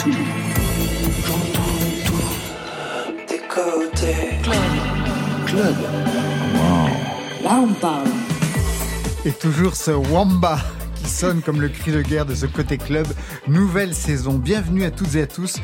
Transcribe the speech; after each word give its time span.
tout. 0.00 0.10
J'entends 1.26 1.76
tout. 2.06 3.26
Des 3.28 3.38
côtés. 3.48 4.40
Club. 4.42 4.56
Club. 5.46 5.76
Wow. 6.54 7.44
Là 7.44 7.60
on 7.62 7.72
parle. 7.74 8.08
Et 9.24 9.32
toujours 9.32 9.76
ce 9.76 9.90
Wamba 9.90 10.58
sonne 11.06 11.42
comme 11.42 11.60
le 11.60 11.68
cri 11.68 11.92
de 11.92 12.02
guerre 12.02 12.26
de 12.26 12.34
ce 12.34 12.46
côté 12.46 12.78
club. 12.78 13.06
Nouvelle 13.48 13.94
saison. 13.94 14.34
Bienvenue 14.34 14.84
à 14.84 14.90
toutes 14.90 15.14
et 15.14 15.22
à 15.22 15.26
tous. 15.26 15.56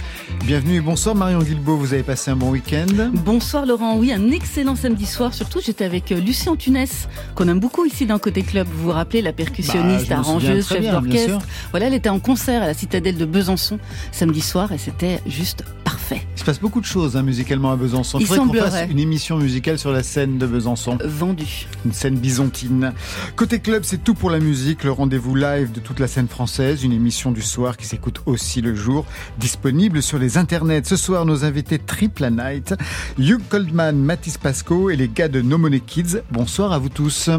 Bienvenue 0.45 0.77
et 0.77 0.80
bonsoir 0.80 1.14
Marion 1.14 1.40
Guilbeault. 1.40 1.77
Vous 1.77 1.95
avez 1.95 2.02
passé 2.02 2.30
un 2.30 2.36
bon 2.36 2.50
week-end? 2.50 3.10
Bonsoir 3.12 3.66
Laurent. 3.66 3.96
Oui, 3.96 4.12
un 4.12 4.30
excellent 4.30 4.77
samedi 4.77 5.06
soir. 5.06 5.34
Surtout, 5.34 5.60
j'étais 5.64 5.84
avec 5.84 6.12
euh, 6.12 6.20
Lucien 6.20 6.56
Tunès, 6.56 7.09
qu'on 7.34 7.48
aime 7.48 7.60
beaucoup 7.60 7.84
ici 7.84 8.06
dans 8.06 8.18
Côté 8.18 8.42
Club. 8.42 8.66
Vous 8.70 8.84
vous 8.84 8.92
rappelez, 8.92 9.22
la 9.22 9.32
percussionniste, 9.32 10.09
bah, 10.09 10.18
arrangeuse, 10.18 10.68
chef 10.68 10.91
d'orchestre. 10.91 11.38
Voilà, 11.70 11.87
elle 11.87 11.95
était 11.95 12.09
en 12.09 12.20
concert 12.20 12.62
à 12.62 12.66
la 12.66 12.74
Citadelle 12.74 13.16
de 13.16 13.24
Besançon 13.24 13.78
samedi 14.12 14.41
soir 14.41 14.73
et 14.73 14.78
c'était 14.78 15.20
juste 15.27 15.64
parfait. 16.09 16.27
Il 16.34 16.41
se 16.41 16.45
passe 16.45 16.60
beaucoup 16.60 16.80
de 16.80 16.87
choses 16.87 17.16
hein, 17.16 17.23
musicalement 17.23 17.73
à 17.73 17.77
Besançon. 17.77 18.19
Il 18.19 18.27
faudrait 18.27 18.47
qu'on 18.47 18.70
fasse 18.70 18.91
une 18.91 18.98
émission 18.98 19.38
musicale 19.38 19.78
sur 19.78 19.92
la 19.92 20.02
scène 20.02 20.38
de 20.38 20.47
Besançon. 20.47 20.98
Vendu. 21.05 21.66
Une 21.84 21.92
scène 21.92 22.16
byzantine. 22.16 22.92
Côté 23.34 23.60
club, 23.60 23.83
c'est 23.84 24.02
tout 24.02 24.14
pour 24.14 24.30
la 24.30 24.38
musique. 24.38 24.84
Le 24.84 24.92
rendez-vous 24.92 25.34
live 25.34 25.73
de 25.73 25.80
toute 25.80 26.00
la 26.00 26.06
scène 26.06 26.28
française. 26.28 26.84
Une 26.84 26.92
émission 26.92 27.33
du 27.33 27.42
soir 27.42 27.77
qui 27.77 27.87
s'écoute 27.87 28.23
aussi 28.27 28.61
le 28.61 28.74
jour. 28.74 29.05
Disponible 29.38 30.02
sur 30.02 30.19
les 30.19 30.38
internets. 30.38 30.84
Ce 30.84 30.97
soir, 30.97 31.24
nos 31.24 31.45
invités 31.45 31.78
Triple 31.78 32.28
Night, 32.30 32.75
Hugh 33.19 33.41
Goldman, 33.50 33.97
Mathis 33.97 34.38
Pasco 34.38 34.91
et 34.91 34.97
les 34.97 35.09
gars 35.09 35.28
de 35.28 35.42
No 35.42 35.59
Money 35.59 35.80
Kids. 35.80 36.19
Bonsoir 36.30 36.73
à 36.73 36.78
vous 36.78 36.88
tous. 36.88 37.30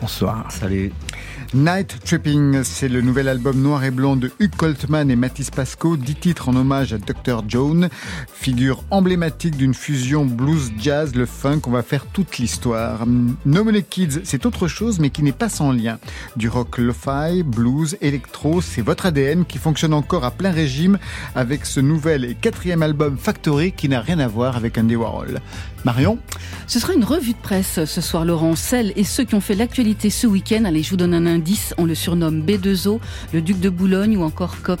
Bonsoir. 0.00 0.46
Salut. 0.50 0.92
Night 1.54 1.96
Tripping, 2.04 2.62
c'est 2.62 2.88
le 2.88 3.00
nouvel 3.00 3.26
album 3.26 3.62
noir 3.62 3.82
et 3.82 3.90
blanc 3.90 4.16
de 4.16 4.30
Hugh 4.38 4.54
Coltman 4.54 5.10
et 5.10 5.16
Mathis 5.16 5.50
Pasco, 5.50 5.96
dix 5.96 6.14
titres 6.14 6.50
en 6.50 6.56
hommage 6.56 6.92
à 6.92 6.98
Dr. 6.98 7.42
Jones, 7.48 7.88
figure 8.30 8.84
emblématique 8.90 9.56
d'une 9.56 9.72
fusion 9.72 10.26
blues 10.26 10.70
jazz, 10.78 11.14
le 11.14 11.24
funk, 11.24 11.62
on 11.66 11.70
va 11.70 11.82
faire 11.82 12.04
toute 12.04 12.36
l'histoire. 12.36 13.06
No 13.46 13.64
Money 13.64 13.82
Kids, 13.82 14.20
c'est 14.24 14.44
autre 14.44 14.68
chose 14.68 15.00
mais 15.00 15.08
qui 15.08 15.22
n'est 15.22 15.32
pas 15.32 15.48
sans 15.48 15.72
lien. 15.72 15.98
Du 16.36 16.50
rock 16.50 16.76
lo-fi, 16.76 17.42
blues, 17.42 17.96
électro, 18.02 18.60
c'est 18.60 18.82
votre 18.82 19.06
ADN 19.06 19.46
qui 19.46 19.56
fonctionne 19.56 19.94
encore 19.94 20.26
à 20.26 20.30
plein 20.30 20.50
régime 20.50 20.98
avec 21.34 21.64
ce 21.64 21.80
nouvel 21.80 22.26
et 22.26 22.34
quatrième 22.34 22.82
album 22.82 23.16
Factory 23.16 23.72
qui 23.72 23.88
n'a 23.88 24.02
rien 24.02 24.18
à 24.18 24.28
voir 24.28 24.56
avec 24.56 24.76
Andy 24.76 24.96
Warhol. 24.96 25.40
Marion 25.84 26.18
Ce 26.66 26.78
sera 26.78 26.92
une 26.92 27.04
revue 27.04 27.32
de 27.32 27.38
presse 27.38 27.84
ce 27.84 28.00
soir, 28.00 28.24
Laurent. 28.24 28.56
Celles 28.56 28.92
et 28.96 29.04
ceux 29.04 29.24
qui 29.24 29.34
ont 29.34 29.40
fait 29.40 29.54
l'actualité 29.54 30.10
ce 30.10 30.26
week-end, 30.26 30.64
allez, 30.64 30.82
je 30.82 30.90
vous 30.90 30.96
donne 30.96 31.14
un 31.14 31.26
indice, 31.26 31.74
on 31.78 31.84
le 31.84 31.94
surnomme 31.94 32.42
B2O, 32.42 33.00
le 33.32 33.40
duc 33.40 33.60
de 33.60 33.70
Boulogne 33.70 34.16
ou 34.16 34.22
encore 34.22 34.60
COP. 34.62 34.80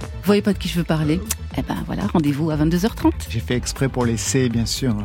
Vous 0.00 0.30
voyez 0.30 0.42
pas 0.42 0.52
de 0.52 0.58
qui 0.58 0.68
je 0.68 0.78
veux 0.78 0.84
parler 0.84 1.20
Eh 1.56 1.62
ben 1.62 1.76
voilà, 1.86 2.02
rendez-vous 2.06 2.50
à 2.50 2.56
22h30. 2.56 3.12
J'ai 3.28 3.40
fait 3.40 3.54
exprès 3.54 3.88
pour 3.88 4.04
les 4.04 4.16
C, 4.16 4.48
bien 4.48 4.66
sûr. 4.66 4.96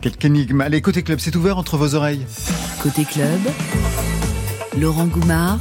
Quelque 0.00 0.24
énigme. 0.24 0.60
Allez, 0.62 0.80
côté 0.80 1.02
club, 1.02 1.18
c'est 1.20 1.36
ouvert 1.36 1.58
entre 1.58 1.76
vos 1.76 1.94
oreilles. 1.94 2.24
Côté 2.82 3.04
club, 3.04 3.40
Laurent 4.78 5.06
Goumard 5.06 5.58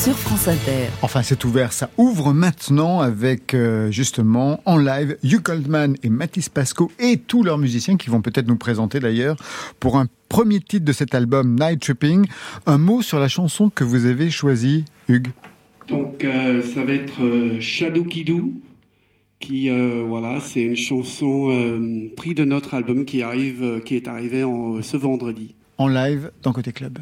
sur 0.00 0.16
France 0.16 0.48
Inter. 0.48 0.88
Enfin, 1.02 1.22
c'est 1.22 1.44
ouvert, 1.44 1.74
ça 1.74 1.90
ouvre 1.98 2.32
maintenant 2.32 3.00
avec 3.00 3.52
euh, 3.52 3.90
justement 3.90 4.58
en 4.64 4.78
live 4.78 5.18
Hugh 5.22 5.42
Goldman 5.42 5.94
et 6.02 6.08
Mathis 6.08 6.48
Pasco 6.48 6.90
et 6.98 7.18
tous 7.18 7.42
leurs 7.42 7.58
musiciens 7.58 7.98
qui 7.98 8.08
vont 8.08 8.22
peut-être 8.22 8.48
nous 8.48 8.56
présenter 8.56 8.98
d'ailleurs 8.98 9.36
pour 9.78 9.98
un 9.98 10.06
premier 10.30 10.58
titre 10.60 10.86
de 10.86 10.92
cet 10.92 11.14
album 11.14 11.54
Night 11.54 11.82
Tripping. 11.82 12.24
Un 12.64 12.78
mot 12.78 13.02
sur 13.02 13.20
la 13.20 13.28
chanson 13.28 13.68
que 13.68 13.84
vous 13.84 14.06
avez 14.06 14.30
choisie, 14.30 14.86
Hugues. 15.08 15.32
Donc 15.88 16.24
euh, 16.24 16.62
ça 16.62 16.82
va 16.82 16.94
être 16.94 17.22
euh, 17.22 17.60
Shadow 17.60 18.04
Kidou 18.04 18.54
qui 19.38 19.68
voilà, 20.06 20.38
c'est 20.40 20.62
une 20.62 20.76
chanson 20.76 21.48
prise 22.14 22.34
de 22.34 22.44
notre 22.44 22.74
album 22.74 23.06
qui 23.06 23.22
arrive 23.22 23.80
qui 23.86 23.96
est 23.96 24.06
arrivé 24.06 24.44
en, 24.44 24.82
ce 24.82 24.98
vendredi. 24.98 25.54
En 25.78 25.88
live 25.88 26.30
dans 26.42 26.52
Côté 26.52 26.72
Club. 26.72 26.98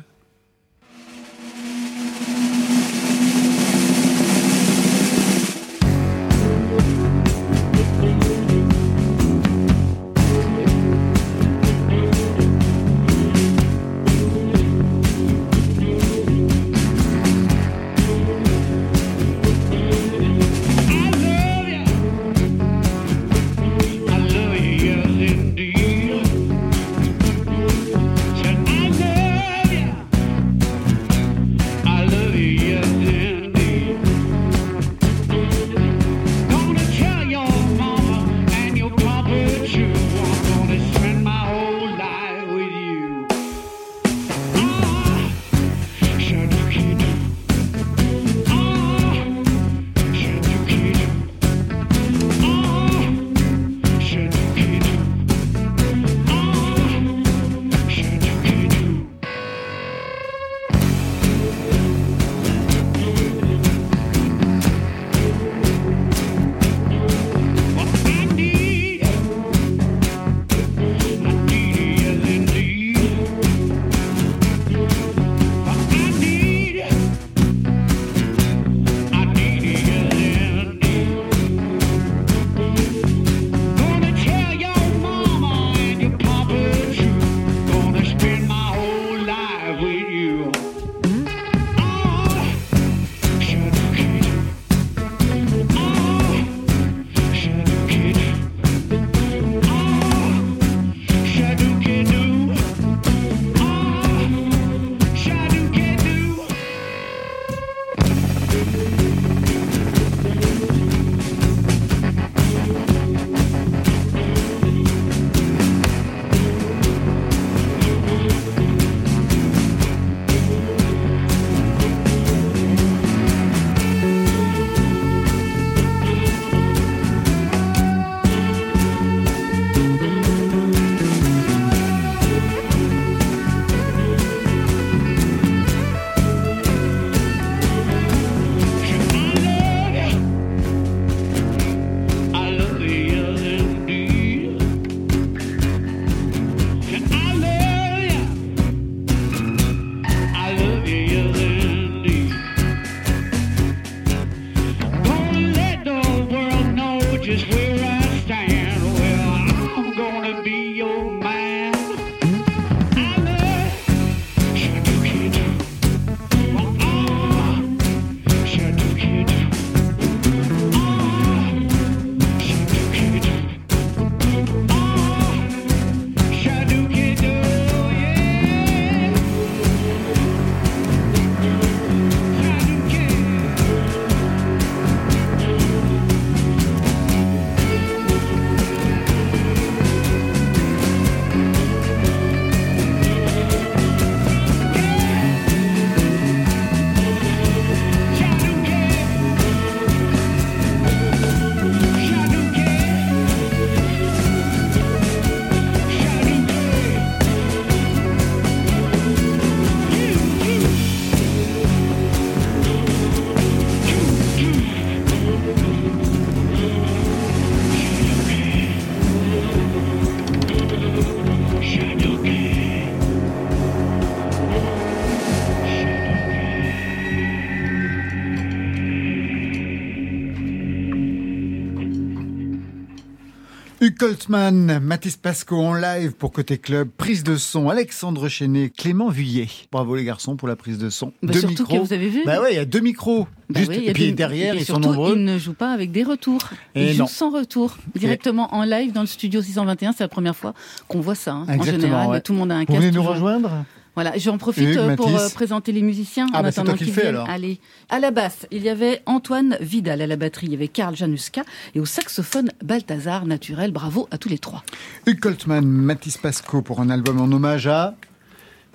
Hugh 234.08 234.16
Coltman, 234.16 234.80
Mathis 234.80 235.16
Pasco 235.18 235.56
en 235.56 235.74
live 235.74 236.12
pour 236.12 236.32
Côté 236.32 236.56
Club, 236.56 236.88
prise 236.96 237.24
de 237.24 237.36
son, 237.36 237.68
Alexandre 237.68 238.28
Chenet, 238.28 238.70
Clément 238.70 239.10
Vuillet. 239.10 239.48
Bravo 239.70 239.96
les 239.96 240.04
garçons 240.04 240.36
pour 240.36 240.48
la 240.48 240.56
prise 240.56 240.78
de 240.78 240.88
son. 240.88 241.12
Bah, 241.22 241.34
deux 241.34 241.40
surtout 241.40 241.64
micros. 241.64 241.76
Que 241.76 241.82
vous 241.82 241.92
avez 241.92 242.08
vu 242.08 242.22
Bah 242.24 242.40
ouais, 242.40 242.54
il 242.54 242.56
y 242.56 242.58
a 242.58 242.64
deux 242.64 242.80
micros. 242.80 243.26
Bah 243.50 243.60
juste, 243.60 243.72
et 243.72 243.92
puis 243.92 244.14
derrière, 244.14 244.54
et 244.54 244.58
ils 244.58 244.64
surtout, 244.64 244.82
sont 244.82 244.88
nombreux. 244.88 245.14
Ils 245.14 245.24
ne 245.24 245.36
jouent 245.36 245.52
pas 245.52 245.72
avec 245.72 245.92
des 245.92 246.04
retours. 246.04 246.40
Ils 246.74 246.94
jouent 246.94 247.06
sans 247.06 247.30
retour. 247.30 247.76
Directement 247.96 248.54
en 248.54 248.64
live 248.64 248.92
dans 248.92 249.02
le 249.02 249.06
studio 249.06 249.42
621. 249.42 249.92
C'est 249.92 250.04
la 250.04 250.08
première 250.08 250.36
fois 250.36 250.54
qu'on 250.86 251.00
voit 251.00 251.14
ça. 251.14 251.32
Hein. 251.32 251.46
En 251.46 251.62
général, 251.62 252.22
tout 252.22 252.32
le 252.32 252.38
monde 252.38 252.52
a 252.52 252.56
un 252.56 252.64
casque. 252.64 252.70
Vous 252.78 252.82
venez 252.86 252.96
nous 252.96 253.02
rejoindre? 253.02 253.50
Voilà, 253.98 254.16
j'en 254.16 254.38
profite 254.38 254.76
euh, 254.76 254.94
pour 254.94 255.08
euh, 255.08 255.28
présenter 255.30 255.72
les 255.72 255.82
musiciens 255.82 256.28
ah, 256.32 256.38
en 256.38 256.42
bah 256.42 256.50
attendant 256.50 256.74
qu'ils 256.74 256.92
viennent. 256.92 257.18
Allez, 257.26 257.58
à 257.88 257.98
la 257.98 258.12
basse, 258.12 258.46
il 258.52 258.62
y 258.62 258.68
avait 258.68 259.02
Antoine 259.06 259.56
Vidal, 259.60 260.00
à 260.00 260.06
la 260.06 260.14
batterie, 260.14 260.46
il 260.46 260.52
y 260.52 260.54
avait 260.54 260.68
Karl 260.68 260.94
Januska 260.94 261.42
et 261.74 261.80
au 261.80 261.84
saxophone 261.84 262.52
Balthazar 262.62 263.26
Naturel. 263.26 263.72
Bravo 263.72 264.06
à 264.12 264.18
tous 264.18 264.28
les 264.28 264.38
trois. 264.38 264.62
Hugh 265.08 265.18
Coltman, 265.18 265.66
Mathis 265.66 266.16
Pasco 266.16 266.62
pour 266.62 266.78
un 266.78 266.90
album 266.90 267.20
en 267.20 267.24
hommage 267.24 267.66
à 267.66 267.96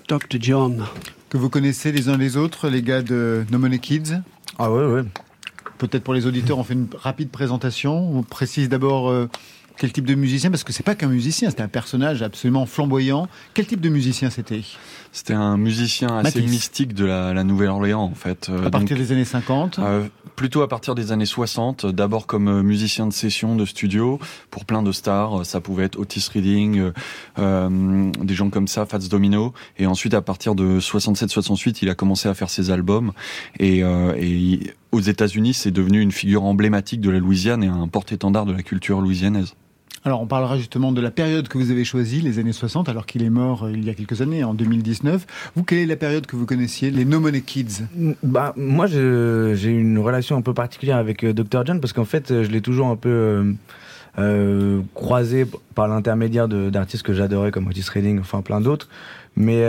Dr 0.09 0.41
John. 0.41 0.83
Que 1.29 1.37
vous 1.37 1.49
connaissez 1.49 1.93
les 1.93 2.09
uns 2.09 2.17
les 2.17 2.35
autres, 2.35 2.67
les 2.67 2.81
gars 2.81 3.01
de 3.01 3.45
No 3.49 3.59
Money 3.59 3.79
Kids? 3.79 4.19
Ah 4.59 4.69
ouais, 4.73 4.85
ouais. 4.85 5.03
Peut-être 5.77 6.03
pour 6.03 6.13
les 6.13 6.25
auditeurs, 6.25 6.59
on 6.59 6.65
fait 6.65 6.73
une 6.73 6.87
rapide 6.93 7.29
présentation. 7.29 8.13
On 8.13 8.23
précise 8.23 8.67
d'abord. 8.67 9.09
Euh, 9.09 9.29
quel 9.77 9.91
type 9.91 10.05
de 10.05 10.15
musicien 10.15 10.51
Parce 10.51 10.63
que 10.63 10.71
c'est 10.71 10.83
pas 10.83 10.95
qu'un 10.95 11.07
musicien, 11.07 11.49
c'était 11.49 11.63
un 11.63 11.67
personnage 11.67 12.21
absolument 12.21 12.65
flamboyant. 12.65 13.27
Quel 13.53 13.65
type 13.65 13.81
de 13.81 13.89
musicien 13.89 14.29
c'était? 14.29 14.61
C'était 15.11 15.33
un 15.33 15.57
musicien 15.57 16.17
assez 16.17 16.41
mystique 16.41 16.93
de 16.93 17.05
la, 17.05 17.43
Nouvelle-Orléans, 17.43 18.01
en 18.03 18.15
fait. 18.15 18.49
Euh, 18.49 18.65
à 18.65 18.69
partir 18.69 18.97
des 18.97 19.11
années 19.11 19.25
50 19.25 19.79
euh, 19.79 20.07
Plutôt 20.35 20.61
à 20.61 20.67
partir 20.67 20.95
des 20.95 21.11
années 21.11 21.25
60. 21.25 21.85
D'abord 21.85 22.27
comme 22.27 22.47
euh, 22.47 22.63
musicien 22.63 23.07
de 23.07 23.13
session, 23.13 23.55
de 23.55 23.65
studio, 23.65 24.19
pour 24.49 24.65
plein 24.65 24.83
de 24.83 24.91
stars. 24.91 25.45
Ça 25.45 25.61
pouvait 25.61 25.85
être 25.85 25.99
Otis 25.99 26.27
Reading, 26.33 26.91
des 27.37 28.33
gens 28.35 28.49
comme 28.49 28.67
ça, 28.67 28.85
Fats 28.85 28.99
Domino. 28.99 29.53
Et 29.77 29.85
ensuite, 29.85 30.13
à 30.13 30.21
partir 30.21 30.55
de 30.55 30.79
67-68, 30.79 31.79
il 31.81 31.89
a 31.89 31.95
commencé 31.95 32.29
à 32.29 32.33
faire 32.33 32.49
ses 32.49 32.71
albums. 32.71 33.11
Et, 33.59 33.79
et 33.79 34.73
aux 34.93 35.01
États-Unis, 35.01 35.55
c'est 35.55 35.71
devenu 35.71 35.99
une 35.99 36.11
figure 36.11 36.43
emblématique 36.43 37.01
de 37.01 37.09
la 37.09 37.19
Louisiane 37.19 37.63
et 37.63 37.67
un 37.67 37.87
porte-étendard 37.87 38.45
de 38.45 38.53
la 38.53 38.61
culture 38.61 39.01
louisianaise. 39.01 39.55
Alors, 40.05 40.21
on 40.21 40.27
parlera 40.27 40.57
justement 40.57 40.91
de 40.91 41.01
la 41.01 41.11
période 41.11 41.47
que 41.47 41.57
vous 41.57 41.71
avez 41.71 41.83
choisie, 41.83 42.21
les 42.21 42.37
années 42.37 42.53
60, 42.53 42.89
alors 42.89 43.05
qu'il 43.05 43.23
est 43.23 43.29
mort 43.29 43.63
euh, 43.63 43.71
il 43.71 43.85
y 43.85 43.89
a 43.89 43.93
quelques 43.93 44.21
années, 44.21 44.43
en 44.43 44.53
2019. 44.53 45.25
Vous, 45.55 45.63
quelle 45.63 45.79
est 45.79 45.85
la 45.85 45.95
période 45.95 46.25
que 46.27 46.35
vous 46.35 46.45
connaissiez, 46.45 46.91
les 46.91 47.05
No 47.05 47.19
Money 47.19 47.41
Kids? 47.41 47.85
Bah, 48.21 48.53
Moi, 48.55 48.85
j'ai 48.85 49.69
une 49.69 49.97
relation 49.97 50.35
un 50.35 50.41
peu 50.41 50.53
particulière 50.53 50.97
avec 50.97 51.23
euh, 51.23 51.33
Dr. 51.33 51.65
John, 51.65 51.79
parce 51.79 51.93
qu'en 51.93 52.05
fait, 52.05 52.43
je 52.43 52.49
l'ai 52.51 52.61
toujours 52.61 52.87
un 52.87 52.97
peu 52.97 53.55
euh, 54.19 54.81
croisé 54.93 55.47
par 55.73 55.87
l'intermédiaire 55.87 56.47
d'artistes 56.47 57.03
que 57.03 57.13
j'adorais, 57.13 57.51
comme 57.51 57.67
Otis 57.67 57.85
Redding, 57.91 58.19
enfin 58.19 58.41
plein 58.41 58.61
d'autres. 58.61 58.89
Mais, 59.37 59.65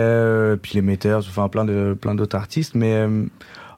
puis 0.61 0.73
les 0.75 0.83
Meters, 0.83 1.19
enfin 1.19 1.47
plein 1.47 1.65
d'autres 1.65 1.93
plein 1.95 2.15
artistes. 2.33 2.75
Mais 2.75 3.07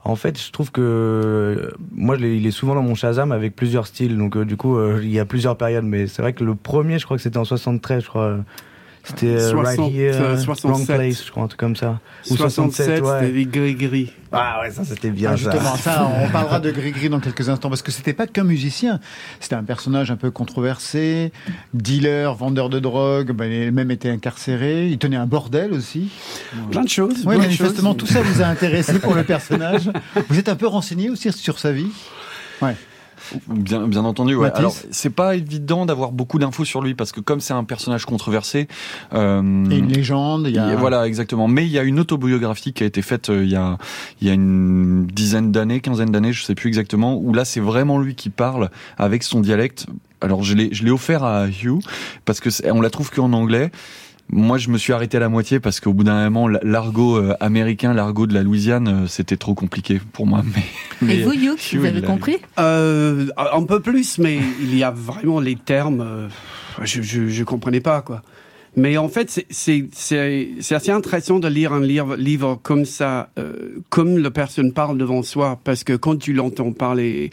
en 0.07 0.15
fait, 0.15 0.41
je 0.41 0.51
trouve 0.51 0.71
que 0.71 1.73
moi, 1.93 2.15
il 2.15 2.45
est 2.45 2.51
souvent 2.51 2.75
dans 2.75 2.81
mon 2.81 2.95
Shazam 2.95 3.33
avec 3.33 3.57
plusieurs 3.57 3.87
styles. 3.87 4.17
Donc, 4.17 4.37
euh, 4.37 4.45
du 4.45 4.55
coup, 4.55 4.77
euh, 4.77 5.01
il 5.03 5.11
y 5.11 5.19
a 5.19 5.25
plusieurs 5.25 5.57
périodes. 5.57 5.83
Mais 5.83 6.07
c'est 6.07 6.21
vrai 6.21 6.31
que 6.31 6.45
le 6.45 6.55
premier, 6.55 6.97
je 6.97 7.03
crois 7.03 7.17
que 7.17 7.23
c'était 7.23 7.37
en 7.37 7.43
73, 7.43 8.03
je 8.03 8.07
crois. 8.07 8.37
C'était 9.07 9.37
euh, 9.37 9.53
Right 9.55 9.79
Here, 9.79 10.37
67. 10.37 10.65
Wrong 10.65 10.85
Place, 10.85 11.25
je 11.25 11.31
crois, 11.31 11.43
un 11.43 11.47
truc 11.47 11.59
comme 11.59 11.77
ça. 11.77 12.01
Ou 12.29 12.35
67, 12.35 13.01
ouais. 13.01 13.19
c'était 13.21 13.45
Gris-Gris. 13.45 14.11
Ah 14.33 14.59
ouais, 14.61 14.71
ça 14.71 14.83
c'était 14.83 15.11
bien. 15.11 15.31
Ah, 15.31 15.35
justement, 15.37 15.75
ça. 15.77 16.11
on 16.21 16.29
parlera 16.31 16.59
de 16.59 16.71
Gris-Gris 16.71 17.07
dans 17.07 17.21
quelques 17.21 17.47
instants, 17.47 17.69
parce 17.69 17.81
que 17.81 17.91
c'était 17.91 18.11
pas 18.11 18.27
qu'un 18.27 18.43
musicien. 18.43 18.99
C'était 19.39 19.55
un 19.55 19.63
personnage 19.63 20.11
un 20.11 20.17
peu 20.17 20.29
controversé, 20.29 21.31
dealer, 21.73 22.35
vendeur 22.35 22.69
de 22.69 22.79
drogue, 22.79 23.31
ben, 23.31 23.49
il 23.49 23.71
même 23.71 23.91
été 23.91 24.09
incarcéré, 24.09 24.87
il 24.87 24.97
tenait 24.97 25.15
un 25.15 25.25
bordel 25.25 25.71
aussi. 25.71 26.09
Plein 26.71 26.83
de 26.83 26.89
choses. 26.89 27.23
Oui, 27.25 27.37
manifestement, 27.37 27.93
tout 27.93 28.07
ça 28.07 28.21
vous 28.21 28.41
a 28.41 28.45
intéressé 28.45 28.99
pour 28.99 29.15
le 29.15 29.23
personnage. 29.23 29.89
Vous 30.27 30.37
êtes 30.37 30.49
un 30.49 30.55
peu 30.55 30.67
renseigné 30.67 31.09
aussi 31.09 31.31
sur 31.31 31.59
sa 31.59 31.71
vie 31.71 31.91
Ouais. 32.61 32.75
Bien, 33.47 33.87
bien 33.87 34.05
entendu. 34.05 34.35
Ouais. 34.35 34.51
Alors, 34.53 34.75
c'est 34.91 35.09
pas 35.09 35.35
évident 35.35 35.85
d'avoir 35.85 36.11
beaucoup 36.11 36.39
d'infos 36.39 36.65
sur 36.65 36.81
lui 36.81 36.95
parce 36.95 37.11
que 37.11 37.19
comme 37.19 37.39
c'est 37.39 37.53
un 37.53 37.63
personnage 37.63 38.05
controversé, 38.05 38.67
euh, 39.13 39.69
et 39.69 39.77
une 39.77 39.91
légende. 39.91 40.47
Il 40.47 40.55
y 40.55 40.59
a... 40.59 40.75
Voilà, 40.75 41.07
exactement. 41.07 41.47
Mais 41.47 41.65
il 41.65 41.71
y 41.71 41.79
a 41.79 41.83
une 41.83 41.99
autobiographie 41.99 42.73
qui 42.73 42.83
a 42.83 42.85
été 42.85 43.01
faite 43.01 43.29
euh, 43.29 43.43
il 43.43 43.51
y 43.51 43.55
a 43.55 43.77
il 44.21 44.27
y 44.27 44.29
a 44.29 44.33
une 44.33 45.05
dizaine 45.05 45.51
d'années, 45.51 45.81
quinzaine 45.81 46.11
d'années, 46.11 46.33
je 46.33 46.43
sais 46.43 46.55
plus 46.55 46.67
exactement, 46.67 47.17
où 47.17 47.33
là 47.33 47.45
c'est 47.45 47.59
vraiment 47.59 47.99
lui 47.99 48.15
qui 48.15 48.29
parle 48.29 48.69
avec 48.97 49.23
son 49.23 49.39
dialecte. 49.39 49.87
Alors 50.21 50.43
je 50.43 50.55
l'ai 50.55 50.69
je 50.71 50.83
l'ai 50.83 50.91
offert 50.91 51.23
à 51.23 51.47
Hugh 51.47 51.81
parce 52.25 52.39
que 52.39 52.49
on 52.71 52.81
la 52.81 52.89
trouve 52.89 53.11
qu'en 53.11 53.33
anglais. 53.33 53.71
Moi, 54.29 54.57
je 54.57 54.69
me 54.69 54.77
suis 54.77 54.91
arrêté 54.91 55.17
à 55.17 55.19
la 55.21 55.29
moitié 55.29 55.59
parce 55.61 55.79
qu'au 55.79 55.93
bout 55.93 56.03
d'un 56.03 56.29
moment, 56.29 56.47
l'argot 56.47 57.15
euh, 57.15 57.33
américain, 57.39 57.93
l'argot 57.93 58.27
de 58.27 58.33
la 58.33 58.43
Louisiane, 58.43 58.87
euh, 58.87 59.07
c'était 59.07 59.37
trop 59.37 59.53
compliqué 59.53 60.01
pour 60.11 60.27
moi. 60.27 60.43
Mais, 61.01 61.15
Et 61.15 61.23
vous, 61.23 61.31
vous 61.31 61.85
avez 61.85 62.01
compris 62.01 62.37
euh, 62.59 63.27
Un 63.37 63.63
peu 63.63 63.79
plus, 63.79 64.17
mais 64.17 64.39
il 64.61 64.75
y 64.77 64.83
a 64.83 64.91
vraiment 64.91 65.39
les 65.39 65.55
termes, 65.55 66.29
je, 66.83 67.01
je, 67.01 67.29
je 67.29 67.43
comprenais 67.43 67.79
pas 67.79 68.01
quoi. 68.01 68.21
Mais 68.77 68.95
en 68.97 69.09
fait, 69.09 69.43
c'est 69.49 69.89
assez 69.99 70.91
intéressant 70.91 71.39
de 71.39 71.47
lire 71.47 71.73
un 71.73 71.81
livre, 71.81 72.15
livre 72.15 72.59
comme 72.61 72.85
ça, 72.85 73.31
euh, 73.39 73.79
comme 73.89 74.19
la 74.19 74.29
personne 74.29 74.71
parle 74.71 74.99
devant 74.99 75.23
soi, 75.23 75.59
parce 75.63 75.83
que 75.83 75.93
quand 75.93 76.17
tu 76.17 76.31
l'entends 76.31 76.71
parler 76.73 77.31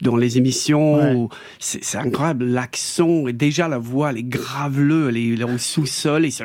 dans 0.00 0.14
les 0.14 0.38
émissions, 0.38 1.28
c'est 1.58 1.98
incroyable, 1.98 2.44
l'accent 2.44 3.26
et 3.26 3.32
déjà 3.32 3.66
la 3.66 3.78
voix, 3.78 4.10
elle 4.10 4.18
est 4.18 4.22
graveleux, 4.22 5.08
elle 5.08 5.16
est, 5.16 5.42
au 5.42 5.58
sous-sol 5.58 6.24
et 6.24 6.30
c'est 6.30 6.44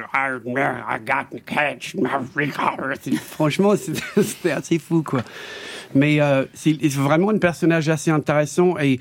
franchement, 3.17 3.75
c'était 3.75 4.51
assez 4.51 4.79
fou 4.79 5.03
quoi. 5.03 5.21
Mais 5.93 6.19
euh, 6.19 6.45
c'est 6.55 6.81
vraiment 6.93 7.29
un 7.29 7.38
personnage 7.38 7.89
assez 7.89 8.10
intéressant 8.10 8.75
et 8.79 9.00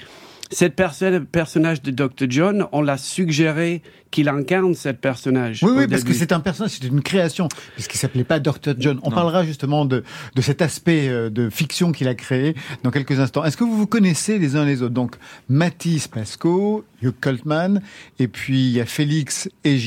cette 0.50 0.74
personne, 0.74 1.24
personnage 1.26 1.82
de 1.82 1.90
Dr. 1.90 2.26
John, 2.28 2.66
on 2.72 2.82
l'a 2.82 2.98
suggéré 2.98 3.82
qu'il 4.10 4.28
incarne 4.28 4.74
cette 4.74 5.00
personnage. 5.00 5.62
Oui, 5.62 5.70
oui, 5.76 5.86
parce 5.86 6.02
que 6.02 6.12
c'est 6.12 6.32
un 6.32 6.40
personnage, 6.40 6.72
c'est 6.80 6.86
une 6.88 7.02
création, 7.02 7.48
puisqu'il 7.74 7.98
s'appelait 7.98 8.24
pas 8.24 8.40
Dr. 8.40 8.74
John. 8.78 8.98
On 9.04 9.10
parlera 9.10 9.44
justement 9.44 9.84
de, 9.84 10.02
de 10.34 10.42
cet 10.42 10.62
aspect 10.62 11.08
euh, 11.08 11.30
de 11.30 11.48
fiction 11.48 11.92
qu'il 11.92 12.08
a 12.08 12.14
créé 12.14 12.56
dans 12.82 12.90
quelques 12.90 13.20
instants. 13.20 13.44
Est-ce 13.44 13.56
que 13.56 13.64
vous 13.64 13.76
vous 13.76 13.86
connaissez 13.86 14.38
les 14.38 14.56
uns 14.56 14.64
les 14.64 14.82
autres? 14.82 14.94
Donc, 14.94 15.14
Mathis 15.48 16.08
Pasco, 16.08 16.84
Hugh 17.02 17.14
Coltman, 17.20 17.80
et 18.18 18.26
puis 18.26 18.66
il 18.66 18.72
y 18.72 18.80
a 18.80 18.86
Félix 18.86 19.48
et 19.62 19.78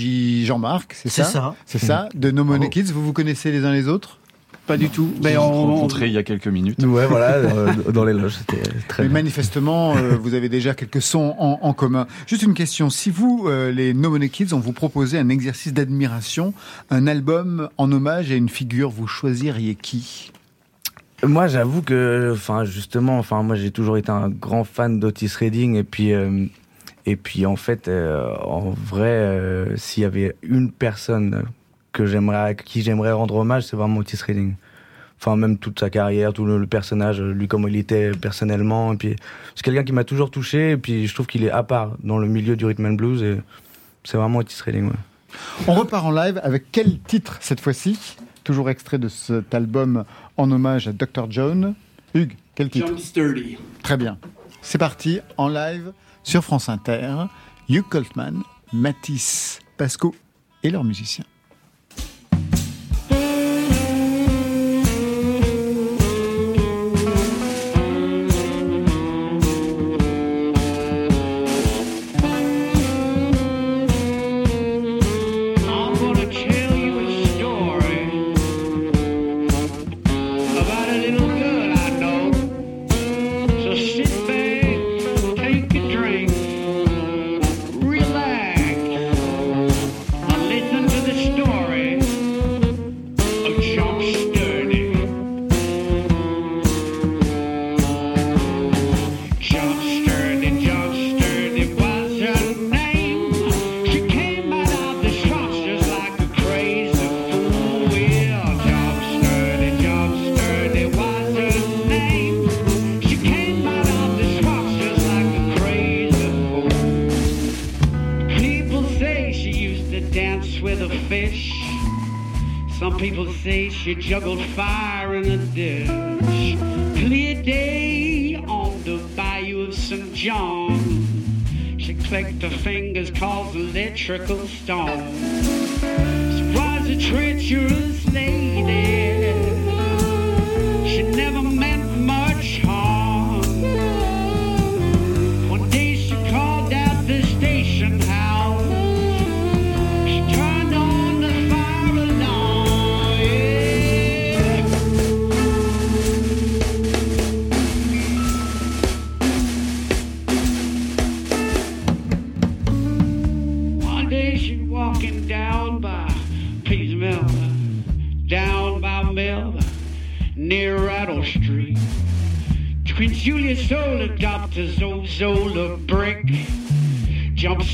Jean-Marc, 0.46 0.94
c'est 0.94 1.10
ça 1.10 1.26
C'est 1.26 1.32
ça? 1.32 1.56
C'est 1.66 1.80
ça, 1.80 2.10
de 2.14 2.32
No 2.32 2.46
Money 2.46 2.70
Kids. 2.70 2.92
Vous 2.94 3.04
vous 3.04 3.14
connaissez 3.14 3.52
les 3.52 3.66
uns 3.66 3.74
les 3.74 3.90
autres? 3.90 4.20
Pas 4.66 4.78
du 4.78 4.90
tout. 4.90 5.14
Mais 5.22 5.36
on 5.38 5.52
rencontré 5.52 6.08
il 6.08 6.14
y 6.14 6.18
a 6.18 6.24
quelques 6.24 6.48
minutes. 6.48 6.82
Ouais, 6.84 7.06
voilà, 7.06 7.32
euh, 7.36 7.74
dans 7.92 8.06
les 8.06 8.14
loges, 8.14 8.36
c'était 8.36 8.64
très. 8.88 9.04
Mais 9.04 9.10
manifestement, 9.10 9.96
euh, 9.96 10.16
vous 10.16 10.34
avez 10.34 10.50
déjà 10.50 10.74
quelques 10.74 11.02
sons 11.02 11.36
en, 11.38 11.60
en, 11.62 11.74
commun. 11.74 12.08
Juste 12.28 12.44
une 12.44 12.54
question 12.54 12.90
si 12.90 13.10
vous, 13.10 13.46
euh, 13.48 13.72
les 13.72 13.94
No 13.94 14.10
Money 14.10 14.30
Kids, 14.30 14.54
on 14.54 14.60
vous 14.60 14.72
proposait 14.72 15.20
un 15.20 15.30
exercice 15.30 15.74
d'admiration, 15.74 16.54
un 16.90 17.08
album 17.08 17.70
en 17.78 17.92
hommage 17.92 18.32
à 18.32 18.36
une 18.36 18.50
figure, 18.50 18.90
vous 18.90 19.08
choisiriez 19.08 19.76
qui? 19.76 20.32
Moi, 21.24 21.48
j'avoue 21.48 21.82
que, 21.82 22.32
enfin, 22.34 22.66
justement, 22.66 23.18
enfin, 23.18 23.44
moi, 23.44 23.56
j'ai 23.56 23.72
toujours 23.72 23.98
été 23.98 24.12
un 24.12 24.30
grand 24.30 24.64
fan 24.64 25.00
d'Otis 25.00 25.32
Redding, 25.40 25.76
et 25.76 25.84
puis, 25.84 26.12
et 27.06 27.16
puis, 27.16 27.46
en 27.46 27.56
fait, 27.56 27.90
en 27.90 28.72
vrai, 28.72 29.70
s'il 29.78 30.04
y 30.04 30.06
avait 30.06 30.36
une 30.42 30.70
personne 30.70 31.44
que 31.94 32.06
j'aimerais, 32.06 32.56
qui 32.56 32.82
j'aimerais 32.82 33.12
rendre 33.14 33.36
hommage, 33.36 33.64
c'est 33.64 33.78
vraiment 33.78 34.00
Otis 34.00 34.18
Redding. 34.26 34.56
Enfin, 35.20 35.38
même 35.38 35.58
toute 35.58 35.80
sa 35.80 35.90
carrière, 35.90 36.34
tout 36.34 36.44
le, 36.44 36.68
personnage, 36.68 37.22
lui 37.22 37.48
comme 37.48 37.66
il 37.70 37.78
était 37.78 38.12
personnellement. 38.12 38.92
Et 38.92 38.98
puis, 38.98 39.16
c'est 39.56 39.64
quelqu'un 39.64 39.86
qui 39.86 39.94
m'a 39.94 40.04
toujours 40.04 40.30
touché. 40.30 40.72
Et 40.72 40.78
puis, 40.78 41.08
je 41.08 41.14
trouve 41.14 41.28
qu'il 41.28 41.46
est 41.46 41.52
à 41.52 41.64
part 41.64 41.94
dans 42.04 42.18
le 42.18 42.28
milieu 42.28 42.58
du 42.58 42.66
rhythm 42.66 42.88
and 42.88 42.94
blues. 42.94 43.24
Et 43.24 43.38
c'est 44.04 44.18
vraiment 44.18 44.40
Otis 44.40 44.62
Redding. 44.66 44.88
Ouais. 44.88 44.96
On 45.68 45.76
repart 45.76 46.06
en 46.06 46.12
live 46.12 46.42
avec 46.44 46.66
quel 46.72 47.00
titre 47.00 47.38
cette 47.40 47.62
fois-ci? 47.62 48.18
Toujours 48.44 48.70
extrait 48.70 48.98
de 48.98 49.08
cet 49.08 49.54
album 49.54 50.04
en 50.36 50.52
hommage 50.52 50.90
à 50.90 50.92
Dr. 50.92 51.28
John. 51.30 51.74
Hugues, 52.14 52.36
quel 52.56 52.70
titre? 52.70 52.88
John 52.88 52.98
Sturdy. 52.98 53.58
Très 53.82 53.96
bien. 53.96 54.18
C'est 54.62 54.78
parti 54.78 55.22
en 55.38 55.48
live 55.48 55.94
sur 56.24 56.44
France 56.44 56.68
Inter. 56.68 57.28
Hugh 57.70 57.86
Coltman, 57.90 58.44
Matisse 58.74 59.60
Pasco 59.78 60.14
et 60.64 60.70
leurs 60.70 60.84
musiciens. 60.84 61.26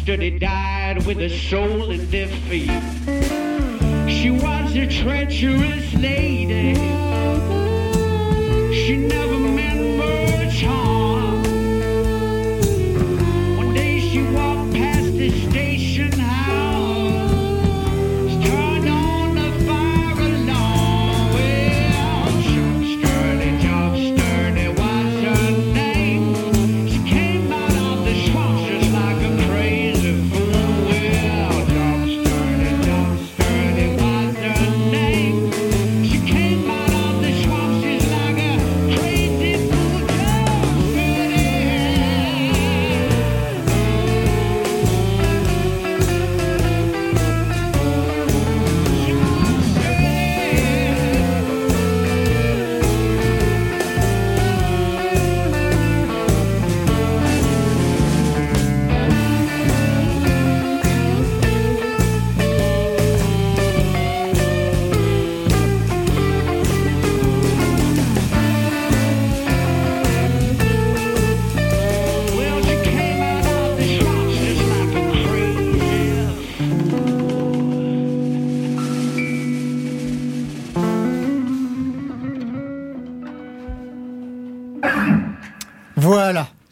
Jump 0.10 0.22
steady 0.22 0.40
died 0.40 1.06
with 1.06 1.20
a 1.20 1.30
soul 1.30 1.92
in 1.92 2.10
their 2.10 2.28
feet. 2.50 2.72
She 4.12 4.32
was 4.32 4.76
a 4.76 4.88
treacherous 4.88 5.94
lady. 5.94 6.89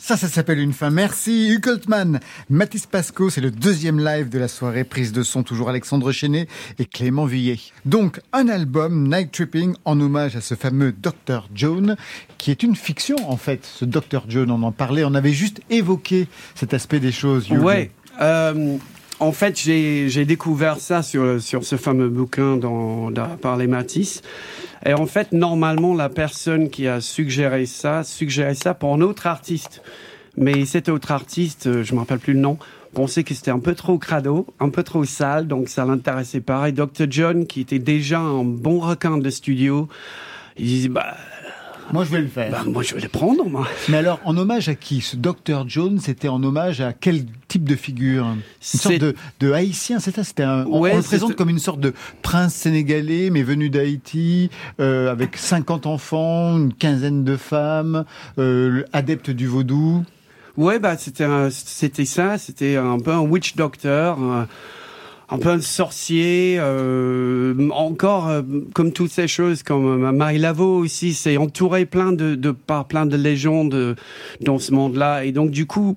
Ça, 0.08 0.16
ça 0.16 0.30
s'appelle 0.30 0.60
une 0.60 0.72
fin. 0.72 0.90
Merci, 0.90 1.50
Hugh 1.50 1.60
Coltman. 1.60 2.22
Mathis 2.50 2.86
Pasco, 2.86 3.30
c'est 3.30 3.42
le 3.42 3.52
deuxième 3.52 4.00
live 4.00 4.30
de 4.30 4.40
la 4.40 4.48
soirée. 4.48 4.86
Prise 4.86 5.12
de 5.12 5.22
son, 5.22 5.44
toujours 5.44 5.68
Alexandre 5.68 6.14
Chenet 6.14 6.48
et 6.80 6.86
Clément 6.86 7.26
Villet. 7.26 7.60
Donc, 7.84 8.22
un 8.32 8.48
album, 8.48 9.10
Night 9.10 9.34
Tripping, 9.34 9.74
en 9.84 10.00
hommage 10.00 10.38
à 10.38 10.40
ce 10.40 10.56
fameux 10.56 10.94
Dr. 10.94 11.50
Jones, 11.54 11.98
qui 12.38 12.52
est 12.52 12.64
une 12.64 12.78
fiction, 12.78 13.18
en 13.30 13.36
fait. 13.36 13.66
Ce 13.66 13.84
Dr. 13.84 14.24
Jones, 14.30 14.50
on 14.50 14.64
en 14.64 14.72
parlait. 14.72 15.04
On 15.04 15.14
avait 15.14 15.34
juste 15.34 15.60
évoqué 15.70 16.30
cet 16.56 16.74
aspect 16.74 17.02
des 17.02 17.12
choses. 17.12 17.50
Hugh. 17.50 17.62
Ouais. 17.62 17.92
euh, 18.22 18.78
en 19.20 19.32
fait, 19.32 19.58
j'ai 19.58 20.26
découvert 20.26 20.80
ça 20.80 21.02
sur, 21.02 21.42
sur 21.42 21.64
ce 21.64 21.76
fameux 21.76 22.10
bouquin 22.10 22.58
dans, 22.58 23.12
par 23.42 23.58
les 23.58 23.68
Matisse. 23.68 24.22
Et 24.86 24.94
en 24.94 25.06
fait, 25.08 25.32
normalement, 25.32 25.96
la 25.96 26.10
personne 26.10 26.70
qui 26.70 26.88
a 26.88 27.02
suggéré 27.02 27.66
ça, 27.66 28.04
suggéré 28.04 28.54
ça 28.54 28.74
pour 28.74 28.94
un 28.94 29.02
autre 29.02 29.26
artiste. 29.26 29.82
Mais 30.38 30.66
cet 30.66 30.88
autre 30.88 31.12
artiste, 31.12 31.66
euh, 31.66 31.84
je 31.84 31.96
me 31.96 32.00
rappelle 32.00 32.20
plus 32.20 32.34
le 32.34 32.40
nom, 32.40 32.60
pensait 32.94 33.24
que 33.24 33.34
c'était 33.34 33.50
un 33.50 33.60
peu 33.60 33.74
trop 33.74 33.98
crado, 33.98 34.46
un 34.60 34.70
peu 34.70 34.84
trop 34.84 35.04
sale, 35.04 35.48
donc 35.48 35.68
ça 35.68 35.84
l'intéressait 35.84 36.42
pas. 36.42 36.70
Et 36.70 36.72
Dr. 36.72 37.08
John, 37.10 37.48
qui 37.48 37.62
était 37.62 37.80
déjà 37.80 38.20
un 38.20 38.44
bon 38.44 38.80
requin 38.80 39.18
de 39.18 39.30
studio, 39.32 39.88
il 40.58 40.66
disait, 40.66 40.90
bah, 40.90 41.18
Moi, 41.94 42.04
je 42.04 42.12
vais 42.12 42.22
le 42.22 42.28
faire. 42.28 42.52
bah, 42.52 42.64
moi, 42.66 42.84
je 42.84 42.96
vais 42.96 43.02
le 43.02 43.08
prendre, 43.10 43.46
moi. 43.50 43.68
Mais 43.90 43.98
alors, 43.98 44.20
en 44.26 44.36
hommage 44.38 44.70
à 44.70 44.76
qui? 44.76 45.02
Ce 45.02 45.16
Dr. 45.16 45.68
Jones, 45.68 46.00
c'était 46.00 46.28
en 46.28 46.44
hommage 46.44 46.82
à 46.82 46.94
quel 46.94 47.26
type 47.48 47.64
de 47.64 47.76
figure? 47.76 48.26
Une 48.26 48.42
sorte 48.62 48.98
de, 48.98 49.16
de 49.40 49.52
haïtien, 49.52 50.00
c'est 50.00 50.14
ça? 50.16 50.24
C'était 50.24 50.44
un, 50.44 50.66
on- 50.66 50.80
Ouais, 50.80 50.92
on 50.94 50.98
le 50.98 51.04
présente 51.04 51.36
comme 51.36 51.50
une 51.50 51.60
sorte 51.60 51.80
de 51.80 51.94
prince 52.22 52.54
sénégalais, 52.54 53.30
mais 53.30 53.44
venu 53.44 53.70
d'Haïti, 53.70 54.50
euh, 54.80 55.12
avec 55.12 55.38
50 55.38 55.86
enfants, 55.86 56.58
une 56.58 56.74
quinzaine 56.74 57.24
de 57.24 57.38
femmes, 57.38 58.06
euh, 58.38 58.84
adepte 58.94 59.30
du 59.30 59.48
vaudou. 59.48 60.04
Ouais, 60.58 60.80
bah 60.80 60.98
c'était 60.98 61.28
c'était 61.52 62.06
ça, 62.06 62.38
c'était 62.40 62.78
un 62.78 62.98
peu 63.00 63.12
un 63.12 63.20
witch 63.20 63.56
doctor, 63.56 64.20
un, 64.20 64.48
un 65.30 65.38
peu 65.40 65.50
un 65.50 65.62
sorcier, 65.62 66.58
euh, 66.60 67.70
encore 67.72 68.30
euh, 68.30 68.42
comme 68.74 68.94
toutes 68.94 69.12
ces 69.12 69.28
choses, 69.28 69.62
comme 69.62 70.06
euh, 70.06 70.12
Marie 70.12 70.38
Laveau 70.38 70.78
aussi, 70.78 71.14
c'est 71.14 71.38
entouré 71.38 71.86
plein 71.86 72.14
de, 72.14 72.36
de 72.36 72.52
par 72.52 72.88
plein 72.88 73.06
de 73.06 73.18
légendes 73.18 73.96
dans 74.42 74.60
ce 74.60 74.72
monde-là, 74.74 75.26
et 75.26 75.32
donc 75.32 75.52
du 75.52 75.66
coup. 75.66 75.96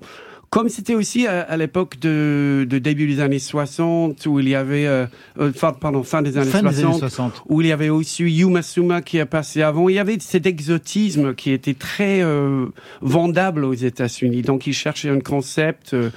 Comme 0.50 0.68
c'était 0.68 0.96
aussi 0.96 1.28
à, 1.28 1.42
à 1.42 1.56
l'époque 1.56 2.00
de, 2.00 2.66
de 2.68 2.78
début 2.78 3.06
des 3.06 3.20
années 3.20 3.38
60 3.38 4.26
où 4.26 4.40
il 4.40 4.48
y 4.48 4.56
avait, 4.56 4.84
euh, 4.84 5.06
euh, 5.38 5.52
fin, 5.52 5.72
pardon, 5.72 6.02
fin 6.02 6.22
des 6.22 6.36
années 6.38 6.50
Fin 6.50 6.60
60, 6.62 6.74
des 6.74 6.84
années 6.84 6.98
60. 6.98 7.42
où 7.48 7.60
il 7.60 7.68
y 7.68 7.72
avait 7.72 7.88
aussi 7.88 8.24
Yuma 8.24 8.62
Suma 8.62 9.00
qui 9.00 9.20
a 9.20 9.26
passé 9.26 9.62
avant. 9.62 9.88
Il 9.88 9.94
y 9.94 10.00
avait 10.00 10.18
cet 10.18 10.46
exotisme 10.46 11.34
qui 11.36 11.52
était 11.52 11.74
très 11.74 12.20
euh, 12.22 12.66
vendable 13.00 13.64
aux 13.64 13.74
États-Unis. 13.74 14.42
Donc, 14.42 14.66
il 14.66 14.72
cherchait 14.72 15.08
un 15.10 15.20
concept. 15.20 15.94
euh, 15.94 16.10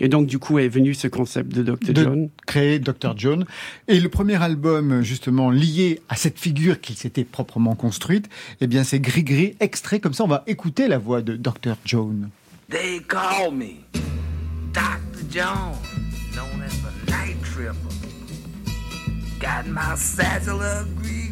et 0.00 0.08
donc, 0.08 0.26
du 0.26 0.38
coup, 0.40 0.58
est 0.58 0.68
venu 0.68 0.92
ce 0.92 1.06
concept 1.08 1.54
de 1.54 1.62
Dr. 1.62 1.92
de 1.92 2.02
John. 2.02 2.28
créer 2.44 2.80
Dr. 2.80 3.14
John. 3.16 3.46
Et 3.88 3.98
le 4.00 4.08
premier 4.08 4.42
album, 4.42 5.00
justement, 5.02 5.48
lié 5.50 6.00
à 6.08 6.16
cette 6.16 6.38
figure 6.38 6.80
qu'il 6.80 6.96
s'était 6.96 7.24
proprement 7.24 7.74
construite, 7.76 8.28
eh 8.60 8.66
bien, 8.66 8.82
c'est 8.84 8.98
Gris 9.00 9.22
Gris, 9.24 9.54
extrait 9.60 10.00
comme 10.00 10.12
ça. 10.12 10.24
On 10.24 10.28
va 10.28 10.42
écouter 10.48 10.88
la 10.88 10.98
voix 10.98 11.22
de 11.22 11.36
Dr. 11.36 11.76
John. 11.86 12.28
They 12.68 12.98
call 12.98 13.52
me 13.52 13.84
Dr. 14.72 15.22
Jones, 15.28 15.78
known 16.34 16.62
as 16.62 16.82
the 16.82 17.10
Night 17.12 17.36
Tripper. 17.42 17.76
Got 19.38 19.68
my 19.68 19.94
satchel 19.94 20.60
of 20.60 20.96
gree 20.96 21.26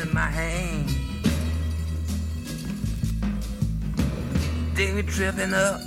in 0.00 0.12
my 0.12 0.26
hand. 0.26 0.90
They 4.74 5.02
tripping 5.02 5.54
up 5.54 5.80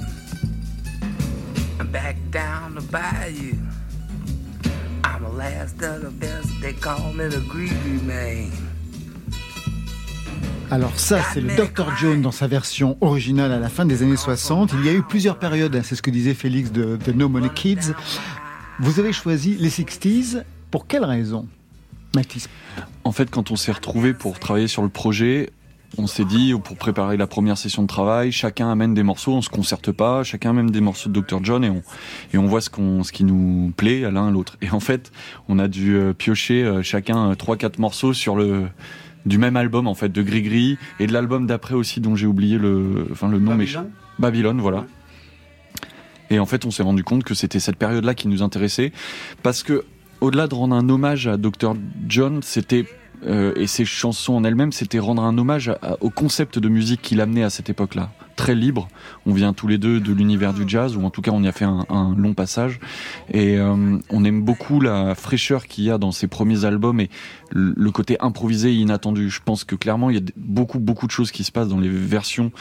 and 1.80 1.92
back 1.92 2.16
down 2.30 2.76
the 2.76 2.82
bayou. 2.82 3.56
I'm 5.04 5.24
the 5.24 5.30
last 5.30 5.82
of 5.82 6.02
the 6.02 6.12
best, 6.12 6.50
they 6.62 6.74
call 6.74 7.12
me 7.12 7.28
the 7.28 7.42
Greedy 7.50 8.02
Man. 8.04 8.71
Alors 10.72 10.98
ça, 10.98 11.20
c'est 11.34 11.42
le 11.42 11.50
Dr. 11.50 11.98
John 12.00 12.22
dans 12.22 12.32
sa 12.32 12.48
version 12.48 12.98
originale 13.02 13.52
à 13.52 13.60
la 13.60 13.68
fin 13.68 13.86
des 13.86 14.04
années 14.04 14.16
60. 14.16 14.72
Il 14.74 14.86
y 14.86 14.90
a 14.90 14.94
eu 14.94 15.04
plusieurs 15.04 15.38
périodes, 15.38 15.76
hein, 15.76 15.82
c'est 15.84 15.98
ce 15.98 16.02
que 16.02 16.10
disait 16.10 16.34
Félix 16.34 16.72
de 16.72 16.96
The 16.96 17.10
No 17.10 17.28
Money 17.28 17.50
Kids. 17.54 17.92
Vous 18.80 19.02
avez 19.02 19.12
choisi 19.12 19.58
les 19.60 19.68
60s, 19.68 20.44
pour 20.72 20.88
quelle 20.88 21.04
raison 21.04 21.46
Mathis? 22.16 22.48
En 23.04 23.12
fait, 23.12 23.30
quand 23.30 23.52
on 23.52 23.58
s'est 23.58 23.74
retrouvé 23.74 24.14
pour 24.14 24.40
travailler 24.40 24.70
sur 24.70 24.82
le 24.82 24.88
projet, 24.88 25.50
on 25.98 26.08
s'est 26.08 26.24
dit 26.24 26.54
pour 26.64 26.78
préparer 26.78 27.18
la 27.18 27.28
première 27.28 27.58
session 27.58 27.82
de 27.82 27.88
travail, 27.88 28.32
chacun 28.32 28.72
amène 28.72 28.94
des 28.94 29.04
morceaux, 29.04 29.34
on 29.34 29.42
se 29.42 29.50
concerte 29.50 29.92
pas, 29.92 30.24
chacun 30.24 30.52
amène 30.52 30.72
des 30.72 30.80
morceaux 30.80 31.10
de 31.10 31.20
Dr 31.20 31.44
John 31.44 31.66
et 31.66 31.70
on 31.70 31.84
et 32.34 32.38
on 32.38 32.46
voit 32.46 32.62
ce 32.62 32.70
qu'on 32.70 33.04
ce 33.04 33.12
qui 33.12 33.26
nous 33.26 33.74
plaît 33.76 34.06
à 34.06 34.12
l'un 34.12 34.30
à 34.30 34.32
l'autre. 34.32 34.58
Et 34.62 34.70
en 34.70 34.80
fait, 34.80 35.12
on 35.50 35.60
a 35.60 35.68
dû 35.68 35.96
euh, 35.96 36.14
piocher 36.14 36.64
euh, 36.64 36.82
chacun 36.82 37.32
euh, 37.32 37.36
trois 37.36 37.58
quatre 37.58 37.78
morceaux 37.78 38.14
sur 38.14 38.38
le 38.38 38.68
du 39.26 39.38
même 39.38 39.56
album 39.56 39.88
en 39.88 39.94
fait 39.94 40.10
de 40.10 40.22
Gris 40.22 40.42
Gris 40.42 40.78
et 41.00 41.08
de 41.08 41.14
l'album 41.14 41.48
d'après 41.48 41.76
aussi 41.76 42.00
dont 42.00 42.16
j'ai 42.16 42.28
oublié 42.28 42.58
le 42.58 43.08
enfin 43.12 43.30
le 43.30 43.40
nom 43.40 43.56
mais 43.56 43.66
Babylone 43.66 43.92
Babylone, 44.20 44.62
voilà. 44.62 44.86
Et 46.30 46.40
en 46.40 46.46
fait, 46.46 46.66
on 46.66 46.72
s'est 46.72 46.84
rendu 46.84 47.04
compte 47.04 47.24
que 47.26 47.34
c'était 47.34 47.60
cette 47.60 47.76
période-là 47.76 48.16
qui 48.16 48.30
nous 48.30 48.42
intéressait, 48.42 48.94
parce 49.44 49.64
que 49.64 49.84
au-delà 50.22 50.48
de 50.48 50.56
rendre 50.56 50.76
un 50.76 50.88
hommage 50.88 51.28
à 51.28 51.36
Dr. 51.36 51.76
John, 52.08 52.42
c'était 52.42 52.86
euh, 53.26 53.54
et 53.56 53.68
ses 53.68 53.86
chansons 53.86 54.34
en 54.34 54.44
elles-mêmes, 54.44 54.72
c'était 54.72 55.00
rendre 55.00 55.24
un 55.24 55.38
hommage 55.38 55.72
au 56.00 56.10
concept 56.10 56.60
de 56.60 56.70
musique 56.70 57.02
qu'il 57.02 57.22
amenait 57.22 57.44
à 57.44 57.50
cette 57.50 57.70
époque-là. 57.70 58.12
Très 58.36 58.56
libre. 58.56 58.88
On 59.26 59.34
vient 59.34 59.54
tous 59.54 59.68
les 59.68 59.78
deux 59.78 60.00
de 60.00 60.14
l'univers 60.14 60.54
du 60.54 60.64
jazz, 60.68 60.96
ou 60.96 61.04
en 61.04 61.10
tout 61.10 61.22
cas, 61.22 61.32
on 61.32 61.44
y 61.44 61.48
a 61.48 61.52
fait 61.52 61.66
un, 61.66 62.16
long 62.18 62.34
passage. 62.34 62.80
Et 63.32 63.58
euh, 63.58 63.98
on 64.10 64.24
aime 64.24 64.42
beaucoup 64.42 64.80
la 64.80 65.16
fraîcheur 65.16 65.68
qu'il 65.68 65.84
y 65.84 65.92
a 65.92 65.98
dans 65.98 66.12
ses 66.12 66.28
premiers 66.28 66.66
albums 66.66 67.00
et 67.00 67.10
le 67.52 67.92
côté 67.92 68.18
improvisé 68.20 68.72
et 68.72 68.76
inattendu. 68.76 69.30
Je 69.30 69.42
pense 69.44 69.64
que 69.64 69.76
clairement, 69.76 70.10
il 70.10 70.16
y 70.16 70.20
a 70.20 70.24
beaucoup, 70.38 70.80
beaucoup 70.80 71.06
de 71.06 71.12
choses 71.12 71.32
qui 71.32 71.44
se 71.44 71.52
passent 71.52 71.68
dans 71.68 71.80
les 71.80 71.90
versions 71.90 72.52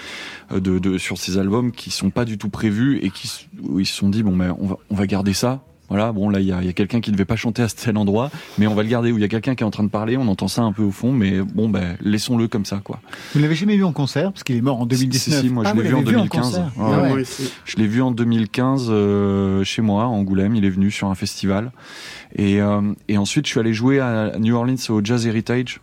euh, 0.53 0.61
de, 0.61 0.99
sur 0.99 1.19
ces 1.19 1.39
albums 1.39 1.73
qui 1.73 1.91
sont 1.91 2.11
pas 2.11 2.25
du 2.25 2.37
tout 2.37 2.51
prévus 2.51 2.99
et 3.03 3.11
qui 3.11 3.31
où 3.63 3.81
ils 3.81 3.87
se 3.87 3.95
sont 3.95 4.09
dit 4.09 4.23
bon 4.23 4.37
ben 4.37 4.57
on 4.59 4.67
va 4.67 4.77
on 4.91 4.95
va 4.95 5.07
garder 5.07 5.33
ça. 5.33 5.63
Voilà, 5.91 6.13
bon 6.13 6.31
là 6.31 6.41
il 6.41 6.47
y 6.47 6.53
a, 6.53 6.61
il 6.63 6.67
y 6.67 6.71
a 6.71 6.73
quelqu'un 6.73 7.01
qui 7.01 7.11
devait 7.13 7.25
pas 7.25 7.37
chanter 7.37 7.63
à 7.63 7.69
tel 7.69 7.97
endroit, 7.99 8.31
mais 8.59 8.67
on 8.67 8.75
va 8.75 8.83
le 8.83 8.89
garder. 8.89 9.13
Où 9.13 9.19
il 9.19 9.21
y 9.21 9.25
a 9.25 9.29
quelqu'un 9.29 9.55
qui 9.55 9.63
est 9.63 9.67
en 9.67 9.71
train 9.71 9.83
de 9.85 9.89
parler, 9.89 10.17
on 10.17 10.27
entend 10.29 10.49
ça 10.49 10.63
un 10.63 10.73
peu 10.73 10.83
au 10.83 10.93
fond, 10.93 11.11
mais 11.13 11.41
bon 11.41 11.69
ben 11.69 11.97
laissons-le 12.01 12.49
comme 12.49 12.65
ça 12.65 12.81
quoi. 12.83 13.01
Vous 13.33 13.41
ne 13.41 13.43
l'avez 13.45 13.57
jamais 13.57 13.77
vu 13.77 13.85
en 13.85 13.93
concert 13.93 14.33
parce 14.33 14.45
qu'il 14.45 14.57
est 14.57 14.61
mort 14.61 14.81
en 14.81 14.87
2019. 14.87 15.41
Si, 15.41 15.47
si, 15.49 15.53
moi, 15.53 15.65
je 15.65 15.75
l'ai 15.75 15.83
vu 15.83 15.95
en 15.95 15.99
l'avez 15.99 16.13
2015. 16.13 16.41
concert. 16.43 16.65
Ouais, 16.65 16.71
Ah 16.79 16.91
ouais. 16.91 16.97
ouais. 17.03 17.09
Moi 17.09 17.19
aussi. 17.21 17.53
Je 17.65 17.77
l'ai 17.77 17.87
vu 17.87 18.03
en 18.03 18.13
2015 18.13 18.87
euh, 18.89 19.65
chez 19.65 19.83
moi, 19.83 20.05
à 20.05 20.07
Angoulême. 20.07 20.55
Il 20.55 20.65
est 20.65 20.71
venu 20.71 20.91
sur 20.91 21.09
un 21.09 21.15
festival. 21.15 21.73
Et, 22.37 22.61
euh, 22.61 22.81
et 23.09 23.19
ensuite, 23.19 23.47
je 23.47 23.51
suis 23.51 23.61
allé 23.61 23.73
jouer 23.73 23.99
à 24.01 24.33
New 24.39 24.55
Orleans 24.55 24.77
au 24.91 25.01
Jazz 25.05 25.27
Heritage. 25.27 25.81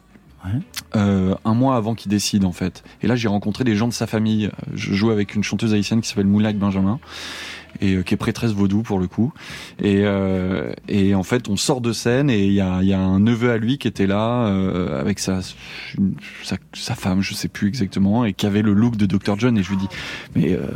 Euh, 0.95 1.35
un 1.43 1.53
mois 1.53 1.75
avant 1.75 1.93
qu'il 1.93 2.09
décide 2.09 2.45
en 2.45 2.53
fait. 2.53 2.81
Et 3.01 3.07
là 3.07 3.17
j'ai 3.17 3.27
rencontré 3.27 3.65
des 3.65 3.75
gens 3.75 3.89
de 3.89 3.93
sa 3.93 4.07
famille. 4.07 4.49
Je 4.73 4.93
joue 4.93 5.09
avec 5.11 5.35
une 5.35 5.43
chanteuse 5.43 5.73
haïtienne 5.73 5.99
qui 5.99 6.07
s'appelle 6.07 6.27
Moulak 6.27 6.57
Benjamin 6.57 6.99
et 7.81 7.95
euh, 7.95 8.03
qui 8.03 8.13
est 8.13 8.17
prêtresse 8.17 8.51
vaudou 8.51 8.81
pour 8.81 8.99
le 8.99 9.07
coup. 9.07 9.33
Et, 9.79 10.01
euh, 10.03 10.71
et 10.87 11.15
en 11.15 11.23
fait 11.23 11.49
on 11.49 11.57
sort 11.57 11.81
de 11.81 11.93
scène 11.93 12.29
et 12.29 12.45
il 12.45 12.53
y 12.53 12.61
a, 12.61 12.79
il 12.81 12.87
y 12.87 12.93
a 12.93 12.99
un 12.99 13.19
neveu 13.19 13.51
à 13.51 13.57
lui 13.57 13.77
qui 13.77 13.87
était 13.87 14.07
là 14.07 14.47
euh, 14.47 14.99
avec 14.99 15.19
sa, 15.19 15.41
sa 16.43 16.57
sa 16.73 16.95
femme, 16.95 17.21
je 17.21 17.33
sais 17.33 17.47
plus 17.47 17.67
exactement, 17.67 18.25
et 18.25 18.33
qui 18.33 18.45
avait 18.45 18.61
le 18.61 18.73
look 18.73 18.97
de 18.97 19.05
Dr 19.05 19.37
John. 19.37 19.57
Et 19.57 19.63
je 19.63 19.69
lui 19.69 19.77
dis 19.77 19.87
mais 20.35 20.53
euh, 20.53 20.67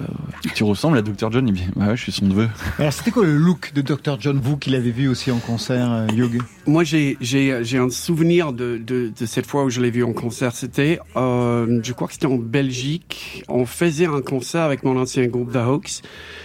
tu 0.55 0.63
ressembles 0.63 0.97
à 0.97 1.01
Dr 1.01 1.31
John? 1.31 1.47
Il 1.47 1.53
me 1.53 1.57
dit 1.57 1.67
ouais, 1.75 1.95
je 1.95 2.01
suis 2.01 2.11
son 2.11 2.25
neveu. 2.25 2.49
Alors, 2.79 2.93
c'était 2.93 3.11
quoi 3.11 3.25
le 3.25 3.37
look 3.37 3.73
de 3.73 3.81
Dr. 3.81 4.17
John, 4.19 4.39
vous 4.39 4.57
qui 4.57 4.69
l'avez 4.69 4.91
vu 4.91 5.07
aussi 5.07 5.31
en 5.31 5.39
concert, 5.39 5.91
euh, 5.91 6.07
Hugh 6.07 6.41
Moi, 6.65 6.83
j'ai 6.83 7.17
j'ai 7.21 7.63
j'ai 7.63 7.77
un 7.77 7.89
souvenir 7.89 8.53
de, 8.53 8.77
de 8.77 9.11
de 9.17 9.25
cette 9.25 9.45
fois 9.45 9.63
où 9.65 9.69
je 9.69 9.81
l'ai 9.81 9.91
vu 9.91 10.03
en 10.03 10.13
concert. 10.13 10.53
C'était, 10.55 10.99
euh, 11.15 11.79
je 11.83 11.93
crois 11.93 12.07
que 12.07 12.13
c'était 12.13 12.27
en 12.27 12.37
Belgique. 12.37 13.43
On 13.47 13.65
faisait 13.65 14.05
un 14.05 14.21
concert 14.21 14.61
avec 14.61 14.83
mon 14.83 14.97
ancien 14.99 15.25
groupe 15.27 15.51
The 15.51 15.57
Hawks. 15.57 16.01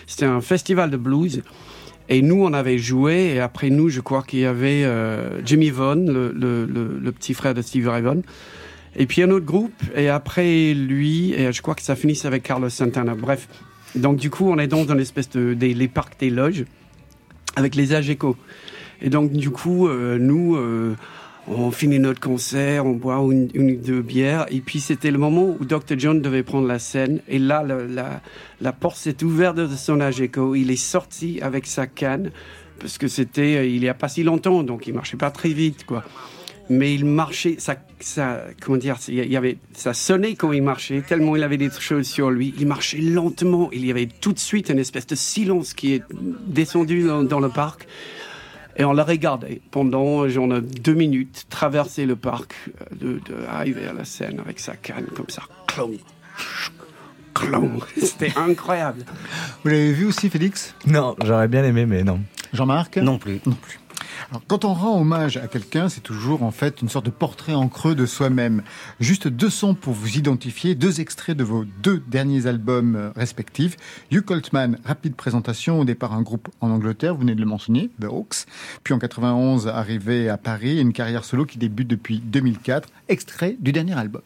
C'était 0.06 0.26
un 0.26 0.40
festival 0.46 0.90
de 0.90 0.96
blues. 0.96 1.42
Et 2.08 2.22
nous, 2.22 2.42
on 2.42 2.52
avait 2.52 2.78
joué. 2.78 3.34
Et 3.34 3.40
après 3.40 3.70
nous, 3.70 3.88
je 3.88 4.00
crois 4.00 4.22
qu'il 4.22 4.40
y 4.40 4.44
avait 4.44 4.84
euh, 4.84 5.42
Jimmy 5.44 5.70
Vaughan, 5.70 6.04
le, 6.06 6.32
le, 6.32 6.64
le, 6.64 7.12
petit 7.12 7.34
frère 7.34 7.52
de 7.52 7.62
Steve 7.62 7.88
Ray 7.88 8.02
Vaughan. 8.02 8.22
Et 8.94 9.06
puis 9.06 9.22
un 9.22 9.30
autre 9.30 9.44
groupe. 9.44 9.82
Et 9.94 10.08
après 10.08 10.72
lui, 10.72 11.32
et 11.34 11.52
je 11.52 11.62
crois 11.62 11.74
que 11.74 11.82
ça 11.82 11.96
finissait 11.96 12.28
avec 12.28 12.42
Carlos 12.42 12.70
Santana. 12.70 13.14
Bref. 13.14 13.48
Donc 13.94 14.16
du 14.16 14.30
coup, 14.30 14.48
on 14.48 14.58
est 14.58 14.68
dans 14.68 14.86
une 14.86 15.00
espèce 15.00 15.30
de 15.30 15.54
des, 15.54 15.74
les 15.74 15.88
parcs 15.88 16.18
des 16.18 16.30
loges 16.30 16.64
avec 17.56 17.74
les 17.74 17.94
AGECO. 17.94 18.36
Et 19.02 19.10
donc, 19.10 19.32
du 19.32 19.50
coup, 19.50 19.88
euh, 19.88 20.18
nous, 20.18 20.56
euh, 20.56 20.94
on 21.48 21.70
finit 21.70 21.98
notre 21.98 22.20
concert, 22.20 22.86
on 22.86 22.92
boit 22.94 23.16
une, 23.30 23.50
ou 23.56 23.76
deux 23.76 24.02
bières, 24.02 24.46
et 24.50 24.60
puis 24.60 24.80
c'était 24.80 25.10
le 25.10 25.18
moment 25.18 25.56
où 25.60 25.64
Dr. 25.64 25.96
John 25.98 26.20
devait 26.20 26.42
prendre 26.42 26.66
la 26.66 26.78
scène, 26.78 27.20
et 27.28 27.38
là, 27.38 27.62
le- 27.62 27.86
la, 27.86 28.20
la 28.60 28.72
porte 28.72 28.96
s'est 28.96 29.22
ouverte 29.22 29.56
de 29.56 29.68
son 29.68 30.00
AGECO, 30.00 30.54
il 30.56 30.70
est 30.70 30.76
sorti 30.76 31.38
avec 31.42 31.66
sa 31.66 31.86
canne, 31.86 32.30
parce 32.80 32.98
que 32.98 33.08
c'était 33.08 33.56
euh, 33.56 33.64
il 33.66 33.82
y 33.84 33.88
a 33.88 33.94
pas 33.94 34.08
si 34.08 34.22
longtemps, 34.22 34.62
donc 34.62 34.86
il 34.86 34.94
marchait 34.94 35.16
pas 35.16 35.30
très 35.30 35.50
vite, 35.50 35.84
quoi. 35.86 36.04
Mais 36.68 36.92
il 36.92 37.04
marchait, 37.04 37.54
ça, 37.58 37.76
ça, 38.00 38.42
comment 38.60 38.76
dire, 38.76 38.96
il 39.06 39.14
y 39.30 39.36
avait, 39.36 39.56
ça 39.72 39.94
sonnait 39.94 40.34
quand 40.34 40.50
il 40.50 40.64
marchait, 40.64 41.00
tellement 41.00 41.36
il 41.36 41.44
avait 41.44 41.58
des 41.58 41.70
choses 41.70 42.08
sur 42.08 42.28
lui. 42.28 42.52
Il 42.58 42.66
marchait 42.66 42.98
lentement, 42.98 43.70
il 43.72 43.86
y 43.86 43.90
avait 43.92 44.08
tout 44.20 44.32
de 44.32 44.38
suite 44.40 44.68
une 44.68 44.80
espèce 44.80 45.06
de 45.06 45.14
silence 45.14 45.74
qui 45.74 45.92
est 45.94 46.02
descendu 46.44 47.04
dans 47.28 47.38
le 47.38 47.50
parc. 47.50 47.86
Et 48.78 48.84
on 48.84 48.92
l'a 48.92 49.04
regardé 49.04 49.62
pendant 49.70 50.28
genre 50.28 50.60
deux 50.60 50.94
minutes, 50.94 51.46
traverser 51.48 52.04
le 52.04 52.16
parc, 52.16 52.54
euh, 52.68 52.84
de, 52.94 53.12
de 53.20 53.44
arriver 53.48 53.86
à 53.86 53.92
la 53.92 54.04
scène 54.04 54.38
avec 54.40 54.60
sa 54.60 54.76
canne 54.76 55.06
comme 55.14 55.28
ça. 55.28 55.42
Clong. 55.66 55.98
Clong. 57.34 57.80
C'était 57.96 58.32
incroyable. 58.36 59.04
Vous 59.64 59.70
l'avez 59.70 59.92
vu 59.92 60.06
aussi, 60.06 60.28
Félix? 60.30 60.74
Non, 60.86 61.16
j'aurais 61.24 61.48
bien 61.48 61.64
aimé, 61.64 61.86
mais 61.86 62.04
non. 62.04 62.20
Jean-Marc? 62.52 62.98
Non 62.98 63.18
plus. 63.18 63.40
Non 63.46 63.56
plus. 63.60 63.78
Alors, 64.30 64.42
quand 64.46 64.64
on 64.64 64.74
rend 64.74 65.00
hommage 65.00 65.36
à 65.36 65.46
quelqu'un, 65.48 65.88
c'est 65.88 66.00
toujours 66.00 66.42
en 66.42 66.50
fait 66.50 66.82
une 66.82 66.88
sorte 66.88 67.06
de 67.06 67.10
portrait 67.10 67.54
en 67.54 67.68
creux 67.68 67.94
de 67.94 68.06
soi-même. 68.06 68.62
Juste 69.00 69.28
deux 69.28 69.50
sons 69.50 69.74
pour 69.74 69.94
vous 69.94 70.16
identifier, 70.16 70.74
deux 70.74 71.00
extraits 71.00 71.36
de 71.36 71.44
vos 71.44 71.64
deux 71.82 72.02
derniers 72.06 72.46
albums 72.46 72.96
euh, 72.96 73.10
respectifs. 73.16 73.76
Hugh 74.10 74.22
Coltman, 74.22 74.78
rapide 74.84 75.14
présentation, 75.14 75.80
au 75.80 75.84
départ 75.84 76.12
un 76.12 76.22
groupe 76.22 76.48
en 76.60 76.70
Angleterre, 76.70 77.14
vous 77.14 77.20
venez 77.20 77.34
de 77.34 77.40
le 77.40 77.46
mentionner, 77.46 77.90
The 78.00 78.04
Hawks. 78.04 78.46
Puis 78.84 78.94
en 78.94 78.98
91, 78.98 79.68
arrivé 79.68 80.28
à 80.28 80.36
Paris, 80.36 80.80
une 80.80 80.92
carrière 80.92 81.24
solo 81.24 81.44
qui 81.44 81.58
débute 81.58 81.88
depuis 81.88 82.20
2004. 82.20 82.88
Extrait 83.08 83.56
du 83.60 83.72
dernier 83.72 83.94
album. 83.94 84.22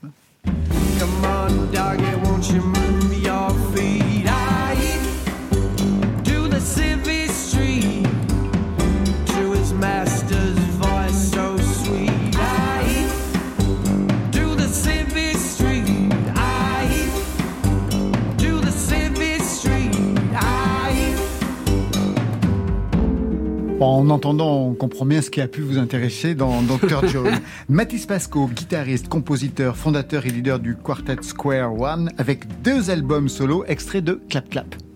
En 23.80 24.10
entendant, 24.10 24.58
on 24.66 24.74
comprend 24.74 25.06
bien 25.06 25.22
ce 25.22 25.30
qui 25.30 25.40
a 25.40 25.48
pu 25.48 25.62
vous 25.62 25.78
intéresser 25.78 26.34
dans 26.34 26.60
Dr. 26.62 27.08
John. 27.08 27.40
Mathis 27.70 28.04
Pasco, 28.04 28.46
guitariste, 28.46 29.08
compositeur, 29.08 29.74
fondateur 29.74 30.26
et 30.26 30.30
leader 30.30 30.58
du 30.58 30.76
Quartet 30.76 31.16
Square 31.22 31.80
One, 31.80 32.10
avec 32.18 32.60
deux 32.60 32.90
albums 32.90 33.30
solo 33.30 33.64
extraits 33.66 34.04
de 34.04 34.20
Clap 34.28 34.50
Clap. 34.50 34.89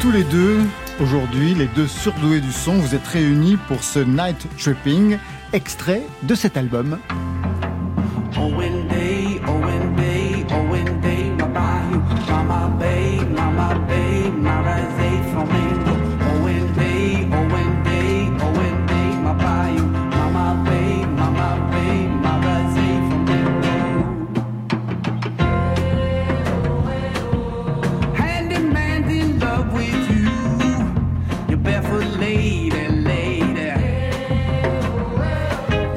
Tous 0.00 0.10
les 0.10 0.24
deux, 0.24 0.60
aujourd'hui, 0.98 1.54
les 1.54 1.66
deux 1.66 1.86
surdoués 1.86 2.40
du 2.40 2.52
son, 2.52 2.74
vous 2.74 2.94
êtes 2.94 3.06
réunis 3.06 3.58
pour 3.68 3.84
ce 3.84 3.98
Night 3.98 4.46
Tripping, 4.56 5.18
extrait 5.52 6.02
de 6.22 6.34
cet 6.34 6.56
album. 6.56 6.98
Oh, 8.38 8.50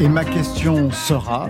Et 0.04 0.10
ma 0.10 0.26
question 0.26 0.92
sera, 0.92 1.50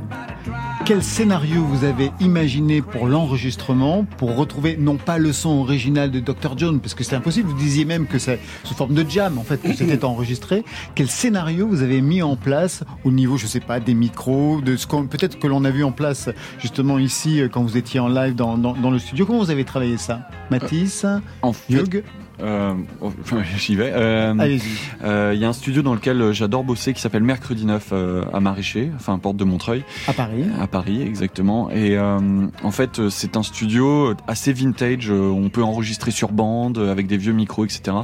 Quel 0.85 1.01
scénario 1.01 1.63
vous 1.63 1.85
avez 1.85 2.11
imaginé 2.19 2.83
pour 2.83 3.07
l'enregistrement, 3.07 4.05
pour 4.19 4.35
retrouver 4.35 4.77
non 4.77 4.97
pas 4.97 5.17
le 5.17 5.33
son 5.33 5.49
original 5.49 6.11
de 6.11 6.19
Dr. 6.19 6.55
John, 6.55 6.79
parce 6.79 6.93
que 6.93 7.03
c'est 7.03 7.15
impossible, 7.15 7.49
vous 7.49 7.57
disiez 7.57 7.83
même 7.83 8.05
que 8.05 8.19
c'est 8.19 8.39
sous 8.63 8.75
forme 8.75 8.93
de 8.93 9.03
jam, 9.09 9.39
en 9.39 9.43
fait, 9.43 9.59
que 9.59 9.73
c'était 9.73 10.05
enregistré. 10.05 10.63
Quel 10.93 11.09
scénario 11.09 11.67
vous 11.67 11.81
avez 11.81 12.01
mis 12.01 12.21
en 12.21 12.35
place 12.35 12.83
au 13.03 13.09
niveau, 13.09 13.37
je 13.37 13.47
sais 13.47 13.59
pas, 13.59 13.79
des 13.79 13.95
micros, 13.95 14.61
de 14.61 14.75
ce 14.75 14.85
qu'on, 14.85 15.07
peut-être 15.07 15.39
que 15.39 15.47
l'on 15.47 15.65
a 15.65 15.71
vu 15.71 15.83
en 15.83 15.91
place, 15.91 16.29
justement, 16.59 16.99
ici, 16.99 17.41
euh, 17.41 17.49
quand 17.49 17.63
vous 17.63 17.75
étiez 17.75 17.99
en 17.99 18.07
live 18.07 18.35
dans, 18.35 18.59
dans, 18.59 18.73
dans 18.73 18.91
le 18.91 18.99
studio. 18.99 19.25
Comment 19.25 19.39
vous 19.39 19.49
avez 19.49 19.65
travaillé 19.65 19.97
ça? 19.97 20.27
Mathis? 20.51 21.07
En 21.41 21.53
fait, 21.53 22.03
euh, 22.41 22.73
enfin, 23.01 23.43
j'y 23.57 23.75
vais. 23.75 23.91
Euh, 23.93 24.33
Allez-y. 24.37 24.61
euh, 25.03 25.31
Il 25.35 25.39
y 25.41 25.45
a 25.45 25.49
un 25.49 25.53
studio 25.53 25.81
dans 25.81 25.93
lequel 25.93 26.21
euh, 26.21 26.33
j'adore 26.33 26.63
bosser 26.63 26.93
qui 26.93 27.01
s'appelle 27.01 27.23
Mercredi 27.23 27.65
9 27.65 27.89
euh, 27.91 28.23
à 28.33 28.39
Maraîcher, 28.39 28.91
enfin 28.95 29.17
porte 29.19 29.37
de 29.37 29.43
Montreuil. 29.43 29.83
À 30.07 30.13
Paris. 30.13 30.45
À 30.59 30.67
Paris, 30.67 31.01
exactement. 31.01 31.69
Et 31.71 31.97
euh, 31.97 32.19
en 32.63 32.71
fait, 32.71 33.09
c'est 33.09 33.37
un 33.37 33.43
studio 33.43 34.13
assez 34.27 34.51
vintage. 34.53 35.11
On 35.11 35.49
peut 35.49 35.63
enregistrer 35.63 36.11
sur 36.11 36.31
bande 36.31 36.77
avec 36.79 37.07
des 37.07 37.17
vieux 37.17 37.33
micros, 37.33 37.65
etc. 37.65 37.97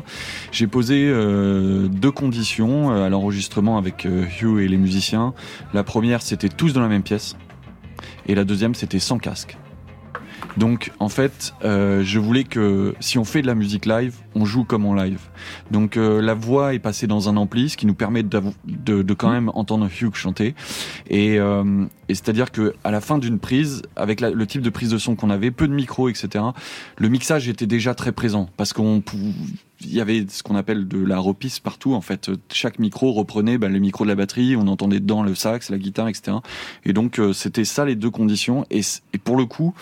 J'ai 0.52 0.68
posé 0.68 1.10
deux 1.12 2.12
conditions 2.12 2.92
à 2.92 3.10
l'enregistrement 3.10 3.78
avec 3.78 4.06
Hugh 4.06 4.60
et 4.60 4.68
les 4.68 4.78
musiciens. 4.78 5.34
La 5.74 5.84
première, 5.84 6.22
c'était 6.22 6.50
tous 6.50 6.74
dans 6.74 6.82
la 6.82 6.88
même 6.88 7.04
pièce. 7.04 7.36
Et 8.28 8.36
la 8.36 8.44
deuxième, 8.44 8.76
c'était 8.76 9.00
sans 9.00 9.18
casque. 9.18 9.58
Donc, 10.58 10.92
en 11.00 11.10
fait, 11.10 11.54
euh, 11.64 12.04
je 12.04 12.20
voulais 12.20 12.44
que 12.44 12.96
si 13.00 13.18
on 13.18 13.24
fait 13.24 13.42
de 13.42 13.48
la 13.48 13.56
musique 13.56 13.86
live, 13.86 14.16
on 14.36 14.46
joue 14.46 14.64
comme 14.64 14.86
en 14.86 14.94
live. 14.94 15.20
Donc, 15.72 15.96
euh, 15.96 16.22
la 16.22 16.34
voix 16.34 16.74
est 16.74 16.80
passée 16.80 17.08
dans 17.08 17.30
un 17.30 17.38
ampli, 17.38 17.70
ce 17.70 17.78
qui 17.78 17.86
nous 17.86 17.94
permet 17.94 18.24
de, 18.24 18.42
de 18.66 19.14
quand 19.14 19.30
même 19.32 19.50
entendre 19.54 19.88
Hugh 20.02 20.16
chanter. 20.16 20.56
Et, 21.10 21.40
euh, 21.40 21.86
et 22.10 22.16
c'est-à-dire 22.16 22.52
que 22.52 22.74
à 22.84 22.92
la 22.92 23.00
fin 23.02 23.18
d'une 23.20 23.40
prise, 23.40 23.84
avec 23.96 24.20
la- 24.22 24.32
le 24.32 24.48
type 24.48 24.62
de 24.62 24.70
prise 24.70 24.90
de 24.90 24.98
son 24.98 25.16
qu'on 25.16 25.30
avait, 25.30 25.52
peu 25.52 25.68
de 25.68 25.74
micros, 25.74 26.10
etc., 26.10 26.44
le 26.98 27.08
mixage 27.10 27.48
était 27.48 27.68
déjà 27.68 27.94
très 27.94 28.12
présent 28.12 28.50
parce 28.58 28.74
qu'on 28.74 29.04
il 29.82 29.94
y 29.94 30.02
avait 30.02 30.26
ce 30.28 30.44
qu'on 30.44 30.56
appelle 30.58 30.88
de 30.90 30.98
la 31.02 31.20
repisse 31.20 31.60
partout. 31.62 31.94
En 31.94 32.02
fait, 32.02 32.30
chaque 32.52 32.80
micro 32.80 33.14
reprenait 33.14 33.58
bah, 33.58 33.70
le 33.70 33.80
micro 33.80 34.04
de 34.04 34.10
la 34.10 34.16
batterie, 34.16 34.58
on 34.58 34.68
entendait 34.68 35.00
dedans 35.00 35.24
le 35.24 35.36
sax, 35.36 35.70
la 35.70 35.78
guitare, 35.78 36.10
etc. 36.10 36.38
Et 36.86 36.92
donc 36.92 37.18
euh, 37.20 37.32
c'était 37.32 37.64
ça 37.64 37.86
les 37.86 37.96
deux 37.96 38.10
conditions. 38.10 38.66
Et, 38.72 38.82
et 39.14 39.18
pour 39.20 39.38
le 39.38 39.46
coup, 39.46 39.74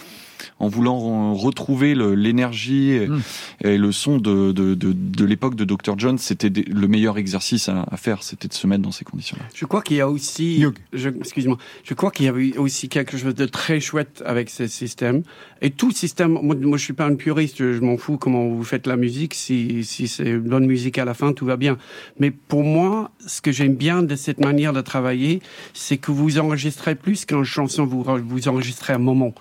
en 0.60 0.68
voulant 0.68 0.98
re- 0.98 1.38
retrouver 1.38 1.96
l'énergie 1.96 2.92
et, 2.92 3.08
Mm. 3.08 3.22
et 3.64 3.78
le 3.78 3.92
son 3.92 4.18
de, 4.18 4.52
de, 4.52 4.74
de, 4.76 4.94
de 4.94 5.26
l'époque 5.26 5.56
de 5.56 5.64
Dr. 5.66 5.96
John, 5.98 6.18
c'était 6.18 6.50
le 6.50 6.88
meilleur 6.88 7.18
exercice 7.18 7.70
à, 7.70 7.84
à 7.90 7.98
faire, 7.98 8.24
c'était 8.24 8.48
de 8.48 8.54
se 8.54 8.68
mettre 8.68 8.82
dans 8.84 8.92
ces 8.92 9.06
conditions-là. 9.06 9.46
Je 9.54 9.66
crois 9.66 9.82
qu'il 9.82 9.98
y 9.98 10.02
a 10.02 10.10
aussi, 10.10 10.64
excuse-moi, 10.94 11.58
je 11.84 11.94
crois 11.94 12.12
qu'il 12.12 12.26
y 12.26 12.30
avait 12.30 12.58
aussi 12.58 12.90
quelque 12.90 13.18
chose 13.18 13.36
de 13.36 13.46
très 13.46 13.80
chouette 13.80 14.22
avec 14.26 14.50
ce 14.50 14.68
système. 14.68 15.24
Et 15.62 15.72
tout 15.72 15.92
système, 15.92 16.34
moi, 16.42 16.56
moi 16.56 16.78
je 16.78 16.84
suis 16.84 16.94
pas 16.94 17.06
un 17.06 17.16
puriste, 17.16 17.58
je, 17.60 17.74
je 17.74 17.82
m'en 17.82 17.98
fous 17.98 18.18
comment 18.18 18.48
vous 18.48 18.64
faites 18.64 18.88
la 18.88 18.98
musique. 18.98 19.34
Si, 19.34 19.84
si 19.84 20.08
c'est 20.08 20.28
une 20.30 20.40
bonne 20.40 20.66
musique 20.66 20.98
à 20.98 21.06
la 21.06 21.14
fin, 21.14 21.34
tout 21.34 21.46
va 21.46 21.58
bien. 21.58 21.78
Mais 22.20 22.32
pour 22.32 22.64
moi, 22.64 23.12
ce 23.26 23.42
que 23.42 23.52
j'aime 23.52 23.76
bien 23.76 24.04
de 24.04 24.16
cette 24.16 24.40
manière 24.40 24.74
de 24.74 24.82
travailler, 24.82 25.42
c'est 25.74 25.98
que 25.98 26.12
vous 26.12 26.38
enregistrez 26.40 26.96
plus 26.96 27.26
qu'une 27.26 27.44
chanson, 27.44 27.86
vous, 27.86 28.04
vous 28.28 28.48
enregistrez 28.48 28.94
un 28.94 28.98
moment. 29.00 29.34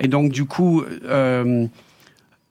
Et 0.00 0.08
donc, 0.08 0.32
du 0.32 0.44
coup, 0.44 0.82
euh, 1.04 1.66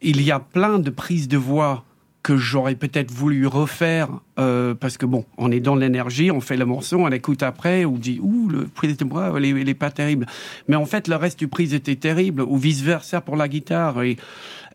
il 0.01 0.21
y 0.21 0.31
a 0.31 0.39
plein 0.39 0.79
de 0.79 0.89
prises 0.89 1.27
de 1.27 1.38
voix 1.38 1.83
que 2.23 2.36
j'aurais 2.36 2.75
peut-être 2.75 3.10
voulu 3.10 3.47
refaire 3.47 4.10
euh, 4.38 4.73
parce 4.73 4.97
que 4.97 5.05
bon, 5.05 5.23
on 5.38 5.49
est 5.49 5.62
dans 5.62 5.75
l'énergie, 5.75 6.29
on 6.29 6.41
fait 6.41 6.57
le 6.57 6.65
morceau, 6.65 6.97
on 6.97 7.07
l'écoute 7.07 7.41
après, 7.41 7.86
on 7.86 7.93
dit 7.93 8.19
ouh 8.21 8.49
le 8.49 8.65
prise 8.65 8.97
de 8.97 9.05
voix, 9.05 9.31
elle 9.38 9.45
elle 9.45 9.69
est 9.69 9.73
pas 9.73 9.91
terrible. 9.91 10.25
Mais 10.67 10.75
en 10.75 10.86
fait, 10.86 11.07
le 11.07 11.15
reste 11.15 11.39
du 11.39 11.47
prise 11.47 11.73
était 11.73 11.95
terrible 11.95 12.41
ou 12.41 12.57
vice 12.57 12.81
versa 12.81 13.21
pour 13.21 13.38
la 13.38 13.47
guitare 13.47 14.03
et 14.03 14.17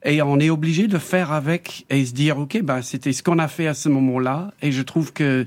et 0.05 0.21
on 0.23 0.41
est 0.41 0.51
obligé 0.51 0.89
de 0.89 0.99
faire 0.99 1.31
avec 1.31 1.85
et 1.91 2.05
se 2.05 2.13
dire 2.13 2.39
ok 2.39 2.63
bah 2.63 2.83
c'était 2.83 3.13
ce 3.13 3.23
qu'on 3.23 3.39
a 3.39 3.49
fait 3.49 3.67
à 3.67 3.75
ce 3.75 3.89
moment-là 3.89 4.53
et 4.63 4.73
je 4.73 4.83
trouve 4.83 5.13
que 5.13 5.47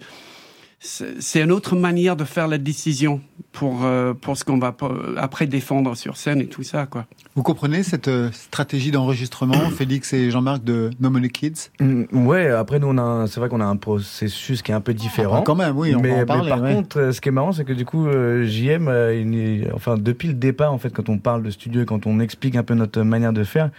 c'est 1.20 1.42
une 1.42 1.52
autre 1.52 1.76
manière 1.76 2.16
de 2.16 2.24
faire 2.24 2.48
la 2.48 2.58
décision 2.58 3.20
pour 3.52 3.86
euh, 3.86 4.14
pour 4.14 4.38
ce 4.38 4.44
qu'on 4.44 4.60
va 4.60 4.76
après 5.18 5.48
défendre 5.48 5.96
sur 5.96 6.16
scène 6.18 6.42
et 6.42 6.48
tout 6.48 6.64
ça 6.64 6.86
quoi. 6.86 7.06
Vous 7.36 7.44
comprenez 7.44 7.84
cette 7.84 8.08
euh, 8.08 8.30
stratégie 8.32 8.92
d'enregistrement, 8.92 9.70
Félix 9.78 10.14
et 10.14 10.30
Jean-Marc 10.32 10.64
de 10.64 10.90
No 11.00 11.10
Money 11.10 11.30
Kids? 11.30 11.70
Mm, 11.80 12.04
Ouais, 12.28 12.50
après 12.50 12.80
nous 12.80 12.88
on 12.88 12.98
a, 12.98 13.02
un- 13.02 13.28
c'est 13.28 13.40
vrai 13.40 13.50
qu'on 13.50 13.62
a 13.62 13.66
un 13.66 13.78
processus 13.78 14.62
qui 14.62 14.72
est 14.72 14.76
un 14.76 14.82
peu 14.82 14.94
différent. 14.94 15.38
Ah, 15.40 15.44
Quand 15.46 15.56
même, 15.56 15.78
oui, 15.78 15.96
on 15.96 16.02
mais, 16.02 16.12
en 16.12 16.18
mais 16.18 16.26
parler. 16.26 16.50
par 16.50 16.62
ouais. 16.62 16.74
contre, 16.76 17.00
euh, 17.00 17.12
ce 17.12 17.20
qui 17.22 17.30
est 17.30 17.32
marrant, 17.34 17.52
c'est 17.52 17.66
que 17.66 17.74
du 17.74 17.86
coup, 17.86 18.08
euh, 18.08 18.46
JM, 18.46 18.88
euh, 18.88 19.16
il 19.16 19.70
enfin 19.74 19.98
depuis 19.98 20.28
le 20.28 20.34
départ, 20.36 20.72
en 20.74 20.78
fait, 20.78 20.92
quand 20.92 21.10
on 21.10 21.18
parle 21.18 21.42
de 21.44 21.50
studio 21.50 21.82
et 21.82 21.86
quand 21.86 22.06
on 22.06 22.20
explique 22.20 22.56
un 22.56 22.64
peu 22.64 22.74
notre 22.76 23.02
manière 23.02 23.34
de 23.34 23.44
faire, 23.44 23.70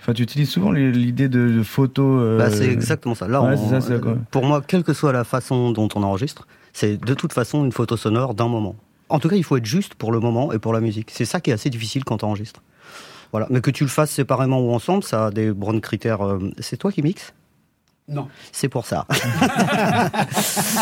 enfin, 0.00 0.12
tu 0.12 0.22
utilises 0.22 0.50
souvent 0.50 0.70
l'idée 0.72 1.28
de, 1.28 1.48
de 1.48 1.62
photos. 1.62 2.20
euh, 2.22 2.38
Bah, 2.38 2.50
c'est 2.50 2.68
exactement 2.68 3.14
ça. 3.14 3.28
Là, 3.28 3.42
ouais, 3.42 3.54
on- 3.56 3.68
c'est 3.68 3.80
ça, 3.80 3.86
c'est 3.86 4.00
quoi. 4.00 4.16
pour 4.30 4.44
moi, 4.44 4.62
quelle 4.66 4.82
que 4.84 4.92
soit 4.92 5.12
la 5.12 5.24
façon 5.24 5.70
dont 5.72 5.88
on 5.94 6.02
enregistre, 6.02 6.46
c'est 6.72 6.96
de 6.96 7.14
toute 7.14 7.32
façon 7.32 7.64
une 7.64 7.72
photo 7.72 7.96
sonore 7.96 8.34
d'un 8.34 8.48
moment. 8.48 8.76
En 9.08 9.18
tout 9.18 9.28
cas, 9.28 9.36
il 9.36 9.44
faut 9.44 9.56
être 9.56 9.64
juste 9.66 9.94
pour 9.94 10.12
le 10.12 10.20
moment 10.20 10.52
et 10.52 10.58
pour 10.58 10.72
la 10.72 10.80
musique. 10.80 11.10
C'est 11.12 11.24
ça 11.24 11.40
qui 11.40 11.50
est 11.50 11.54
assez 11.54 11.70
difficile 11.70 12.04
quand 12.04 12.22
on 12.22 12.28
enregistres. 12.28 12.62
Voilà. 13.32 13.46
Mais 13.50 13.60
que 13.60 13.70
tu 13.70 13.84
le 13.84 13.90
fasses 13.90 14.10
séparément 14.10 14.60
ou 14.60 14.72
ensemble, 14.72 15.02
ça 15.02 15.26
a 15.26 15.30
des 15.30 15.50
bons 15.52 15.80
critères. 15.80 16.24
euh, 16.26 16.38
C'est 16.60 16.76
toi 16.76 16.92
qui 16.92 17.02
mixes 17.02 17.32
Non. 18.08 18.28
C'est 18.52 18.68
pour 18.68 18.86
ça. 18.86 19.06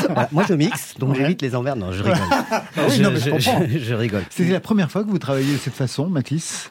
Voilà, 0.09 0.29
Moi, 0.33 0.45
je 0.49 0.55
mixe, 0.55 0.95
donc 0.99 1.11
Ouais. 1.11 1.17
j'évite 1.17 1.43
les 1.43 1.55
emmerdes. 1.55 1.79
Non, 1.79 1.93
je 1.93 2.03
rigole. 2.03 2.19
oui, 2.89 3.01
non, 3.01 3.11
mais 3.11 3.19
je 3.81 3.95
rigole. 3.95 4.25
C'était 4.31 4.53
la 4.53 4.61
première 4.61 4.91
fois 4.91 5.03
que 5.05 5.09
vous 5.11 5.19
travailliez 5.19 5.53
de 5.55 5.59
cette 5.59 5.75
façon, 5.75 6.09
Mathis? 6.09 6.71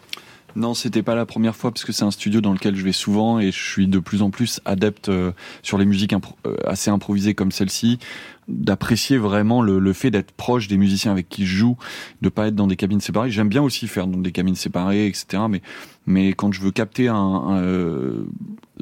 Non, 0.56 0.74
c'était 0.74 1.04
pas 1.04 1.16
la 1.16 1.26
première 1.26 1.56
fois 1.56 1.72
parce 1.72 1.84
que 1.84 1.92
c'est 1.92 2.06
un 2.06 2.12
studio 2.12 2.40
dans 2.40 2.54
lequel 2.54 2.76
je 2.76 2.84
vais 2.84 2.94
souvent 2.94 3.40
et 3.40 3.52
je 3.52 3.62
suis 3.62 3.88
de 3.88 4.00
plus 4.00 4.22
en 4.22 4.30
plus 4.30 4.62
adepte 4.64 5.10
euh, 5.10 5.32
sur 5.64 5.78
les 5.78 5.86
musiques 5.86 6.14
euh, 6.14 6.56
assez 6.66 6.90
improvisées 6.90 7.34
comme 7.34 7.52
celle-ci, 7.52 8.00
d'apprécier 8.48 9.18
vraiment 9.18 9.62
le, 9.62 9.94
fait 9.94 10.12
d'être 10.12 10.32
proche 10.32 10.68
des 10.68 10.78
musiciens 10.78 11.12
avec 11.12 11.28
qui 11.28 11.46
je 11.46 11.58
joue, 11.58 11.78
de 12.22 12.30
pas 12.30 12.48
être 12.48 12.56
dans 12.56 12.68
des 12.68 12.78
cabines 12.78 13.02
séparées. 13.02 13.32
J'aime 13.32 13.50
bien 13.50 13.62
aussi 13.62 13.88
faire 13.88 14.08
donc 14.08 14.24
des 14.24 14.32
cabines 14.32 14.56
séparées, 14.56 15.08
etc. 15.08 15.44
Mais 15.50 15.62
mais 16.08 16.34
quand 16.34 16.52
je 16.52 16.62
veux 16.62 16.72
capter 16.72 17.08
un, 17.08 17.58
euh, 17.58 18.26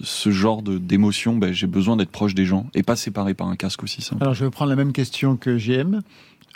ce 0.01 0.29
genre 0.29 0.62
d'émotion, 0.62 1.38
ben, 1.38 1.53
j'ai 1.53 1.67
besoin 1.67 1.95
d'être 1.95 2.12
proche 2.12 2.36
des 2.36 2.45
gens 2.45 2.67
et 2.75 2.83
pas 2.83 2.97
séparé 2.97 3.33
par 3.33 3.47
un 3.47 3.55
casque 3.55 3.83
aussi. 3.83 4.01
Ça. 4.01 4.15
Alors 4.19 4.33
je 4.33 4.43
vais 4.43 4.51
prendre 4.51 4.69
la 4.69 4.75
même 4.75 4.91
question 4.91 5.38
que 5.38 5.57
JM. 5.57 6.01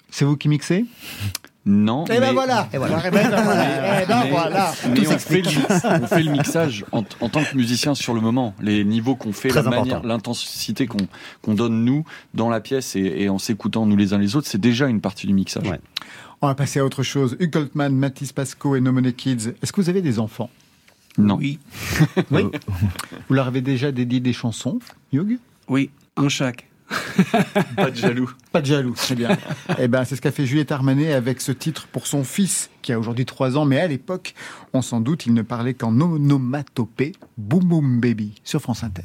C'est 0.09 0.25
vous 0.25 0.37
qui 0.37 0.47
mixez? 0.47 0.85
Non. 1.69 2.05
Eh 2.05 2.13
ben 2.13 2.21
mais- 2.21 2.33
voilà, 2.33 2.69
Et 2.73 2.77
voilà. 2.77 3.03
Eh 3.05 3.11
ben 3.11 3.29
voilà. 3.29 4.01
Eh 4.01 4.05
ben 4.07 4.19
Mais- 4.23 4.29
voilà. 4.31 4.73
mais 4.89 5.07
on, 5.07 5.19
fait 5.19 5.41
le, 5.41 5.49
mix- 5.49 5.83
on 5.83 6.07
fait 6.07 6.23
le 6.23 6.31
mixage 6.31 6.85
en, 6.93 7.03
en 7.19 7.29
tant 7.29 7.43
que 7.43 7.55
musicien 7.55 7.93
sur 7.93 8.13
le 8.13 8.21
moment. 8.21 8.55
Les 8.61 8.83
niveaux 8.85 9.15
qu'on 9.15 9.33
fait, 9.33 9.49
Très 9.49 9.61
la 9.63 9.69
manière, 9.69 10.01
l'intensité 10.03 10.87
qu'on 10.87 11.53
donne 11.53 11.83
nous 11.83 12.05
dans 12.33 12.49
la 12.49 12.61
pièce 12.61 12.95
et, 12.95 13.01
et 13.23 13.29
en 13.29 13.37
s'écoutant 13.37 13.85
nous 13.85 13.97
les 13.97 14.13
uns 14.13 14.17
les 14.17 14.35
autres, 14.37 14.47
c'est 14.47 14.61
déjà 14.61 14.87
une 14.87 15.01
partie 15.01 15.27
du 15.27 15.33
mixage. 15.33 15.67
Ouais. 15.67 15.79
On 16.41 16.47
va 16.47 16.55
passer 16.55 16.79
à 16.79 16.85
autre 16.85 17.03
chose. 17.03 17.35
Hugh 17.39 17.51
Goldman, 17.51 17.93
Mathis 17.95 18.31
Pasco 18.31 18.75
et 18.75 18.81
No 18.81 18.91
Money 18.91 19.11
Kids. 19.13 19.49
Est-ce 19.61 19.73
que 19.73 19.81
vous 19.81 19.89
avez 19.89 20.01
des 20.01 20.19
enfants? 20.19 20.49
Non. 21.17 21.35
Oui, 21.37 21.59
Oui. 22.31 22.43
Vous 23.27 23.33
leur 23.33 23.47
avez 23.47 23.61
déjà 23.61 23.91
dédié 23.91 24.19
des 24.19 24.33
chansons, 24.33 24.79
Hugh 25.11 25.39
oui, 25.67 25.89
un 26.15 26.29
chaque. 26.29 26.67
Pas 27.75 27.91
de 27.91 27.95
jaloux. 27.95 28.31
Pas 28.51 28.61
de 28.61 28.65
jaloux, 28.65 28.93
très 28.93 29.15
bien. 29.15 29.37
eh 29.79 29.87
ben, 29.87 30.03
c'est 30.05 30.15
ce 30.15 30.21
qu'a 30.21 30.31
fait 30.31 30.45
Juliette 30.45 30.71
Armanet 30.71 31.13
avec 31.13 31.41
ce 31.41 31.51
titre 31.51 31.87
pour 31.91 32.07
son 32.07 32.23
fils, 32.23 32.69
qui 32.81 32.93
a 32.93 32.99
aujourd'hui 32.99 33.25
3 33.25 33.57
ans, 33.57 33.65
mais 33.65 33.79
à 33.79 33.87
l'époque, 33.87 34.33
on 34.73 34.81
s'en 34.81 35.01
doute, 35.01 35.25
il 35.25 35.33
ne 35.33 35.41
parlait 35.41 35.73
qu'en 35.73 35.99
onomatopée. 35.99 37.13
Boom 37.37 37.65
Boom 37.65 37.99
Baby 37.99 38.35
sur 38.43 38.61
France 38.61 38.83
Inter. 38.83 39.03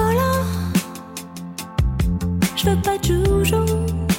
Chocolat. 0.00 0.44
Je 2.56 2.70
veux 2.70 2.82
pas 2.82 2.98
de 2.98 3.04
joujou. 3.04 4.09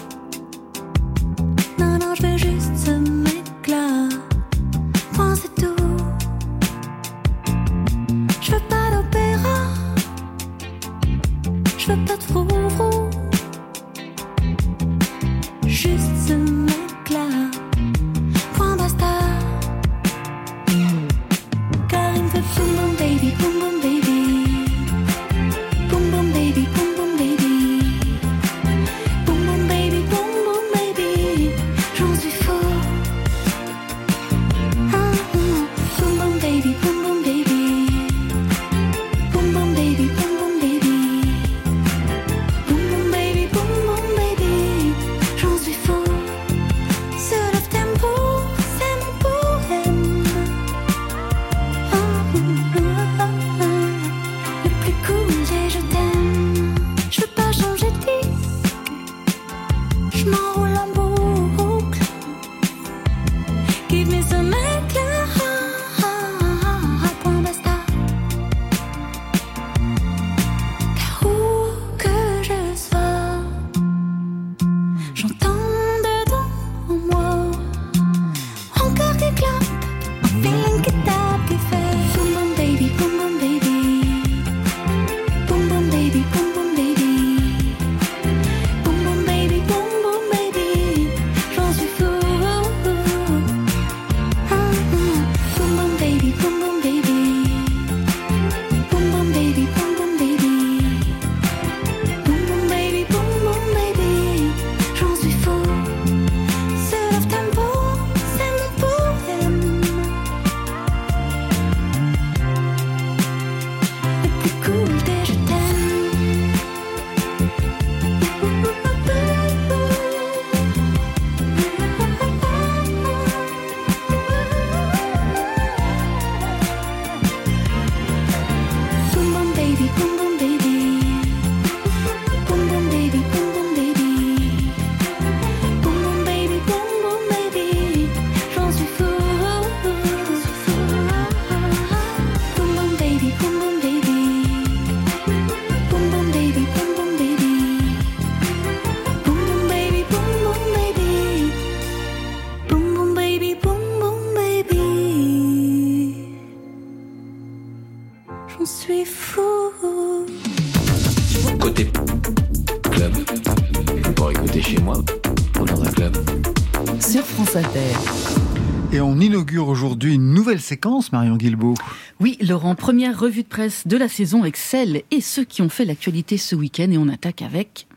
Séquence, 170.72 171.12
Marion 171.12 171.36
Guilbault. 171.36 171.74
Oui, 172.22 172.38
Laurent, 172.40 172.76
première 172.76 173.20
revue 173.20 173.44
de 173.44 173.48
presse 173.50 173.86
de 173.88 173.98
la 173.98 174.08
saison 174.08 174.46
Excel 174.46 175.04
et 175.12 175.20
ceux 175.20 175.44
qui 175.44 175.62
ont 175.62 175.68
fait 175.68 175.84
l'actualité 175.84 176.38
ce 176.38 176.56
week-end 176.56 176.90
et 176.90 176.98
on 176.98 177.10
attaque 177.10 177.42
avec 177.42 177.88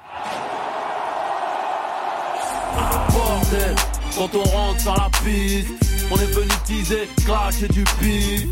Bordel, 3.13 3.77
quand 4.17 4.35
on 4.35 4.43
rentre 4.43 4.81
sur 4.81 4.97
la 4.97 5.09
piste, 5.25 5.69
on 6.11 6.17
est 6.17 6.33
venu 6.33 6.49
teaser, 6.67 7.09
clasher 7.25 7.69
du 7.69 7.85
beat. 8.01 8.49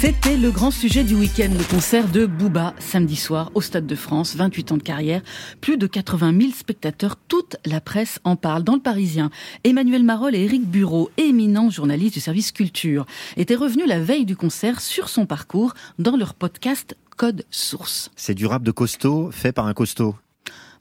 C'était 0.00 0.36
le 0.36 0.52
grand 0.52 0.70
sujet 0.70 1.02
du 1.02 1.16
week-end, 1.16 1.48
le 1.50 1.68
concert 1.68 2.06
de 2.08 2.24
Booba, 2.24 2.72
samedi 2.78 3.16
soir, 3.16 3.50
au 3.56 3.60
Stade 3.60 3.84
de 3.84 3.96
France, 3.96 4.36
28 4.36 4.70
ans 4.70 4.76
de 4.76 4.82
carrière, 4.84 5.22
plus 5.60 5.76
de 5.76 5.88
80 5.88 6.38
000 6.40 6.52
spectateurs, 6.52 7.16
toute 7.16 7.56
la 7.66 7.80
presse 7.80 8.20
en 8.22 8.36
parle. 8.36 8.62
Dans 8.62 8.76
le 8.76 8.80
Parisien, 8.80 9.30
Emmanuel 9.64 10.04
Marolles 10.04 10.36
et 10.36 10.44
Éric 10.44 10.70
Bureau, 10.70 11.10
éminents 11.16 11.68
journalistes 11.68 12.14
du 12.14 12.20
service 12.20 12.52
culture, 12.52 13.06
étaient 13.36 13.56
revenus 13.56 13.88
la 13.88 13.98
veille 13.98 14.24
du 14.24 14.36
concert 14.36 14.80
sur 14.80 15.08
son 15.08 15.26
parcours 15.26 15.74
dans 15.98 16.16
leur 16.16 16.34
podcast 16.34 16.96
Code 17.16 17.44
Source. 17.50 18.12
C'est 18.14 18.34
du 18.34 18.46
rap 18.46 18.62
de 18.62 18.70
costaud 18.70 19.32
fait 19.32 19.50
par 19.50 19.66
un 19.66 19.74
costaud. 19.74 20.14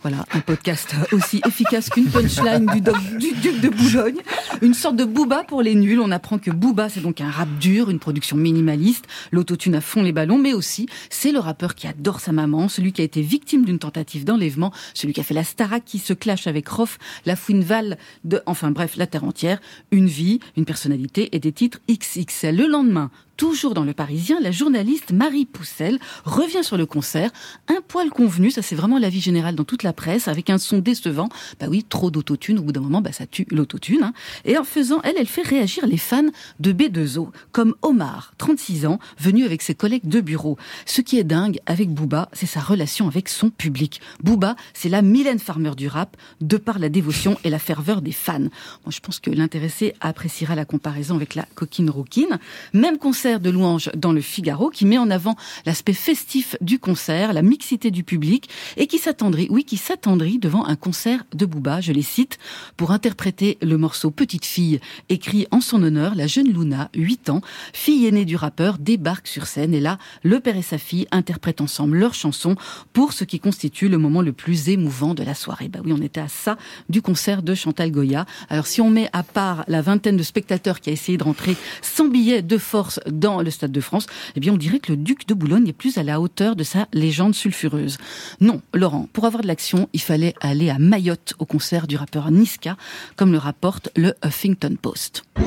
Voilà, 0.01 0.25
un 0.31 0.41
podcast 0.41 0.93
aussi 1.11 1.41
efficace 1.47 1.89
qu'une 1.89 2.05
punchline 2.05 2.67
du, 2.67 2.81
duc 2.81 3.59
de 3.61 3.69
Boulogne. 3.69 4.17
Une 4.61 4.75
sorte 4.75 4.95
de 4.95 5.05
Booba 5.05 5.43
pour 5.43 5.63
les 5.63 5.73
nuls. 5.73 5.99
On 5.99 6.11
apprend 6.11 6.37
que 6.37 6.51
Booba, 6.51 6.87
c'est 6.87 7.01
donc 7.01 7.19
un 7.19 7.29
rap 7.29 7.49
dur, 7.59 7.89
une 7.89 7.97
production 7.97 8.37
minimaliste, 8.37 9.05
l'autotune 9.31 9.73
à 9.73 9.81
fond 9.81 10.03
les 10.03 10.11
ballons, 10.11 10.37
mais 10.37 10.53
aussi, 10.53 10.87
c'est 11.09 11.31
le 11.31 11.39
rappeur 11.39 11.73
qui 11.73 11.87
adore 11.87 12.19
sa 12.19 12.31
maman, 12.31 12.69
celui 12.69 12.93
qui 12.93 13.01
a 13.01 13.05
été 13.05 13.21
victime 13.21 13.65
d'une 13.65 13.79
tentative 13.79 14.23
d'enlèvement, 14.23 14.71
celui 14.93 15.13
qui 15.13 15.19
a 15.19 15.23
fait 15.23 15.33
la 15.33 15.43
Starac, 15.43 15.83
qui 15.83 15.97
se 15.97 16.13
clash 16.13 16.45
avec 16.45 16.67
Rof, 16.67 16.99
la 17.25 17.35
Fouineval, 17.35 17.97
de, 18.23 18.41
enfin 18.45 18.69
bref, 18.69 18.97
la 18.97 19.07
terre 19.07 19.23
entière, 19.23 19.59
une 19.91 20.07
vie, 20.07 20.39
une 20.57 20.65
personnalité 20.65 21.35
et 21.35 21.39
des 21.39 21.51
titres 21.51 21.79
XXL. 21.89 22.55
Le 22.55 22.67
lendemain, 22.67 23.09
Toujours 23.37 23.75
dans 23.75 23.83
le 23.83 23.93
Parisien, 23.93 24.39
la 24.41 24.49
journaliste 24.49 25.11
Marie 25.11 25.45
Poussel 25.45 25.99
revient 26.25 26.63
sur 26.63 26.75
le 26.75 26.87
concert, 26.87 27.29
un 27.67 27.81
poil 27.87 28.09
convenu, 28.09 28.49
ça 28.49 28.63
c'est 28.63 28.73
vraiment 28.75 28.97
l'avis 28.97 29.21
général 29.21 29.53
dans 29.53 29.63
toute 29.63 29.83
la 29.83 29.93
presse, 29.93 30.27
avec 30.27 30.49
un 30.49 30.57
son 30.57 30.79
décevant. 30.79 31.29
Bah 31.59 31.67
oui, 31.69 31.85
trop 31.87 32.09
d'autotune, 32.09 32.57
au 32.57 32.63
bout 32.63 32.71
d'un 32.71 32.81
moment, 32.81 32.99
bah 32.99 33.11
ça 33.11 33.27
tue 33.27 33.45
l'autotune. 33.51 34.01
hein. 34.01 34.13
Et 34.43 34.57
en 34.57 34.63
faisant, 34.63 35.01
elle, 35.03 35.17
elle 35.19 35.27
fait 35.27 35.43
réagir 35.43 35.85
les 35.85 35.99
fans 35.99 36.25
de 36.59 36.73
B2O, 36.73 37.29
comme 37.51 37.75
Omar, 37.83 38.33
36 38.39 38.87
ans, 38.87 38.97
venu 39.19 39.45
avec 39.45 39.61
ses 39.61 39.75
collègues 39.75 40.07
de 40.09 40.19
bureau. 40.19 40.57
Ce 40.87 41.01
qui 41.01 41.19
est 41.19 41.23
dingue 41.23 41.59
avec 41.67 41.91
Booba, 41.93 42.29
c'est 42.33 42.47
sa 42.47 42.59
relation 42.59 43.07
avec 43.07 43.29
son 43.29 43.51
public. 43.51 44.01
Booba, 44.23 44.55
c'est 44.73 44.89
la 44.89 45.03
Mylène 45.03 45.37
Farmer 45.37 45.75
du 45.77 45.87
rap, 45.87 46.17
de 46.41 46.57
par 46.57 46.79
la 46.79 46.89
dévotion 46.89 47.37
et 47.43 47.51
la 47.51 47.59
ferveur 47.59 48.01
des 48.01 48.13
fans. 48.13 48.39
Moi, 48.39 48.49
je 48.89 48.99
pense 48.99 49.19
que 49.19 49.29
l'intéressé 49.29 49.93
appréciera 50.01 50.55
la 50.55 50.65
comparaison 50.65 51.15
avec 51.15 51.35
la 51.35 51.45
coquine 51.53 51.91
rouquine. 51.91 52.39
Même 52.73 52.97
concert 52.97 53.26
de 53.27 53.49
louanges 53.49 53.91
dans 53.95 54.13
le 54.13 54.21
Figaro 54.21 54.69
qui 54.69 54.85
met 54.85 54.97
en 54.97 55.09
avant 55.09 55.35
l'aspect 55.65 55.93
festif 55.93 56.55
du 56.61 56.79
concert, 56.79 57.33
la 57.33 57.41
mixité 57.41 57.91
du 57.91 58.03
public 58.03 58.49
et 58.77 58.87
qui 58.87 58.97
s'attendrit, 58.97 59.47
oui, 59.49 59.65
qui 59.65 59.75
s'attendrit 59.75 60.39
devant 60.39 60.65
un 60.65 60.77
concert 60.77 61.25
de 61.33 61.45
Booba, 61.45 61.81
je 61.81 61.91
les 61.91 62.01
cite, 62.01 62.37
pour 62.77 62.91
interpréter 62.91 63.57
le 63.61 63.77
morceau 63.77 64.11
Petite 64.11 64.45
fille, 64.45 64.79
écrit 65.09 65.45
en 65.51 65.59
son 65.59 65.83
honneur, 65.83 66.15
la 66.15 66.27
jeune 66.27 66.47
Luna, 66.47 66.89
8 66.95 67.29
ans, 67.29 67.41
fille 67.73 68.05
aînée 68.05 68.25
du 68.25 68.37
rappeur, 68.37 68.77
débarque 68.77 69.27
sur 69.27 69.45
scène 69.45 69.73
et 69.73 69.81
là, 69.81 69.97
le 70.23 70.39
père 70.39 70.55
et 70.55 70.61
sa 70.61 70.77
fille 70.77 71.07
interprètent 71.11 71.61
ensemble 71.61 71.97
leur 71.97 72.13
chanson 72.13 72.55
pour 72.93 73.11
ce 73.11 73.25
qui 73.25 73.39
constitue 73.39 73.89
le 73.89 73.97
moment 73.97 74.21
le 74.21 74.31
plus 74.31 74.69
émouvant 74.69 75.13
de 75.13 75.23
la 75.23 75.35
soirée. 75.35 75.67
Bah 75.67 75.79
oui, 75.83 75.93
on 75.93 76.01
était 76.01 76.21
à 76.21 76.29
ça 76.29 76.57
du 76.87 77.01
concert 77.01 77.43
de 77.43 77.53
Chantal 77.53 77.91
Goya. 77.91 78.25
Alors 78.49 78.67
si 78.67 78.79
on 78.79 78.89
met 78.89 79.09
à 79.11 79.23
part 79.23 79.65
la 79.67 79.81
vingtaine 79.81 80.17
de 80.17 80.23
spectateurs 80.23 80.79
qui 80.79 80.89
a 80.89 80.93
essayé 80.93 81.17
de 81.17 81.23
rentrer 81.23 81.57
sans 81.81 82.07
billet 82.07 82.41
de 82.41 82.57
force 82.57 82.99
dans 83.19 83.41
le 83.41 83.49
Stade 83.49 83.71
de 83.71 83.81
France, 83.81 84.07
eh 84.35 84.39
bien 84.39 84.53
on 84.53 84.57
dirait 84.57 84.79
que 84.79 84.91
le 84.91 84.97
duc 84.97 85.27
de 85.27 85.33
Boulogne 85.33 85.67
est 85.67 85.73
plus 85.73 85.97
à 85.97 86.03
la 86.03 86.21
hauteur 86.21 86.55
de 86.55 86.63
sa 86.63 86.87
légende 86.93 87.35
sulfureuse. 87.35 87.97
Non, 88.41 88.61
Laurent, 88.73 89.07
pour 89.13 89.25
avoir 89.25 89.43
de 89.43 89.47
l'action, 89.47 89.89
il 89.93 90.01
fallait 90.01 90.33
aller 90.41 90.69
à 90.69 90.79
Mayotte 90.79 91.33
au 91.39 91.45
concert 91.45 91.87
du 91.87 91.95
rappeur 91.95 92.31
Niska, 92.31 92.77
comme 93.15 93.31
le 93.31 93.37
rapporte 93.37 93.89
le 93.95 94.13
Huffington 94.23 94.75
Post. 94.81 95.23
Eh. 95.39 95.41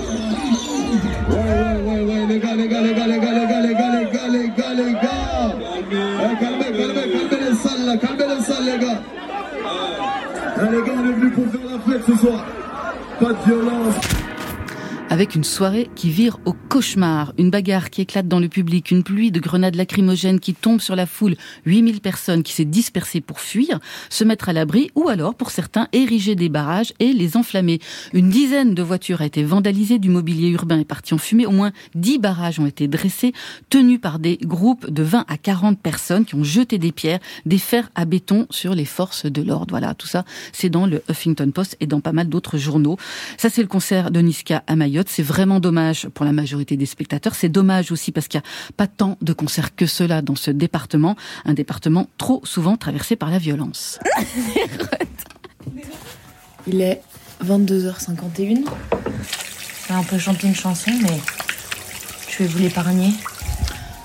Eh. 12.22 12.59
Avec 15.20 15.35
une 15.35 15.44
soirée 15.44 15.90
qui 15.94 16.09
vire 16.09 16.38
au 16.46 16.54
cauchemar, 16.54 17.35
une 17.37 17.50
bagarre 17.50 17.90
qui 17.90 18.00
éclate 18.00 18.26
dans 18.26 18.40
le 18.40 18.48
public, 18.48 18.90
une 18.90 19.02
pluie 19.02 19.30
de 19.30 19.38
grenades 19.38 19.74
lacrymogènes 19.74 20.40
qui 20.40 20.54
tombe 20.54 20.80
sur 20.80 20.96
la 20.96 21.04
foule, 21.04 21.37
8000 21.66 22.00
personnes 22.00 22.42
qui 22.42 22.54
s'est 22.54 22.64
dispersées 22.64 23.20
pour 23.20 23.38
fuir, 23.38 23.80
se 24.09 24.24
mettre 24.24 24.48
à 24.48 24.54
l'abri 24.54 24.90
ou 24.94 25.11
alors, 25.11 25.35
pour 25.35 25.50
certains, 25.50 25.88
ériger 25.92 26.37
des 26.37 26.48
barrages 26.48 26.94
et 27.00 27.12
les 27.12 27.37
enflammer. 27.37 27.80
Une 28.14 28.30
dizaine 28.30 28.72
de 28.72 28.83
voitures 28.83 29.20
a 29.20 29.26
été 29.26 29.44
vandalisée, 29.44 29.98
du 29.98 30.09
mobilier 30.09 30.48
urbain 30.48 30.80
est 30.80 30.87
parti 30.87 31.12
en 31.12 31.18
fumée, 31.18 31.44
au 31.44 31.50
moins 31.50 31.72
10 31.96 32.18
barrages 32.18 32.59
ont 32.59 32.64
été 32.64 32.88
dressés, 32.88 33.35
tenus 33.68 34.00
par 34.00 34.20
des 34.20 34.38
groupes 34.38 34.90
de 34.90 35.02
20 35.02 35.26
à 35.28 35.37
40 35.37 35.78
personnes 35.78 36.24
qui 36.24 36.35
ont 36.35 36.44
jeté 36.44 36.78
des 36.78 36.92
pierres, 36.92 37.20
des 37.44 37.59
fers 37.59 37.90
à 37.94 38.06
béton 38.06 38.46
sur 38.48 38.74
les 38.74 38.87
forces 38.87 39.26
de 39.26 39.42
l'ordre. 39.42 39.66
Voilà, 39.68 39.92
tout 39.92 40.09
ça, 40.09 40.24
c'est 40.54 40.70
dans 40.70 40.87
le 40.87 41.02
Huffington 41.11 41.50
Post 41.50 41.76
et 41.80 41.87
dans 41.87 42.00
pas 42.00 42.12
mal 42.12 42.30
d'autres 42.30 42.56
journaux. 42.56 42.96
Ça, 43.37 43.50
c'est 43.50 43.61
le 43.61 43.68
concert 43.68 44.11
de 44.11 44.20
Niska 44.20 44.64
à 44.66 44.76
Mayotte. 44.76 45.09
C'est 45.12 45.24
vraiment 45.24 45.58
dommage 45.58 46.08
pour 46.14 46.24
la 46.24 46.30
majorité 46.30 46.76
des 46.76 46.86
spectateurs. 46.86 47.34
C'est 47.34 47.48
dommage 47.48 47.90
aussi 47.90 48.12
parce 48.12 48.28
qu'il 48.28 48.38
n'y 48.38 48.44
a 48.46 48.72
pas 48.76 48.86
tant 48.86 49.18
de 49.20 49.32
concerts 49.32 49.74
que 49.74 49.84
cela 49.84 50.22
dans 50.22 50.36
ce 50.36 50.52
département, 50.52 51.16
un 51.44 51.52
département 51.52 52.06
trop 52.16 52.40
souvent 52.44 52.76
traversé 52.76 53.16
par 53.16 53.28
la 53.28 53.38
violence. 53.38 53.98
Il 56.68 56.80
est 56.80 57.02
22h51. 57.44 58.62
On 59.90 60.04
peut 60.04 60.18
chanter 60.18 60.46
une 60.46 60.54
chanson, 60.54 60.92
mais 61.02 61.18
je 62.28 62.44
vais 62.44 62.48
vous 62.48 62.60
l'épargner. 62.60 63.10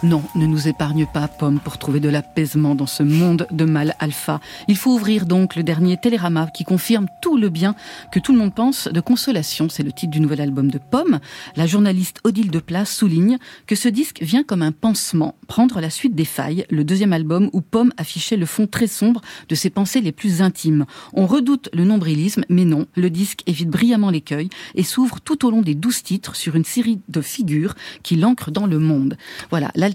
Non, 0.05 0.21
ne 0.35 0.45
nous 0.45 0.67
épargne 0.67 1.07
pas, 1.11 1.27
Pomme, 1.27 1.59
pour 1.59 1.79
trouver 1.79 1.99
de 1.99 2.09
l'apaisement 2.09 2.75
dans 2.75 2.85
ce 2.85 3.01
monde 3.01 3.47
de 3.49 3.65
mal 3.65 3.95
alpha. 3.97 4.39
Il 4.67 4.77
faut 4.77 4.93
ouvrir 4.93 5.25
donc 5.25 5.55
le 5.55 5.63
dernier 5.63 5.97
Télérama 5.97 6.45
qui 6.53 6.63
confirme 6.63 7.07
tout 7.23 7.37
le 7.37 7.49
bien 7.49 7.73
que 8.11 8.19
tout 8.19 8.31
le 8.31 8.37
monde 8.37 8.53
pense 8.53 8.87
de 8.87 8.99
consolation. 8.99 9.67
C'est 9.67 9.81
le 9.81 9.91
titre 9.91 10.11
du 10.11 10.19
nouvel 10.19 10.41
album 10.41 10.69
de 10.69 10.77
Pomme. 10.77 11.19
La 11.55 11.65
journaliste 11.65 12.19
Odile 12.23 12.51
Deplat 12.51 12.85
souligne 12.85 13.39
que 13.65 13.75
ce 13.75 13.89
disque 13.89 14.21
vient 14.21 14.43
comme 14.43 14.61
un 14.61 14.71
pansement, 14.71 15.33
prendre 15.47 15.81
la 15.81 15.89
suite 15.89 16.13
des 16.13 16.23
failles, 16.23 16.67
le 16.69 16.83
deuxième 16.83 17.11
album 17.11 17.49
où 17.53 17.61
Pomme 17.61 17.91
affichait 17.97 18.37
le 18.37 18.45
fond 18.45 18.67
très 18.67 18.85
sombre 18.85 19.21
de 19.49 19.55
ses 19.55 19.71
pensées 19.71 20.01
les 20.01 20.11
plus 20.11 20.43
intimes. 20.43 20.85
On 21.13 21.25
redoute 21.25 21.69
le 21.73 21.83
nombrilisme, 21.83 22.45
mais 22.47 22.65
non, 22.65 22.85
le 22.95 23.09
disque 23.09 23.41
évite 23.47 23.69
brillamment 23.69 24.11
l'écueil 24.11 24.49
et 24.75 24.83
s'ouvre 24.83 25.19
tout 25.19 25.47
au 25.47 25.49
long 25.49 25.63
des 25.63 25.73
douze 25.73 26.03
titres 26.03 26.35
sur 26.35 26.55
une 26.55 26.63
série 26.63 26.99
de 27.09 27.21
figures 27.21 27.73
qui 28.03 28.17
l'ancrent 28.17 28.51
dans 28.51 28.67
le 28.67 28.77
monde. 28.77 29.17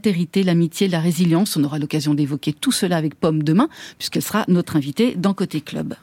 L'altérité, 0.00 0.42
l'amitié, 0.42 0.88
la 0.88 0.98
résilience. 0.98 1.58
On 1.58 1.64
aura 1.64 1.78
l'occasion 1.78 2.14
d'évoquer 2.14 2.54
tout 2.54 2.72
cela 2.72 2.96
avec 2.96 3.14
Pomme 3.14 3.42
demain, 3.42 3.68
puisqu'elle 3.98 4.22
sera 4.22 4.46
notre 4.48 4.76
invitée 4.76 5.14
dans 5.14 5.34
Côté 5.34 5.60
Club. 5.60 5.94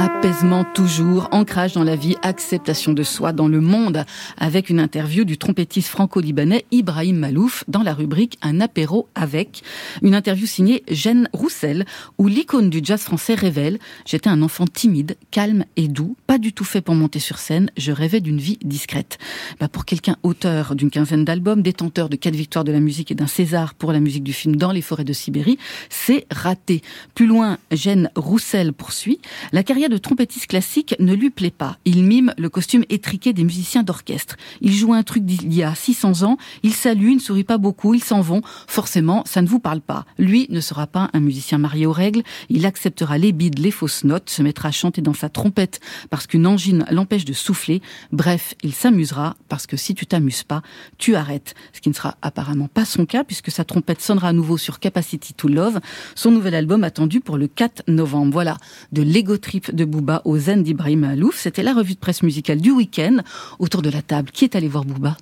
Apaisement 0.00 0.64
toujours, 0.64 1.28
ancrage 1.30 1.74
dans 1.74 1.84
la 1.84 1.94
vie, 1.94 2.16
acceptation 2.22 2.94
de 2.94 3.02
soi 3.02 3.32
dans 3.32 3.48
le 3.48 3.60
monde, 3.60 4.06
avec 4.38 4.70
une 4.70 4.80
interview 4.80 5.24
du 5.24 5.36
trompettiste 5.36 5.88
franco-libanais 5.88 6.64
Ibrahim 6.70 7.18
Malouf 7.18 7.64
dans 7.68 7.82
la 7.82 7.92
rubrique 7.92 8.38
Un 8.40 8.62
apéro 8.62 9.08
avec. 9.14 9.62
Une 10.00 10.14
interview 10.14 10.46
signée 10.46 10.84
Jeanne 10.90 11.28
Roussel, 11.34 11.84
où 12.16 12.28
l'icône 12.28 12.70
du 12.70 12.80
jazz 12.82 13.02
français 13.02 13.34
révèle 13.34 13.78
J'étais 14.06 14.30
un 14.30 14.40
enfant 14.40 14.64
timide, 14.66 15.18
calme 15.30 15.66
et 15.76 15.86
doux, 15.86 16.16
pas 16.26 16.38
du 16.38 16.54
tout 16.54 16.64
fait 16.64 16.80
pour 16.80 16.94
monter 16.94 17.18
sur 17.18 17.36
scène, 17.36 17.70
je 17.76 17.92
rêvais 17.92 18.20
d'une 18.20 18.38
vie 18.38 18.58
discrète. 18.64 19.18
Bah 19.60 19.68
pour 19.68 19.84
quelqu'un 19.84 20.16
auteur 20.22 20.76
d'une 20.76 20.90
quinzaine 20.90 21.26
d'albums, 21.26 21.60
détenteur 21.60 22.08
de 22.08 22.16
quatre 22.16 22.36
victoires 22.36 22.64
de 22.64 22.72
la 22.72 22.80
musique 22.80 23.10
et 23.10 23.14
d'un 23.14 23.26
César 23.26 23.74
pour 23.74 23.92
la 23.92 24.00
musique 24.00 24.24
du 24.24 24.32
film 24.32 24.56
Dans 24.56 24.72
les 24.72 24.80
forêts 24.80 25.04
de 25.04 25.12
Sibérie, 25.12 25.58
c'est 25.90 26.26
raté. 26.30 26.80
Plus 27.14 27.26
loin, 27.26 27.58
Jeanne 27.70 28.10
Roussel 28.16 28.72
poursuit. 28.72 29.20
La 29.52 29.62
carrière 29.62 29.89
de 29.90 29.98
trompettiste 29.98 30.46
classique 30.46 30.94
ne 30.98 31.14
lui 31.14 31.30
plaît 31.30 31.50
pas. 31.50 31.76
Il 31.84 32.04
mime 32.04 32.32
le 32.38 32.48
costume 32.48 32.84
étriqué 32.88 33.32
des 33.32 33.44
musiciens 33.44 33.82
d'orchestre. 33.82 34.36
Il 34.60 34.72
joue 34.72 34.94
un 34.94 35.02
truc 35.02 35.24
d'il 35.24 35.52
y 35.52 35.62
a 35.62 35.74
600 35.74 36.22
ans, 36.22 36.38
il 36.62 36.72
salue, 36.72 37.10
il 37.10 37.16
ne 37.16 37.20
sourit 37.20 37.44
pas 37.44 37.58
beaucoup, 37.58 37.92
ils 37.94 38.02
s'en 38.02 38.20
vont. 38.20 38.40
Forcément, 38.66 39.22
ça 39.26 39.42
ne 39.42 39.48
vous 39.48 39.60
parle 39.60 39.80
pas. 39.80 40.06
Lui 40.18 40.46
ne 40.50 40.60
sera 40.60 40.86
pas 40.86 41.10
un 41.12 41.20
musicien 41.20 41.58
marié 41.58 41.86
aux 41.86 41.92
règles, 41.92 42.22
il 42.48 42.64
acceptera 42.64 43.18
les 43.18 43.32
bides, 43.32 43.58
les 43.58 43.70
fausses 43.70 44.04
notes, 44.04 44.30
se 44.30 44.42
mettra 44.42 44.68
à 44.68 44.72
chanter 44.72 45.02
dans 45.02 45.14
sa 45.14 45.28
trompette 45.28 45.80
parce 46.08 46.26
qu'une 46.26 46.46
angine 46.46 46.86
l'empêche 46.90 47.24
de 47.24 47.32
souffler. 47.32 47.82
Bref, 48.12 48.54
il 48.62 48.72
s'amusera 48.72 49.36
parce 49.48 49.66
que 49.66 49.76
si 49.76 49.94
tu 49.94 50.06
t'amuses 50.06 50.44
pas, 50.44 50.62
tu 50.98 51.16
arrêtes. 51.16 51.54
Ce 51.72 51.80
qui 51.80 51.88
ne 51.88 51.94
sera 51.94 52.16
apparemment 52.22 52.68
pas 52.68 52.84
son 52.84 53.06
cas 53.06 53.24
puisque 53.24 53.50
sa 53.50 53.64
trompette 53.64 54.00
sonnera 54.00 54.28
à 54.28 54.32
nouveau 54.32 54.56
sur 54.56 54.78
Capacity 54.78 55.34
to 55.34 55.48
Love, 55.48 55.80
son 56.14 56.30
nouvel 56.30 56.54
album 56.54 56.84
attendu 56.84 57.20
pour 57.20 57.36
le 57.36 57.48
4 57.48 57.84
novembre. 57.88 58.32
Voilà, 58.32 58.56
de 58.92 59.02
l'ego 59.02 59.36
trip 59.36 59.74
de 59.74 59.79
Booba 59.84 60.22
au 60.24 60.38
zen 60.38 60.62
d'Ibrahim 60.62 61.04
Alouf. 61.04 61.36
C'était 61.38 61.62
la 61.62 61.72
revue 61.74 61.94
de 61.94 61.98
presse 61.98 62.22
musicale 62.22 62.60
du 62.60 62.70
week-end. 62.70 63.18
Autour 63.58 63.82
de 63.82 63.90
la 63.90 64.02
table, 64.02 64.30
qui 64.30 64.44
est 64.44 64.54
allé 64.56 64.68
voir 64.68 64.84
Booba? 64.84 65.16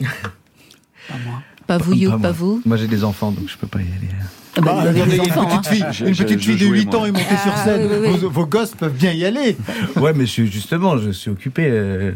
Pas 0.00 1.14
moi. 1.24 1.42
Pas 1.66 1.78
vous, 1.78 1.94
Yo, 1.94 2.18
Pas 2.18 2.30
vous? 2.32 2.62
Moi 2.64 2.76
j'ai 2.76 2.86
des 2.86 3.02
enfants 3.04 3.32
donc 3.32 3.48
je 3.48 3.56
peux 3.56 3.66
pas 3.66 3.80
y 3.80 3.82
aller. 3.82 4.08
Ah 4.56 4.60
bah, 4.62 4.80
attendez, 4.80 5.00
une 5.16 5.22
petite 5.22 5.66
fille, 5.66 5.84
Je- 5.92 6.04
une 6.06 6.14
je- 6.14 6.22
petite 6.22 6.40
je 6.40 6.44
fille 6.46 6.54
de 6.54 6.66
jouais, 6.66 6.78
8 6.78 6.86
moi. 6.86 7.00
ans 7.00 7.06
est 7.06 7.12
montée 7.12 7.24
Ah, 7.30 7.36
sur 7.42 7.56
scène. 7.58 7.88
oui, 7.90 7.96
oui, 8.02 8.08
oui. 8.12 8.18
Vos, 8.20 8.30
vos 8.30 8.46
gosses 8.46 8.74
peuvent 8.74 8.94
bien 8.96 9.12
y 9.12 9.24
aller. 9.24 9.56
Ouais, 9.96 10.12
mais 10.14 10.26
je 10.26 10.44
justement, 10.44 10.96
je 10.96 11.10
suis 11.10 11.30
occupé. 11.30 11.66
euh, 11.68 12.12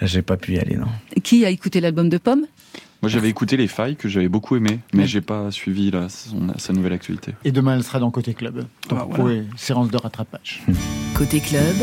là, 0.00 0.06
j'ai 0.06 0.22
pas 0.22 0.36
pu 0.36 0.54
y 0.54 0.58
aller, 0.58 0.76
non. 0.76 0.86
Qui 1.22 1.44
a 1.44 1.50
écouté 1.50 1.80
l'album 1.80 2.08
de 2.08 2.18
Pomme? 2.18 2.46
Moi, 3.00 3.08
j'avais 3.08 3.28
écouté 3.28 3.56
Les 3.56 3.68
Failles 3.68 3.94
que 3.94 4.08
j'avais 4.08 4.28
beaucoup 4.28 4.56
aimé, 4.56 4.80
mais 4.92 5.06
j'ai 5.06 5.20
pas 5.20 5.52
suivi 5.52 5.90
là, 5.92 6.08
son- 6.08 6.52
sa 6.58 6.72
nouvelle 6.72 6.92
actualité. 6.92 7.32
Et 7.44 7.52
demain, 7.52 7.76
elle 7.76 7.84
sera 7.84 8.00
dans 8.00 8.10
Côté 8.10 8.34
Club. 8.34 8.64
Donc, 8.88 8.98
Ah, 9.00 9.06
voilà. 9.08 9.42
séance 9.56 9.88
de 9.88 9.96
rattrapage. 9.96 10.62
Côté 11.14 11.38
club, 11.40 11.76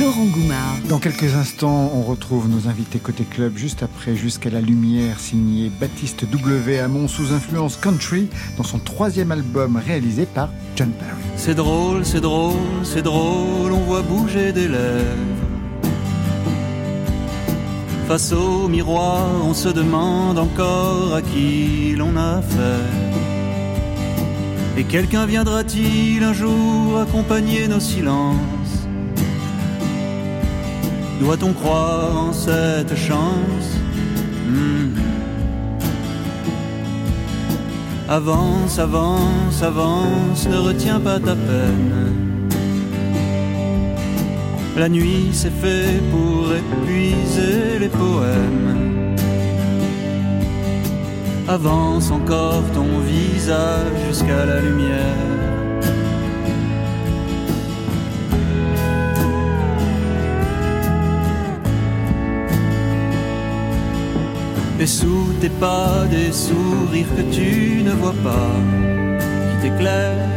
Laurent 0.00 0.24
Goumard. 0.26 0.76
Dans 0.88 0.98
quelques 0.98 1.34
instants, 1.34 1.92
on 1.94 2.02
retrouve 2.02 2.48
nos 2.48 2.68
invités 2.68 2.98
Côté 2.98 3.22
Club 3.24 3.56
juste 3.56 3.82
après 3.84 4.16
Jusqu'à 4.16 4.50
la 4.50 4.60
lumière, 4.60 5.20
signé 5.20 5.70
Baptiste 5.80 6.24
W. 6.30 6.78
Hamon 6.80 7.06
sous 7.08 7.32
influence 7.32 7.76
country 7.76 8.28
dans 8.56 8.62
son 8.64 8.78
troisième 8.78 9.30
album 9.32 9.76
réalisé 9.76 10.26
par 10.26 10.50
John 10.76 10.90
Barry. 10.98 11.20
C'est 11.36 11.54
drôle, 11.54 12.04
c'est 12.04 12.20
drôle, 12.20 12.56
c'est 12.82 13.02
drôle, 13.02 13.72
on 13.72 13.80
voit 13.84 14.02
bouger 14.02 14.52
des 14.52 14.66
lèvres. 14.68 15.47
Face 18.08 18.32
au 18.32 18.68
miroir, 18.68 19.26
on 19.44 19.52
se 19.52 19.68
demande 19.68 20.38
encore 20.38 21.14
à 21.14 21.20
qui 21.20 21.94
l'on 21.94 22.16
a 22.16 22.38
affaire. 22.38 23.18
Et 24.78 24.84
quelqu'un 24.84 25.26
viendra-t-il 25.26 26.22
un 26.22 26.32
jour 26.32 27.00
accompagner 27.00 27.68
nos 27.68 27.80
silences? 27.80 28.88
Doit-on 31.20 31.52
croire 31.52 32.16
en 32.16 32.32
cette 32.32 32.96
chance? 32.96 33.68
Hmm. 34.46 34.94
Avance, 38.08 38.78
avance, 38.78 39.62
avance, 39.62 40.48
ne 40.48 40.56
retiens 40.56 40.98
pas 40.98 41.20
ta 41.20 41.36
peine. 41.36 42.37
La 44.78 44.88
nuit 44.88 45.30
c'est 45.32 45.50
fait 45.50 46.00
pour 46.12 46.52
épuiser 46.54 47.80
les 47.80 47.88
poèmes. 47.88 49.16
Avance 51.48 52.12
encore 52.12 52.62
ton 52.74 53.00
visage 53.00 53.96
jusqu'à 54.06 54.46
la 54.46 54.60
lumière. 54.60 55.48
Et 64.78 64.86
sous 64.86 65.32
tes 65.40 65.48
pas 65.48 66.04
des 66.08 66.30
sourires 66.30 67.12
que 67.16 67.34
tu 67.34 67.82
ne 67.82 67.90
vois 67.90 68.14
pas, 68.22 68.54
qui 69.50 69.68
t'éclairent, 69.68 70.27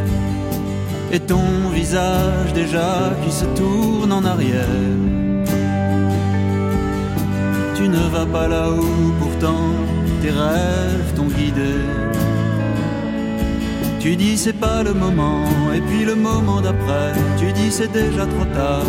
et 1.12 1.20
ton 1.20 1.68
visage 1.74 2.54
déjà 2.54 3.12
qui 3.22 3.30
se 3.30 3.44
tourne 3.44 4.12
en 4.12 4.24
arrière. 4.24 4.96
Tu 7.76 7.86
ne 7.88 8.04
vas 8.14 8.24
pas 8.26 8.48
là 8.48 8.70
où 8.70 9.12
pourtant 9.20 9.68
tes 10.22 10.30
rêves 10.30 11.12
t'ont 11.14 11.28
guidé. 11.28 11.74
Tu 14.00 14.16
dis 14.16 14.36
c'est 14.38 14.58
pas 14.58 14.82
le 14.82 14.94
moment, 14.94 15.44
et 15.76 15.80
puis 15.82 16.04
le 16.04 16.14
moment 16.14 16.60
d'après, 16.60 17.12
tu 17.38 17.52
dis 17.52 17.70
c'est 17.70 17.92
déjà 17.92 18.24
trop 18.26 18.46
tard. 18.46 18.86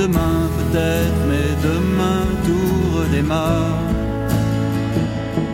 Demain 0.00 0.38
peut-être, 0.58 1.20
mais 1.30 1.48
demain 1.70 2.22
tout 2.44 2.98
redémarre. 2.98 3.78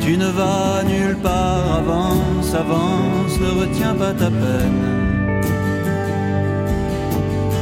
Tu 0.00 0.16
ne 0.16 0.26
vas 0.26 0.82
nulle 0.84 1.18
part, 1.18 1.70
avance, 1.80 2.54
avance, 2.54 3.38
ne 3.38 3.60
retiens 3.60 3.94
pas 3.94 4.14
ta 4.14 4.30
peine. 4.30 5.17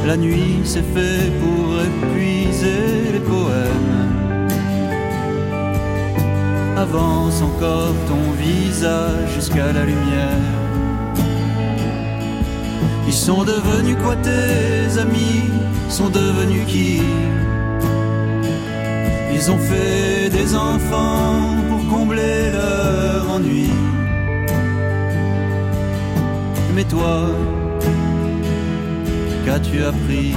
La 0.07 0.15
nuit 0.15 0.61
c'est 0.63 0.87
fait 0.95 1.29
pour 1.41 1.81
épuiser 1.81 3.11
les 3.11 3.19
poèmes. 3.19 4.47
Avance 6.77 7.41
encore 7.41 7.93
ton 8.07 8.31
visage 8.41 9.33
jusqu'à 9.35 9.73
la 9.73 9.83
lumière. 9.83 10.45
Ils 13.05 13.19
sont 13.27 13.43
devenus 13.43 13.97
quoi 14.01 14.15
tes 14.15 14.97
amis 14.97 15.43
Sont 15.89 16.07
devenus 16.07 16.65
qui? 16.67 17.01
Ils 19.33 19.51
ont 19.51 19.59
fait 19.59 20.29
des 20.29 20.55
enfants 20.55 21.57
pour 21.67 21.85
combler 21.93 22.51
leur 22.53 23.29
ennui. 23.29 23.71
Mais 26.73 26.85
toi, 26.85 27.27
qu'as-tu 29.47 29.81
appris 29.81 30.33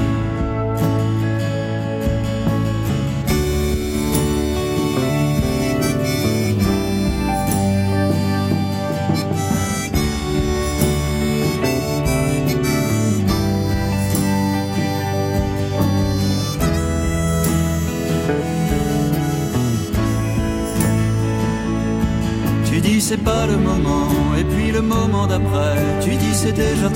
Tu 22.65 22.81
dis 22.81 23.01
c'est 23.01 23.17
pas 23.17 23.47
le 23.47 23.57
moment, 23.57 24.07
et 24.39 24.45
puis 24.45 24.71
le 24.71 24.81
moment 24.81 25.27
d'après, 25.27 25.77
tu 26.01 26.11
dis 26.11 26.33
c'est 26.33 26.53
déjà 26.53 26.89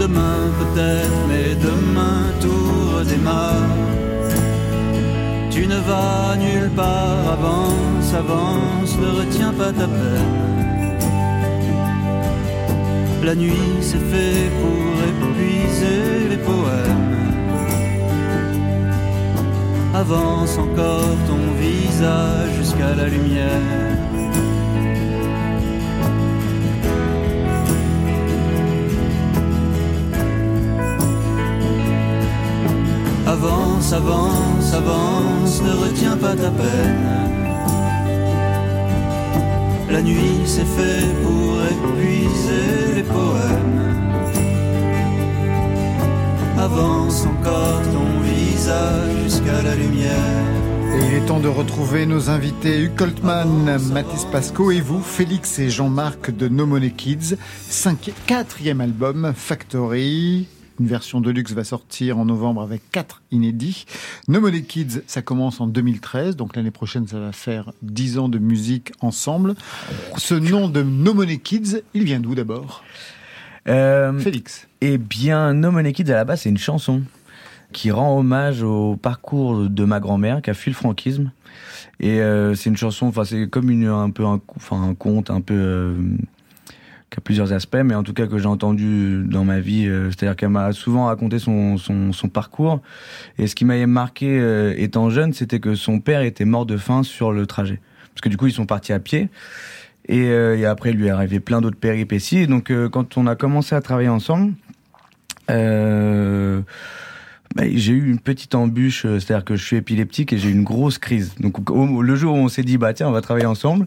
Demain 0.00 0.52
peut-être, 0.60 1.18
mais 1.28 1.54
demain 1.56 2.22
tout 2.40 2.96
redémarre. 2.96 3.74
Tu 5.50 5.66
ne 5.66 5.76
vas 5.76 6.36
nulle 6.36 6.70
part, 6.70 7.32
avance, 7.32 8.14
avance, 8.14 8.96
ne 8.98 9.10
retiens 9.20 9.52
pas 9.52 9.72
ta 9.72 9.86
peine. 9.86 10.58
La 13.24 13.34
nuit 13.34 13.78
c'est 13.80 14.04
fait 14.12 14.50
pour 14.60 14.92
épuiser 15.10 16.28
les 16.30 16.36
poèmes. 16.36 17.16
Avance 19.94 20.58
encore 20.58 21.16
ton 21.26 21.42
visage 21.60 22.50
jusqu'à 22.56 22.94
la 22.94 23.08
lumière. 23.08 23.87
Avance, 33.78 33.92
avance, 33.92 34.74
avance, 34.74 35.62
ne 35.62 35.70
retiens 35.70 36.16
pas 36.16 36.34
ta 36.34 36.50
peine. 36.50 37.06
La 39.88 40.02
nuit 40.02 40.40
c'est 40.46 40.66
fait 40.66 41.06
pour 41.22 41.54
épuiser 41.62 42.94
les 42.96 43.02
poèmes. 43.04 44.02
Avance 46.58 47.24
encore 47.24 47.82
ton 47.92 48.20
visage 48.22 49.22
jusqu'à 49.22 49.62
la 49.62 49.76
lumière. 49.76 50.16
Et 50.96 51.06
il 51.06 51.14
est 51.14 51.26
temps 51.26 51.38
de 51.38 51.46
retrouver 51.46 52.04
nos 52.04 52.30
invités 52.30 52.80
Hugh 52.80 52.96
Coltman, 52.96 53.78
Mathis 53.92 54.24
Pasco 54.24 54.72
et 54.72 54.80
vous, 54.80 55.00
Félix 55.00 55.60
et 55.60 55.70
Jean-Marc 55.70 56.36
de 56.36 56.48
No 56.48 56.66
Money 56.66 56.90
Kids. 56.90 57.36
Quatrième 58.26 58.80
album, 58.80 59.32
Factory. 59.36 60.48
Une 60.80 60.86
version 60.86 61.20
de 61.20 61.30
luxe 61.30 61.52
va 61.52 61.64
sortir 61.64 62.18
en 62.18 62.24
novembre 62.24 62.62
avec 62.62 62.82
quatre 62.92 63.22
inédits. 63.32 63.84
No 64.28 64.40
Money 64.40 64.62
Kids, 64.62 65.02
ça 65.06 65.22
commence 65.22 65.60
en 65.60 65.66
2013, 65.66 66.36
donc 66.36 66.54
l'année 66.54 66.70
prochaine, 66.70 67.06
ça 67.08 67.18
va 67.18 67.32
faire 67.32 67.72
10 67.82 68.18
ans 68.18 68.28
de 68.28 68.38
musique 68.38 68.92
ensemble. 69.00 69.54
Ce 70.16 70.34
nom 70.34 70.68
de 70.68 70.82
No 70.82 71.14
Money 71.14 71.38
Kids, 71.38 71.82
il 71.94 72.04
vient 72.04 72.20
d'où 72.20 72.34
d'abord? 72.36 72.84
Euh, 73.66 74.18
Félix. 74.18 74.68
Eh 74.80 74.98
bien, 74.98 75.52
No 75.52 75.70
Money 75.72 75.92
Kids 75.92 76.10
à 76.12 76.14
la 76.16 76.24
base, 76.24 76.42
c'est 76.42 76.48
une 76.48 76.58
chanson. 76.58 77.02
qui 77.72 77.90
rend 77.90 78.18
hommage 78.18 78.62
au 78.62 78.96
parcours 78.96 79.68
de 79.68 79.84
ma 79.84 80.00
grand-mère 80.00 80.40
qui 80.40 80.48
a 80.50 80.54
fui 80.54 80.70
le 80.70 80.76
franquisme. 80.76 81.32
Et 82.00 82.20
euh, 82.20 82.54
c'est 82.54 82.70
une 82.70 82.76
chanson, 82.76 83.06
enfin 83.06 83.24
c'est 83.24 83.48
comme 83.48 83.70
une 83.70 83.88
un 83.88 84.10
peu 84.10 84.24
un, 84.24 84.40
enfin 84.56 84.80
un 84.80 84.94
conte 84.94 85.30
un 85.30 85.40
peu 85.40 85.54
euh, 85.54 85.94
qui 87.10 87.18
a 87.18 87.20
plusieurs 87.22 87.52
aspects, 87.52 87.78
mais 87.84 87.94
en 87.94 88.02
tout 88.02 88.12
cas 88.12 88.26
que 88.26 88.38
j'ai 88.38 88.46
entendu 88.46 89.24
dans 89.24 89.44
ma 89.44 89.60
vie. 89.60 89.86
euh, 89.86 90.10
C'est-à-dire 90.10 90.36
qu'elle 90.36 90.50
m'a 90.50 90.72
souvent 90.72 91.06
raconté 91.06 91.38
son, 91.38 91.78
son, 91.78 92.12
son 92.12 92.28
parcours. 92.28 92.82
Et 93.38 93.46
ce 93.46 93.54
qui 93.54 93.64
m'avait 93.64 93.86
marqué 93.86 94.38
euh, 94.38 94.74
étant 94.76 95.08
jeune, 95.08 95.32
c'était 95.32 95.58
que 95.60 95.74
son 95.74 96.00
père 96.00 96.20
était 96.20 96.44
mort 96.44 96.66
de 96.66 96.76
faim 96.76 97.02
sur 97.02 97.32
le 97.32 97.46
trajet. 97.46 97.80
Parce 98.12 98.20
que 98.20 98.28
du 98.28 98.36
coup, 98.36 98.46
ils 98.46 98.52
sont 98.52 98.66
partis 98.66 98.92
à 98.92 98.98
pied. 98.98 99.28
Et, 100.08 100.28
euh, 100.28 100.58
et 100.58 100.64
après, 100.64 100.90
il 100.90 100.96
lui 100.96 101.06
est 101.06 101.10
arrivé 101.10 101.40
plein 101.40 101.60
d'autres 101.60 101.78
péripéties. 101.78 102.38
Et 102.38 102.46
donc, 102.46 102.70
euh, 102.70 102.88
quand 102.88 103.16
on 103.16 103.26
a 103.26 103.36
commencé 103.36 103.74
à 103.74 103.80
travailler 103.80 104.08
ensemble, 104.08 104.54
euh, 105.50 106.60
bah, 107.54 107.64
j'ai 107.72 107.92
eu 107.92 108.10
une 108.10 108.18
petite 108.18 108.54
embûche, 108.54 109.06
euh, 109.06 109.18
c'est-à-dire 109.18 109.44
que 109.44 109.56
je 109.56 109.64
suis 109.64 109.76
épileptique 109.76 110.32
et 110.32 110.38
j'ai 110.38 110.48
eu 110.50 110.52
une 110.52 110.64
grosse 110.64 110.98
crise. 110.98 111.34
Donc, 111.40 111.56
le 111.70 112.16
jour 112.16 112.34
où 112.34 112.38
on 112.38 112.48
s'est 112.48 112.62
dit, 112.62 112.76
bah 112.76 112.92
tiens, 112.92 113.08
on 113.08 113.12
va 113.12 113.20
travailler 113.20 113.46
ensemble, 113.46 113.86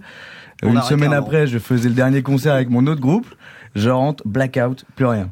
On 0.64 0.74
une 0.74 0.82
semaine 0.82 1.14
après, 1.14 1.48
je 1.48 1.58
faisais 1.58 1.90
le 1.90 1.96
dernier 1.96 2.22
concert 2.22 2.54
avec 2.54 2.70
mon 2.70 2.86
autre 2.88 3.02
groupe, 3.02 3.28
je 3.76 3.90
rentre, 3.90 4.24
blackout, 4.28 4.86
plus 4.96 5.06
rien. 5.06 5.30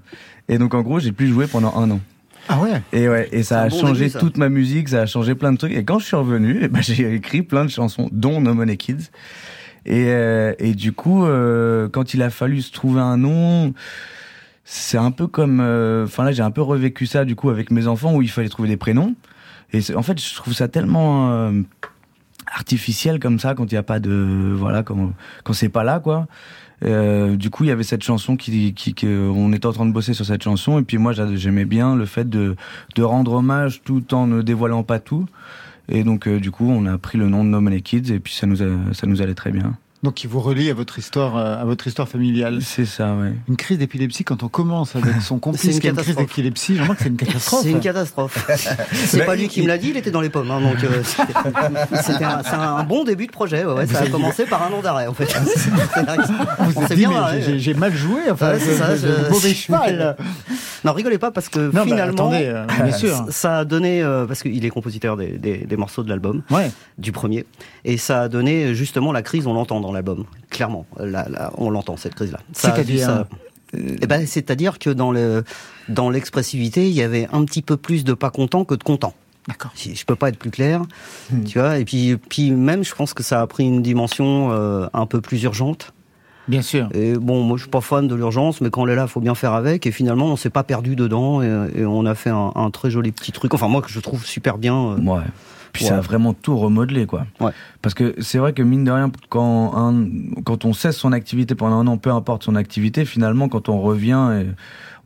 Et 0.48 0.58
donc, 0.58 0.74
en 0.74 0.82
gros, 0.82 1.00
j'ai 1.00 1.12
plus 1.12 1.28
joué 1.28 1.48
pendant 1.48 1.76
un 1.76 1.92
an. 1.92 2.00
Ah 2.48 2.60
ouais? 2.60 2.82
Et 2.92 3.08
ouais, 3.08 3.30
et 3.32 3.44
ça 3.44 3.62
a 3.62 3.70
bon 3.70 3.80
changé 3.80 4.06
début, 4.06 4.10
ça. 4.12 4.20
toute 4.20 4.38
ma 4.38 4.50
musique, 4.50 4.90
ça 4.90 5.02
a 5.02 5.06
changé 5.06 5.36
plein 5.36 5.52
de 5.52 5.58
trucs. 5.58 5.72
Et 5.72 5.84
quand 5.84 6.00
je 6.00 6.06
suis 6.06 6.16
revenu, 6.16 6.60
eh 6.64 6.68
ben, 6.68 6.82
j'ai 6.82 7.14
écrit 7.14 7.44
plein 7.44 7.64
de 7.64 7.70
chansons, 7.70 8.10
dont 8.12 8.42
No 8.42 8.56
Money 8.56 8.76
Kids. 8.76 9.12
Et, 9.86 10.06
euh, 10.08 10.54
et 10.58 10.74
du 10.74 10.92
coup, 10.92 11.26
euh, 11.26 11.88
quand 11.90 12.16
il 12.16 12.24
a 12.24 12.32
fallu 12.32 12.62
se 12.62 12.72
trouver 12.72 13.02
un 13.02 13.18
nom, 13.18 13.74
c'est 14.66 14.98
un 14.98 15.12
peu 15.12 15.28
comme, 15.28 15.60
euh, 15.62 16.06
enfin 16.06 16.24
là, 16.24 16.32
j'ai 16.32 16.42
un 16.42 16.52
peu 16.52 16.62
revécu 16.62 17.06
ça 17.06 17.24
du 17.24 17.36
coup 17.36 17.50
avec 17.50 17.72
mes 17.72 17.88
enfants 17.88 18.16
où 18.16 18.22
il 18.22 18.30
fallait 18.30 18.50
trouver 18.50 18.68
des 18.68 18.78
prénoms. 18.78 19.16
Et 19.72 19.82
en 19.96 20.02
fait, 20.02 20.20
je 20.20 20.36
trouve 20.36 20.54
ça 20.54 20.68
tellement 20.68 21.52
euh, 22.50 22.58
artificiel 22.58 23.20
comme 23.20 23.39
ça 23.39 23.54
quand 23.56 23.72
il 23.72 23.76
n'y 23.76 23.80
a 23.80 23.84
pas 23.84 24.00
de, 24.00 24.54
voilà, 24.56 24.84
quand 24.84 25.14
quand 25.43 25.54
c'est 25.54 25.70
pas 25.70 25.84
là 25.84 26.00
quoi. 26.00 26.28
Euh, 26.86 27.36
du 27.36 27.50
coup, 27.50 27.66
il 27.66 27.68
y 27.68 27.72
avait 27.72 27.84
cette 27.84 28.04
chanson 28.04 28.38
qui, 28.38 28.74
qui, 28.74 28.95
on 29.06 29.52
était 29.52 29.66
en 29.66 29.74
train 29.74 29.86
de 29.86 29.91
bosser 29.91 30.14
sur 30.14 30.26
cette 30.26 30.43
chanson, 30.43 30.80
et 30.80 30.84
puis 30.84 30.97
moi, 30.97 31.12
j'a- 31.12 31.36
j'aimais 31.36 31.66
bien 31.66 31.93
le 31.93 32.06
fait 32.06 32.30
de, 32.30 32.56
de 32.95 33.04
rendre 33.04 33.34
hommage 33.34 33.82
tout 33.84 34.14
en 34.14 34.28
ne 34.28 34.41
dévoilant 34.41 34.84
pas 34.84 35.00
tout. 35.00 35.26
Et 35.89 36.06
donc, 36.06 36.26
euh, 36.28 36.39
du 36.39 36.52
coup, 36.52 36.70
on 36.70 36.86
a 36.86 36.97
pris 36.97 37.18
le 37.18 37.28
nom 37.28 37.43
de 37.43 37.50
No 37.50 37.60
Money 37.60 37.82
Kids, 37.82 38.14
et 38.14 38.20
puis 38.20 38.34
ça 38.34 38.47
nous, 38.47 38.64
a- 38.64 38.93
ça 38.93 39.08
nous 39.08 39.22
allait 39.22 39.34
très 39.34 39.52
bien. 39.52 39.76
Donc, 40.02 40.24
il 40.24 40.30
vous 40.30 40.39
relie 40.39 40.70
à 40.70 40.74
votre 40.74 40.97
histoire, 40.97 41.36
euh, 41.36 41.62
à 41.62 41.66
votre 41.66 41.86
histoire 41.86 42.08
familiale. 42.08 42.60
C'est 42.62 42.86
ça, 42.86 43.14
ouais. 43.16 43.34
Une 43.50 43.58
crise 43.58 43.78
d'épilepsie 43.80 44.24
quand 44.24 44.43
on 44.43 44.47
commence 44.47 44.95
avec 44.95 45.16
son 45.22 45.36
C'est 45.36 45.41
complice 45.41 45.64
une 45.76 45.80
qui 45.82 45.88
a 45.88 45.89
une 45.89 45.97
crise 45.97 46.16
d'épilepsie, 46.16 46.78
je 46.78 46.82
remarque 46.84 47.00
que 47.00 47.04
c'est 47.04 47.10
une 47.10 47.18
catastrophe. 47.28 47.62
C'est 47.64 47.72
une 47.72 47.80
catastrophe. 47.82 48.47
c'est 48.93 49.26
pas 49.26 49.36
lui 49.36 49.50
qui 49.50 49.62
me 49.62 49.68
l'a 49.68 49.78
dit, 49.78 49.89
il 49.89 49.97
était 49.97 50.10
dans 50.12 50.22
les 50.22 50.30
pommes. 50.30 50.52
hein, 50.52 50.62
donc 50.62 50.82
euh, 50.86 51.04
c'était 52.02 52.24
un, 52.24 52.41
c'est 52.43 52.54
un 52.54 52.84
bon 52.84 53.04
début 53.04 53.28
de 53.28 53.32
projet. 53.34 53.66
ouais, 53.66 53.86
ça 53.88 54.00
a 54.04 54.08
commencé 54.08 54.45
par 54.45 54.64
un 54.64 54.72
an 54.72 54.82
d'arrêt 54.82 55.08
en 55.08 55.14
fait. 55.14 55.26
Vous 56.60 56.82
êtes 56.84 56.89
dit, 56.93 56.95
bien 57.06 57.12
mais 57.34 57.60
j'ai- 57.60 57.74
mal 57.74 57.93
joué, 57.93 58.22
enfin, 58.32 58.54
Ouais, 58.54 58.60
ça, 58.60 58.95
je- 58.95 59.30
mauvais 59.30 59.54
cheval. 59.54 60.16
Non, 60.86 60.93
rigolez 60.93 61.18
pas 61.18 61.32
parce 61.32 61.50
que 61.50 61.60
Non, 61.60 61.84
mais 61.84 61.91
finalement, 61.91 62.14
attendez, 62.30 62.45
euh, 62.45 62.66
bien 62.84 62.93
sûr. 62.93 63.10
ça- 63.18 63.26
ça 63.32 63.58
a 63.60 63.66
donné 63.66 64.02
euh, 64.02 64.26
parce 64.26 64.41
qu'il 64.43 64.64
est 64.64 64.70
compositeur 64.70 65.18
des, 65.18 65.38
des- 65.38 65.58
des 65.66 65.76
morceaux 65.78 66.04
de 66.04 66.10
l'album, 66.10 66.41
Ouais. 66.52 66.72
du 66.97 67.12
premier, 67.12 67.45
et 67.84 67.97
ça 67.97 68.22
a 68.22 68.28
donné 68.30 68.74
justement 68.74 69.12
la 69.12 69.22
crise. 69.22 69.45
On 69.45 69.54
l'entend 69.54 69.82
dans 69.90 69.94
l'album, 69.94 70.26
clairement. 70.52 70.86
Là, 71.00 71.28
là, 71.30 71.52
on 71.58 71.70
l'entend 71.72 71.98
cette 71.98 72.14
crise-là. 72.16 72.40
C'est-à-dire 72.54 73.06
ça- 73.08 73.28
Eh 73.74 74.06
ben, 74.08 74.26
c'est-à-dire 74.28 74.78
que 74.80 74.90
dans 74.92 75.12
le 75.12 75.44
dans 75.90 76.10
l'expressivité, 76.12 76.88
il 76.88 76.94
y 76.96 77.02
avait 77.02 77.28
un 77.32 77.44
petit 77.46 77.62
peu 77.64 77.76
plus 77.78 78.04
de 78.04 78.14
pas 78.14 78.30
content 78.30 78.66
que 78.66 78.76
de 78.76 78.84
content. 78.84 79.14
D'accord. 79.48 79.72
Si 79.74 79.96
je 79.96 80.06
peux 80.06 80.16
pas 80.16 80.30
être 80.30 80.38
plus 80.38 80.52
clair, 80.52 80.82
tu 81.48 81.58
vois. 81.60 81.80
Et 81.80 81.86
puis 81.86 82.18
puis 82.18 82.52
même, 82.52 82.84
je 82.84 82.94
pense 82.94 83.14
que 83.16 83.24
ça 83.24 83.42
a 83.42 83.48
pris 83.48 83.66
une 83.66 83.82
dimension 83.82 84.50
euh, 84.52 84.88
un 84.94 85.06
peu 85.08 85.22
plus 85.22 85.42
urgente. 85.44 85.94
Bien 86.48 86.62
sûr. 86.64 86.90
Et 86.94 87.14
bon, 87.14 87.42
moi 87.44 87.58
je 87.58 87.64
suis 87.64 87.70
pas 87.72 87.82
fan 87.82 88.08
de 88.08 88.16
l'urgence, 88.16 88.60
mais 88.62 88.70
quand 88.72 88.86
elle 88.86 88.94
est 88.94 88.96
là, 88.96 89.06
faut 89.08 89.20
bien 89.22 89.36
faire 89.36 89.54
avec. 89.54 89.86
Et 89.88 89.92
finalement, 89.92 90.26
on 90.28 90.36
s'est 90.36 90.50
pas 90.50 90.64
perdu 90.64 90.96
dedans 90.96 91.42
et, 91.44 91.48
et 91.76 91.86
on 91.86 92.06
a 92.06 92.16
fait 92.16 92.32
un, 92.32 92.52
un 92.56 92.70
très 92.72 92.90
joli 92.92 93.12
petit 93.12 93.32
truc. 93.32 93.54
Enfin 93.56 93.68
moi 93.68 93.82
que 93.82 93.90
je 93.90 94.00
trouve 94.00 94.24
super 94.26 94.58
bien. 94.58 94.76
euh, 94.76 94.98
Ouais. 95.02 95.22
Puis 95.74 95.84
Ouais. 95.86 95.90
ça 95.90 95.98
a 95.98 96.02
vraiment 96.02 96.34
tout 96.34 96.58
remodelé, 96.58 97.06
quoi. 97.06 97.26
Ouais. 97.40 97.52
Parce 97.82 97.94
que 97.94 98.16
c'est 98.20 98.38
vrai 98.40 98.54
que 98.54 98.62
mine 98.64 98.84
de 98.84 98.92
rien, 98.92 99.12
quand, 99.30 99.74
un, 99.78 100.06
quand 100.44 100.66
on 100.66 100.74
cesse 100.74 100.98
son 100.98 101.12
activité 101.12 101.56
pendant 101.56 101.78
un 101.80 101.88
an, 101.88 101.98
peu 101.98 102.12
importe 102.12 102.44
son 102.44 102.56
activité, 102.56 103.06
finalement, 103.06 103.50
quand 103.50 103.70
on 103.70 103.80
revient, 103.82 104.30
eh, 104.34 104.48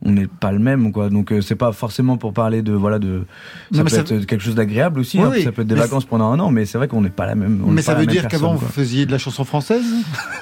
on 0.04 0.12
n'est 0.12 0.26
pas 0.26 0.52
le 0.52 0.58
même, 0.58 0.92
quoi. 0.92 1.08
Donc 1.10 1.32
euh, 1.32 1.40
c'est 1.40 1.54
pas 1.54 1.72
forcément 1.72 2.16
pour 2.16 2.32
parler 2.32 2.62
de 2.62 2.72
voilà 2.72 2.98
de. 2.98 3.24
Ça 3.72 3.78
Non, 3.78 3.84
peut 3.84 3.90
ça 3.90 4.00
être 4.00 4.24
quelque 4.26 4.42
chose 4.42 4.54
d'agréable 4.54 5.00
aussi. 5.00 5.18
Oui, 5.18 5.24
hein, 5.24 5.30
oui. 5.34 5.42
ça 5.44 5.52
peut 5.52 5.62
être 5.62 5.68
des 5.68 5.74
Mais 5.74 5.80
vacances 5.80 6.04
pendant 6.04 6.30
un 6.30 6.38
an, 6.40 6.50
mais 6.50 6.66
c'est 6.66 6.78
vrai 6.78 6.88
qu'on 6.88 7.00
n'est 7.00 7.08
pas 7.10 7.26
la 7.26 7.34
même. 7.34 7.62
on 7.66 7.70
Mais 7.70 7.82
ça 7.82 7.94
veut 7.94 8.06
dire 8.06 8.28
qu'avant 8.28 8.54
vous 8.54 8.66
faisiez 8.66 9.06
de 9.06 9.12
la 9.12 9.18
chanson 9.18 9.44
française? 9.44 9.84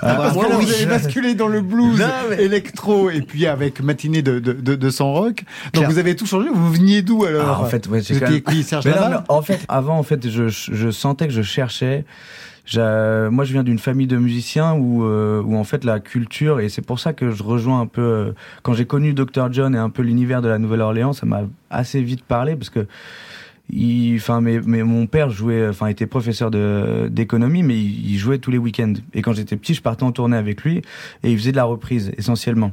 Ah, 0.03 0.15
Parce 0.17 0.35
moi, 0.35 0.45
que 0.47 0.51
là 0.51 0.57
vous 0.57 0.73
avez 0.73 0.87
basculé 0.87 1.35
dans 1.35 1.49
le 1.49 1.61
blues, 1.61 1.99
Non, 2.01 2.07
mais- 2.31 2.43
électro 2.43 3.09
et 3.11 3.21
puis 3.23 3.47
avec 3.47 3.81
matinée 3.83 4.23
de, 4.23 4.39
de, 4.41 4.53
de, 4.53 4.75
de 4.75 4.91
son 4.91 5.13
rock. 5.13 5.45
Donc 5.73 5.73
Claire. 5.73 5.91
vous 5.91 5.99
avez 5.99 6.17
tout 6.17 6.27
changé. 6.27 6.49
Vous 6.53 6.73
veniez 6.73 7.03
d'où 7.03 7.25
alors? 7.25 7.59
Ah, 7.61 7.63
en 7.63 7.67
fait, 7.67 7.87
ouais, 7.89 8.03
c'est 8.03 8.19
quand 8.19 8.31
même- 8.31 8.41
qui 8.43 8.63
Serge 8.65 8.85
Mais 8.85 8.93
non, 8.93 9.19
en 9.29 9.43
fait, 9.43 9.61
avant, 9.69 9.97
en 9.99 10.03
fait, 10.03 10.29
je, 10.29 10.49
je 10.49 10.91
sentais 10.91 11.27
que 11.29 11.33
je 11.33 11.43
cherchais. 11.43 12.05
Moi, 12.75 13.45
je 13.45 13.53
viens 13.53 13.65
d'une 13.65 13.79
famille 13.79 14.07
de 14.07 14.17
musiciens 14.17 14.75
où, 14.75 15.05
euh, 15.05 15.43
où 15.43 15.57
en 15.57 15.65
fait 15.65 15.85
la 15.85 16.01
culture 16.01 16.61
et 16.61 16.69
c'est 16.69 16.83
pour 16.83 16.99
ça 16.99 17.13
que 17.13 17.31
je 17.31 17.43
rejoins 17.43 17.81
un 17.81 17.87
peu. 17.87 18.03
euh, 18.03 18.33
quand 18.63 18.73
j'ai 18.73 18.87
connu 18.87 19.15
Dr 19.15 19.53
John 19.53 19.75
et 19.75 19.79
un 19.79 19.91
peu 19.91 20.03
l'univers 20.03 20.43
de 20.43 20.49
la 20.49 20.59
Nouvelle-Orléans, 20.59 21.13
ça 21.13 21.27
m'a 21.27 21.43
assez 21.71 22.03
vite 22.03 22.25
parlé 22.25 22.57
parce 22.57 22.71
que. 22.71 22.87
Enfin, 24.17 24.43
mais, 24.43 24.61
mais 24.61 24.83
mon 24.83 25.07
père 25.07 25.31
jouait, 25.31 25.67
enfin, 25.67 25.87
était 25.87 26.07
professeur 26.07 26.51
d'économie, 26.51 27.63
mais 27.63 27.79
il 27.79 28.19
jouait 28.19 28.37
tous 28.37 28.51
les 28.51 28.59
week-ends. 28.59 28.93
Et 29.15 29.23
quand 29.23 29.33
j'étais 29.33 29.57
petit, 29.57 29.73
je 29.73 29.81
partais 29.81 30.03
en 30.03 30.13
tournée 30.13 30.37
avec 30.37 30.63
lui 30.63 30.83
et 31.23 31.31
il 31.33 31.39
faisait 31.39 31.53
de 31.53 31.57
la 31.57 31.65
reprise 31.65 32.13
essentiellement. 32.19 32.73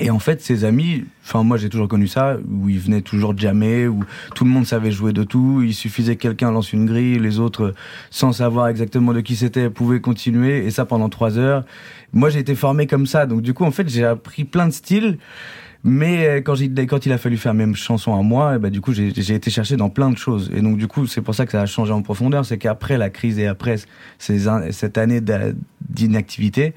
Et 0.00 0.10
en 0.10 0.18
fait, 0.18 0.40
ses 0.40 0.64
amis, 0.64 1.04
enfin 1.22 1.44
moi 1.44 1.56
j'ai 1.56 1.68
toujours 1.68 1.86
connu 1.86 2.08
ça, 2.08 2.36
où 2.50 2.68
ils 2.68 2.80
venaient 2.80 3.00
toujours 3.00 3.36
jammer, 3.38 3.86
où 3.86 4.00
tout 4.34 4.44
le 4.44 4.50
monde 4.50 4.66
savait 4.66 4.90
jouer 4.90 5.12
de 5.12 5.22
tout, 5.22 5.62
il 5.64 5.72
suffisait 5.72 6.16
que 6.16 6.22
quelqu'un 6.22 6.50
lance 6.50 6.72
une 6.72 6.86
grille, 6.86 7.20
les 7.20 7.38
autres, 7.38 7.74
sans 8.10 8.32
savoir 8.32 8.66
exactement 8.66 9.12
de 9.12 9.20
qui 9.20 9.36
c'était, 9.36 9.70
pouvaient 9.70 10.00
continuer, 10.00 10.66
et 10.66 10.70
ça 10.72 10.84
pendant 10.84 11.08
trois 11.08 11.38
heures. 11.38 11.64
Moi 12.12 12.28
j'ai 12.28 12.40
été 12.40 12.56
formé 12.56 12.88
comme 12.88 13.06
ça, 13.06 13.26
donc 13.26 13.42
du 13.42 13.54
coup 13.54 13.64
en 13.64 13.70
fait 13.70 13.88
j'ai 13.88 14.04
appris 14.04 14.42
plein 14.42 14.66
de 14.66 14.72
styles, 14.72 15.18
mais 15.84 16.26
euh, 16.26 16.40
quand, 16.40 16.54
quand 16.88 17.06
il 17.06 17.12
a 17.12 17.18
fallu 17.18 17.36
faire 17.36 17.54
même 17.54 17.76
chanson 17.76 18.18
à 18.18 18.22
moi, 18.22 18.56
et 18.56 18.58
bah, 18.58 18.70
du 18.70 18.80
coup 18.80 18.92
j'ai, 18.92 19.08
été 19.08 19.50
chercher 19.50 19.76
dans 19.76 19.90
plein 19.90 20.10
de 20.10 20.18
choses. 20.18 20.50
Et 20.56 20.60
donc 20.60 20.76
du 20.76 20.88
coup 20.88 21.06
c'est 21.06 21.20
pour 21.20 21.36
ça 21.36 21.46
que 21.46 21.52
ça 21.52 21.60
a 21.60 21.66
changé 21.66 21.92
en 21.92 22.02
profondeur, 22.02 22.44
c'est 22.44 22.58
qu'après 22.58 22.98
la 22.98 23.10
crise 23.10 23.38
et 23.38 23.46
après 23.46 23.76
ces, 24.18 24.48
cette 24.72 24.98
année 24.98 25.20
d'inactivité, 25.88 26.74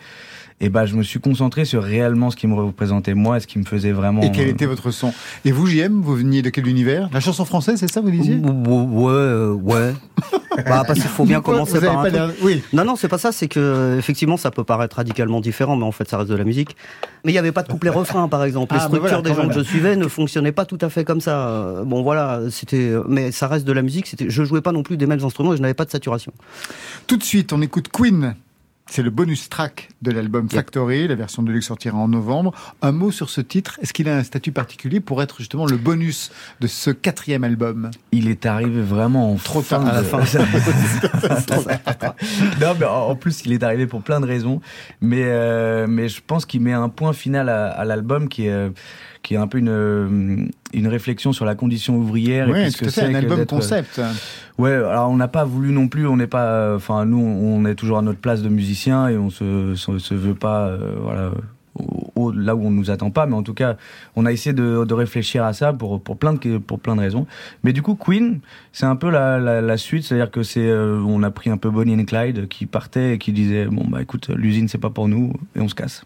et 0.59 0.69
ben 0.69 0.85
je 0.85 0.95
me 0.95 1.03
suis 1.03 1.19
concentré 1.19 1.65
sur 1.65 1.83
réellement 1.83 2.31
ce 2.31 2.35
qui 2.35 2.47
me 2.47 2.55
représentait 2.55 3.13
moi 3.13 3.37
et 3.37 3.39
ce 3.39 3.47
qui 3.47 3.59
me 3.59 3.63
faisait 3.65 3.91
vraiment. 3.91 4.21
Et 4.21 4.31
quel 4.31 4.47
euh, 4.47 4.51
était 4.51 4.65
votre 4.65 4.89
son? 4.91 5.13
Et 5.45 5.51
vous, 5.51 5.67
JM, 5.67 6.01
vous 6.01 6.15
veniez 6.15 6.41
de 6.41 6.49
quel 6.49 6.67
univers? 6.67 7.09
La 7.13 7.19
chanson 7.19 7.45
française, 7.45 7.79
c'est 7.79 7.91
ça, 7.91 8.01
vous 8.01 8.09
disiez? 8.09 8.35
Ouais, 8.37 9.11
euh, 9.11 9.51
ouais. 9.53 9.93
bah, 10.65 10.83
parce 10.87 10.93
qu'il 10.99 11.09
faut 11.09 11.25
bien 11.25 11.41
commencer 11.41 11.79
par 11.79 11.99
un 11.99 12.03
pas 12.03 12.09
truc. 12.09 12.13
l'air- 12.13 12.31
Oui. 12.41 12.63
Non, 12.73 12.83
non, 12.85 12.95
c'est 12.95 13.07
pas 13.07 13.19
ça. 13.19 13.31
C'est 13.31 13.47
que 13.47 13.95
effectivement, 13.99 14.35
ça 14.37 14.49
peut 14.49 14.63
paraître 14.63 14.95
radicalement 14.95 15.41
différent, 15.41 15.75
mais 15.75 15.85
en 15.85 15.91
fait, 15.91 16.09
ça 16.09 16.17
reste 16.17 16.29
de 16.31 16.35
la 16.35 16.43
musique. 16.43 16.75
Mais 17.23 17.31
il 17.31 17.35
n'y 17.35 17.39
avait 17.39 17.51
pas 17.51 17.61
de 17.63 17.67
couplet 17.69 17.91
refrain, 17.91 18.27
par 18.27 18.43
exemple. 18.43 18.73
Les 18.73 18.79
Ah, 18.79 18.83
bah 18.83 18.97
structures 18.97 19.09
voilà, 19.17 19.21
des 19.29 19.35
gens 19.35 19.41
même. 19.47 19.49
que 19.49 19.53
je 19.59 19.63
suivais 19.63 19.95
ne 19.95 20.07
fonctionnaient 20.07 20.51
pas 20.51 20.65
tout 20.65 20.79
à 20.81 20.89
fait 20.89 21.03
comme 21.03 21.21
ça. 21.21 21.47
Euh, 21.49 21.83
Bon, 21.83 22.01
voilà, 22.01 22.41
c'était. 22.49 22.91
Mais 23.07 23.31
ça 23.31 23.47
reste 23.47 23.65
de 23.67 23.73
la 23.73 23.83
musique. 23.83 24.07
C'était. 24.07 24.29
Je 24.29 24.43
jouais 24.43 24.61
pas 24.61 24.71
non 24.71 24.81
plus 24.81 24.97
des 24.97 25.05
mêmes 25.05 25.23
instruments 25.23 25.53
et 25.53 25.57
je 25.57 25.61
n'avais 25.61 25.73
pas 25.75 25.85
de 25.85 25.91
saturation. 25.91 26.31
Tout 27.05 27.17
de 27.17 27.23
suite, 27.23 27.53
on 27.53 27.61
écoute 27.61 27.89
Queen. 27.93 28.35
C'est 28.89 29.03
le 29.03 29.09
bonus 29.09 29.49
track 29.49 29.89
de 30.01 30.11
l'album 30.11 30.49
Factory. 30.49 31.07
La 31.07 31.15
version 31.15 31.43
de 31.43 31.51
luxe 31.51 31.67
sortira 31.67 31.97
en 31.97 32.07
novembre. 32.07 32.53
Un 32.81 32.91
mot 32.93 33.11
sur 33.11 33.29
ce 33.29 33.41
titre. 33.41 33.77
Est-ce 33.81 33.91
qu'il 33.93 34.07
a 34.09 34.15
un 34.15 34.23
statut 34.23 34.51
particulier 34.53 34.99
pour 35.01 35.21
être 35.21 35.37
justement 35.39 35.65
le 35.65 35.75
bonus 35.77 36.31
de 36.61 36.67
ce 36.67 36.89
quatrième 36.91 37.43
album? 37.43 37.91
Il 38.13 38.29
est 38.29 38.45
arrivé 38.45 38.81
vraiment 38.81 39.33
en 39.33 39.35
Trop 39.35 39.61
fin 39.61 39.79
tard, 39.79 39.87
à 39.89 39.93
la 39.93 40.01
de- 40.01 40.05
fin. 40.07 40.19
non, 42.61 42.75
mais 42.79 42.85
en 42.85 43.15
plus, 43.15 43.41
il 43.45 43.51
est 43.53 43.63
arrivé 43.63 43.87
pour 43.87 44.01
plein 44.01 44.19
de 44.21 44.25
raisons. 44.25 44.61
Mais, 45.01 45.23
euh, 45.25 45.85
mais 45.87 46.07
je 46.09 46.21
pense 46.25 46.45
qu'il 46.45 46.61
met 46.61 46.73
un 46.73 46.89
point 46.89 47.13
final 47.13 47.49
à, 47.49 47.67
à 47.69 47.85
l'album 47.85 48.29
qui 48.29 48.47
est, 48.47 48.51
euh, 48.51 48.69
qui 49.27 49.33
est 49.33 49.37
un 49.37 49.47
peu 49.47 49.57
une, 49.57 49.67
euh, 49.67 50.45
une 50.73 50.87
réflexion 50.87 51.33
sur 51.33 51.43
la 51.43 51.53
condition 51.53 51.97
ouvrière. 51.97 52.47
et 52.47 52.51
Oui, 52.53 52.71
ce 52.71 52.77
tout 52.77 52.85
que 52.85 52.89
à 52.89 52.93
fait, 52.93 53.01
c'est 53.01 53.07
un 53.07 53.13
album 53.13 53.39
d'être- 53.39 53.49
concept. 53.49 53.99
Ouais, 54.57 54.71
alors 54.71 55.09
on 55.09 55.17
n'a 55.17 55.27
pas 55.27 55.43
voulu 55.43 55.73
non 55.73 55.89
plus, 55.89 56.07
on 56.07 56.15
n'est 56.15 56.27
pas, 56.27 56.45
euh, 56.45 56.75
enfin 56.77 57.03
nous, 57.05 57.19
on 57.19 57.65
est 57.65 57.75
toujours 57.75 57.97
à 57.97 58.01
notre 58.01 58.19
place 58.19 58.41
de 58.41 58.47
musicien 58.47 59.09
et 59.09 59.17
on 59.17 59.29
se, 59.29 59.73
se, 59.75 59.99
se 59.99 60.13
veut 60.13 60.33
pas, 60.33 60.67
euh, 60.67 60.95
voilà, 61.01 61.31
au- 61.75 62.09
au- 62.15 62.31
là 62.31 62.55
où 62.55 62.65
on 62.65 62.71
nous 62.71 62.89
attend 62.89 63.11
pas, 63.11 63.25
mais 63.25 63.35
en 63.35 63.43
tout 63.43 63.53
cas, 63.53 63.75
on 64.15 64.25
a 64.25 64.31
essayé 64.31 64.53
de, 64.53 64.85
de 64.85 64.93
réfléchir 64.93 65.43
à 65.43 65.51
ça 65.51 65.73
pour 65.73 66.01
pour 66.01 66.15
plein 66.17 66.33
de 66.33 66.57
pour 66.57 66.79
plein 66.79 66.95
de 66.95 67.01
raisons. 67.01 67.27
Mais 67.65 67.73
du 67.73 67.81
coup, 67.81 67.95
Queen, 67.95 68.39
c'est 68.71 68.85
un 68.85 68.95
peu 68.95 69.09
la, 69.09 69.39
la, 69.39 69.59
la 69.61 69.77
suite, 69.77 70.05
c'est-à-dire 70.05 70.31
que 70.31 70.41
c'est, 70.41 70.69
euh, 70.69 71.01
on 71.05 71.21
a 71.21 71.31
pris 71.31 71.49
un 71.49 71.57
peu 71.57 71.69
Bonnie 71.69 71.95
and 71.99 72.05
Clyde 72.05 72.47
qui 72.47 72.65
partait 72.65 73.15
et 73.15 73.17
qui 73.17 73.33
disait 73.33 73.65
bon 73.65 73.83
bah 73.89 74.01
écoute, 74.01 74.29
l'usine 74.29 74.69
c'est 74.69 74.77
pas 74.79 74.89
pour 74.89 75.09
nous 75.09 75.33
et 75.55 75.59
on 75.59 75.67
se 75.67 75.75
casse. 75.75 76.05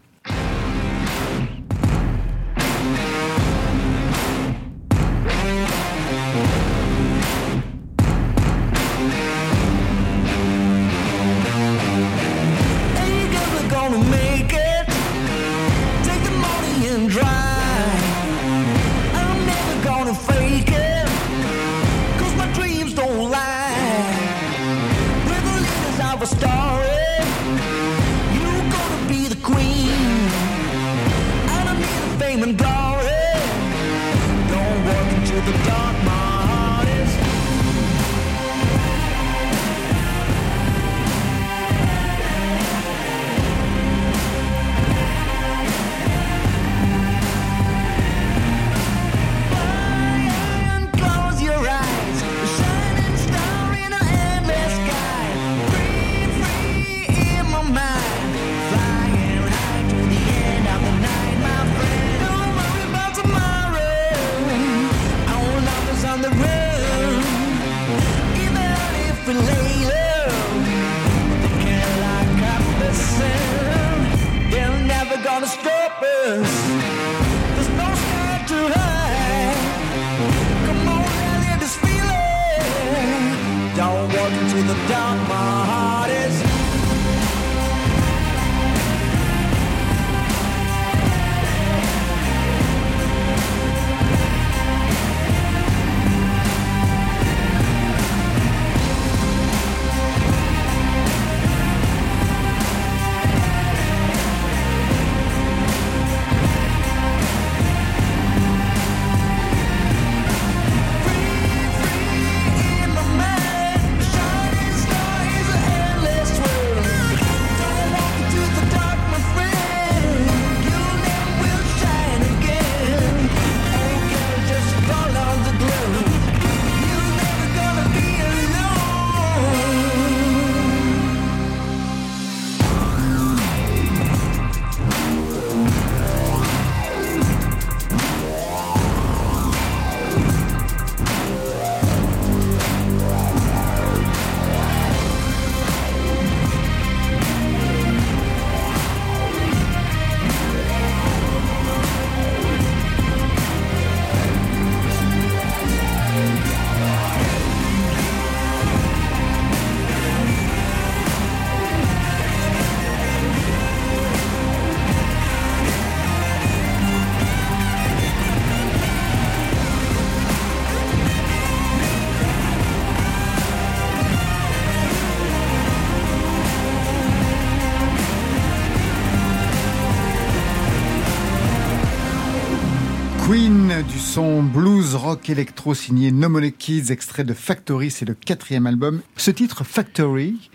Rock 185.22 185.30
électro 185.30 185.72
signé 185.72 186.10
No 186.10 186.28
Money 186.28 186.50
Kids, 186.50 186.90
extrait 186.90 187.22
de 187.22 187.32
Factory, 187.32 187.92
c'est 187.92 188.04
le 188.04 188.14
quatrième 188.14 188.66
album. 188.66 189.02
Ce 189.16 189.30
titre 189.30 189.62
Factory, 189.62 190.50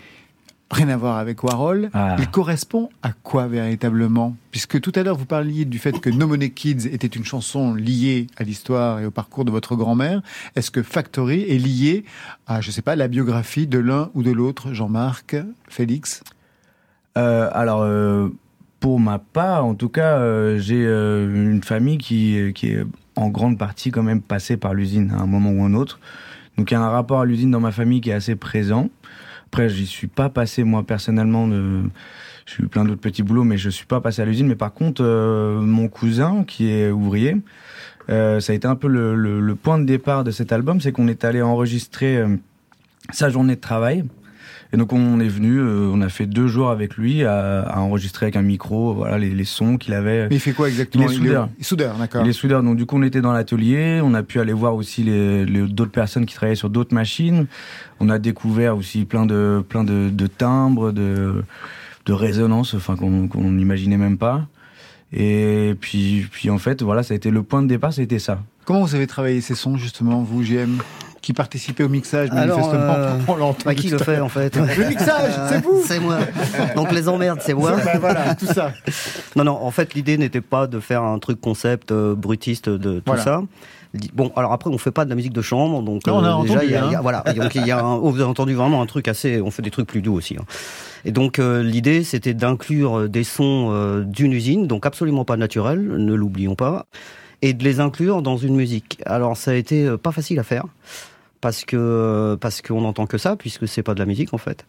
rien 0.70 0.90
à 0.90 0.96
voir 0.98 1.16
avec 1.16 1.42
Warhol, 1.42 1.88
Ah. 1.94 2.16
il 2.18 2.28
correspond 2.28 2.90
à 3.02 3.12
quoi 3.12 3.46
véritablement? 3.46 4.36
Puisque 4.50 4.78
tout 4.82 4.92
à 4.94 5.02
l'heure 5.02 5.16
vous 5.16 5.24
parliez 5.24 5.64
du 5.64 5.78
fait 5.78 5.98
que 5.98 6.10
No 6.10 6.26
Money 6.26 6.50
Kids 6.50 6.86
était 6.92 7.06
une 7.06 7.24
chanson 7.24 7.72
liée 7.74 8.26
à 8.36 8.42
l'histoire 8.44 9.00
et 9.00 9.06
au 9.06 9.10
parcours 9.10 9.46
de 9.46 9.50
votre 9.50 9.74
grand-mère, 9.74 10.20
est-ce 10.54 10.70
que 10.70 10.82
Factory 10.82 11.44
est 11.48 11.56
lié 11.58 12.04
à, 12.46 12.60
je 12.60 12.70
sais 12.70 12.82
pas, 12.82 12.94
la 12.94 13.08
biographie 13.08 13.66
de 13.66 13.78
l'un 13.78 14.10
ou 14.12 14.22
de 14.22 14.32
l'autre, 14.32 14.74
Jean-Marc, 14.74 15.34
Félix? 15.66 16.22
Euh, 17.16 17.48
alors, 17.54 17.80
euh, 17.84 18.28
pour 18.80 19.00
ma 19.00 19.18
part, 19.18 19.64
en 19.64 19.74
tout 19.74 19.88
cas, 19.88 20.18
euh, 20.18 20.58
j'ai 20.58 20.84
une 20.84 21.62
famille 21.62 21.96
qui, 21.96 22.52
qui 22.54 22.66
est 22.72 22.84
en 23.18 23.28
grande 23.28 23.58
partie 23.58 23.90
quand 23.90 24.02
même 24.02 24.20
passée 24.20 24.56
par 24.56 24.74
l'usine 24.74 25.12
à 25.16 25.22
un 25.22 25.26
moment 25.26 25.50
ou 25.50 25.64
un 25.64 25.74
autre. 25.74 25.98
Donc 26.56 26.70
il 26.70 26.74
y 26.74 26.76
a 26.76 26.80
un 26.80 26.90
rapport 26.90 27.20
à 27.20 27.24
l'usine 27.24 27.50
dans 27.50 27.60
ma 27.60 27.72
famille 27.72 28.00
qui 28.00 28.10
est 28.10 28.14
assez 28.14 28.36
présent. 28.36 28.88
Après, 29.46 29.68
j'y 29.68 29.86
suis 29.86 30.06
pas 30.06 30.28
passé 30.28 30.64
moi 30.64 30.82
personnellement. 30.84 31.48
De... 31.48 31.82
J'ai 32.46 32.64
eu 32.64 32.68
plein 32.68 32.84
d'autres 32.84 33.00
petits 33.00 33.22
boulots, 33.22 33.44
mais 33.44 33.56
je 33.56 33.70
suis 33.70 33.86
pas 33.86 34.00
passé 34.00 34.22
à 34.22 34.24
l'usine. 34.24 34.46
Mais 34.46 34.56
par 34.56 34.72
contre, 34.72 35.02
euh, 35.04 35.60
mon 35.60 35.88
cousin 35.88 36.44
qui 36.46 36.70
est 36.70 36.90
ouvrier, 36.90 37.36
euh, 38.10 38.40
ça 38.40 38.52
a 38.52 38.56
été 38.56 38.66
un 38.66 38.76
peu 38.76 38.88
le 38.88 39.54
point 39.54 39.78
de 39.78 39.84
départ 39.84 40.24
de 40.24 40.30
cet 40.30 40.52
album, 40.52 40.80
c'est 40.80 40.92
qu'on 40.92 41.08
est 41.08 41.24
allé 41.24 41.42
enregistrer 41.42 42.18
euh, 42.18 42.36
sa 43.10 43.30
journée 43.30 43.56
de 43.56 43.60
travail. 43.60 44.04
Et 44.72 44.76
donc 44.76 44.92
on 44.92 45.18
est 45.18 45.28
venu, 45.28 45.58
euh, 45.58 45.88
on 45.92 46.02
a 46.02 46.10
fait 46.10 46.26
deux 46.26 46.46
jours 46.46 46.68
avec 46.70 46.96
lui 46.98 47.24
à, 47.24 47.60
à 47.62 47.80
enregistrer 47.80 48.26
avec 48.26 48.36
un 48.36 48.42
micro, 48.42 48.92
voilà 48.92 49.16
les, 49.16 49.30
les 49.30 49.44
sons 49.44 49.78
qu'il 49.78 49.94
avait. 49.94 50.28
Mais 50.28 50.36
il 50.36 50.40
fait 50.40 50.52
quoi 50.52 50.68
exactement 50.68 51.04
Il 51.06 51.10
est 51.10 51.14
soudeur. 51.16 51.48
il 51.56 51.60
est 51.60 51.64
soudeur, 51.64 51.96
d'accord. 51.96 52.22
Il 52.22 52.28
est 52.28 52.32
soudeur. 52.34 52.62
Donc 52.62 52.76
du 52.76 52.84
coup 52.84 52.98
on 52.98 53.02
était 53.02 53.22
dans 53.22 53.32
l'atelier, 53.32 54.00
on 54.04 54.12
a 54.12 54.22
pu 54.22 54.40
aller 54.40 54.52
voir 54.52 54.74
aussi 54.74 55.02
les, 55.02 55.46
les- 55.46 55.66
d'autres 55.66 55.90
personnes 55.90 56.26
qui 56.26 56.34
travaillaient 56.34 56.54
sur 56.54 56.68
d'autres 56.68 56.94
machines. 56.94 57.46
On 58.00 58.10
a 58.10 58.18
découvert 58.18 58.76
aussi 58.76 59.06
plein 59.06 59.24
de 59.24 59.64
plein 59.66 59.84
de, 59.84 60.10
de 60.12 60.26
timbres, 60.26 60.92
de 60.92 61.42
de 62.04 62.12
résonances, 62.12 62.74
enfin 62.74 62.94
qu'on 62.96 63.26
qu'on 63.26 63.50
n'imaginait 63.52 63.96
même 63.96 64.18
pas. 64.18 64.46
Et 65.14 65.74
puis 65.80 66.26
puis 66.30 66.50
en 66.50 66.58
fait 66.58 66.82
voilà 66.82 67.02
ça 67.02 67.14
a 67.14 67.16
été 67.16 67.30
le 67.30 67.42
point 67.42 67.62
de 67.62 67.68
départ, 67.68 67.94
c'était 67.94 68.18
ça. 68.18 68.42
Comment 68.66 68.82
vous 68.82 68.94
avez 68.94 69.06
travaillé 69.06 69.40
ces 69.40 69.54
sons 69.54 69.78
justement, 69.78 70.20
vous, 70.22 70.42
JM 70.42 70.76
qui 71.20 71.32
participait 71.32 71.84
au 71.84 71.88
mixage 71.88 72.28
Alors, 72.32 72.58
manifestement 72.58 72.94
euh, 72.94 73.18
on 73.28 73.36
l'entend 73.36 73.62
bah, 73.66 73.74
qui 73.74 73.88
le 73.88 73.98
fait 73.98 74.20
en 74.20 74.28
fait 74.28 74.56
Le 74.56 74.88
mixage, 74.88 75.32
c'est 75.48 75.62
vous 75.62 75.82
C'est 75.84 76.00
moi. 76.00 76.18
Donc 76.76 76.92
les 76.92 77.08
emmerdes, 77.08 77.40
c'est 77.42 77.54
moi. 77.54 77.72
Bah, 77.84 77.98
voilà, 77.98 78.34
tout 78.34 78.46
ça. 78.46 78.72
Non, 79.36 79.44
non, 79.44 79.52
en 79.62 79.70
fait, 79.70 79.94
l'idée 79.94 80.16
n'était 80.18 80.40
pas 80.40 80.66
de 80.66 80.80
faire 80.80 81.02
un 81.02 81.18
truc 81.18 81.40
concept 81.40 81.90
euh, 81.92 82.14
brutiste 82.14 82.68
de 82.68 82.98
tout 82.98 83.02
Voilà. 83.06 83.22
ça. 83.22 83.42
Bon, 84.12 84.30
alors 84.36 84.52
après, 84.52 84.68
on 84.70 84.76
fait 84.76 84.90
pas 84.90 85.06
de 85.06 85.10
la 85.10 85.16
musique 85.16 85.32
de 85.32 85.40
chambre, 85.40 85.82
donc 85.82 86.06
euh, 86.06 86.10
Non, 86.10 86.18
on 86.18 86.20
a 86.20 86.42
déjà, 86.42 86.54
entendu, 86.56 86.66
il 86.66 86.72
y 86.72 86.74
a, 86.76 86.84
il 86.84 86.92
y 86.92 86.94
a- 86.94 86.98
hein. 86.98 87.02
voilà, 87.02 87.22
donc 87.34 87.54
il 87.54 87.66
y 87.66 87.70
a, 87.70 87.78
un, 87.82 87.94
oh, 87.94 88.10
vous 88.10 88.20
avez 88.20 88.28
entendu 88.28 88.52
vraiment 88.54 88.82
un 88.82 88.86
truc 88.86 89.08
assez, 89.08 89.40
on 89.40 89.50
fait 89.50 89.62
des 89.62 89.70
trucs 89.70 89.86
plus 89.86 90.02
doux 90.02 90.14
aussi. 90.14 90.36
hein. 90.38 90.44
Et 91.06 91.10
donc 91.10 91.38
euh, 91.38 91.62
l'idée, 91.62 92.04
c'était 92.04 92.34
d'inclure 92.34 92.98
euh, 92.98 93.08
des 93.08 93.24
sons 93.24 93.70
euh, 93.72 94.02
d'une 94.04 94.32
usine, 94.34 94.66
donc 94.66 94.84
absolument 94.84 95.24
pas 95.24 95.38
naturels, 95.38 95.80
ne 95.80 96.12
l'oublions 96.12 96.54
pas, 96.54 96.84
et 97.42 97.52
de 97.54 97.62
les 97.64 97.80
inclure 97.80 98.22
dans 98.22 98.36
une 98.36 98.54
musique. 98.56 99.00
Alors 99.06 99.36
ça 99.36 99.52
a 99.52 99.54
été 99.54 99.84
euh, 99.86 99.96
pas 99.96 100.12
facile 100.12 100.38
à 100.38 100.42
faire 100.42 100.64
parce 101.40 101.64
que 101.64 102.36
parce 102.40 102.62
qu'on 102.62 102.80
n'entend 102.80 103.06
que 103.06 103.18
ça 103.18 103.36
puisque 103.36 103.68
c'est 103.68 103.82
pas 103.82 103.94
de 103.94 104.00
la 104.00 104.06
musique 104.06 104.34
en 104.34 104.38
fait. 104.38 104.66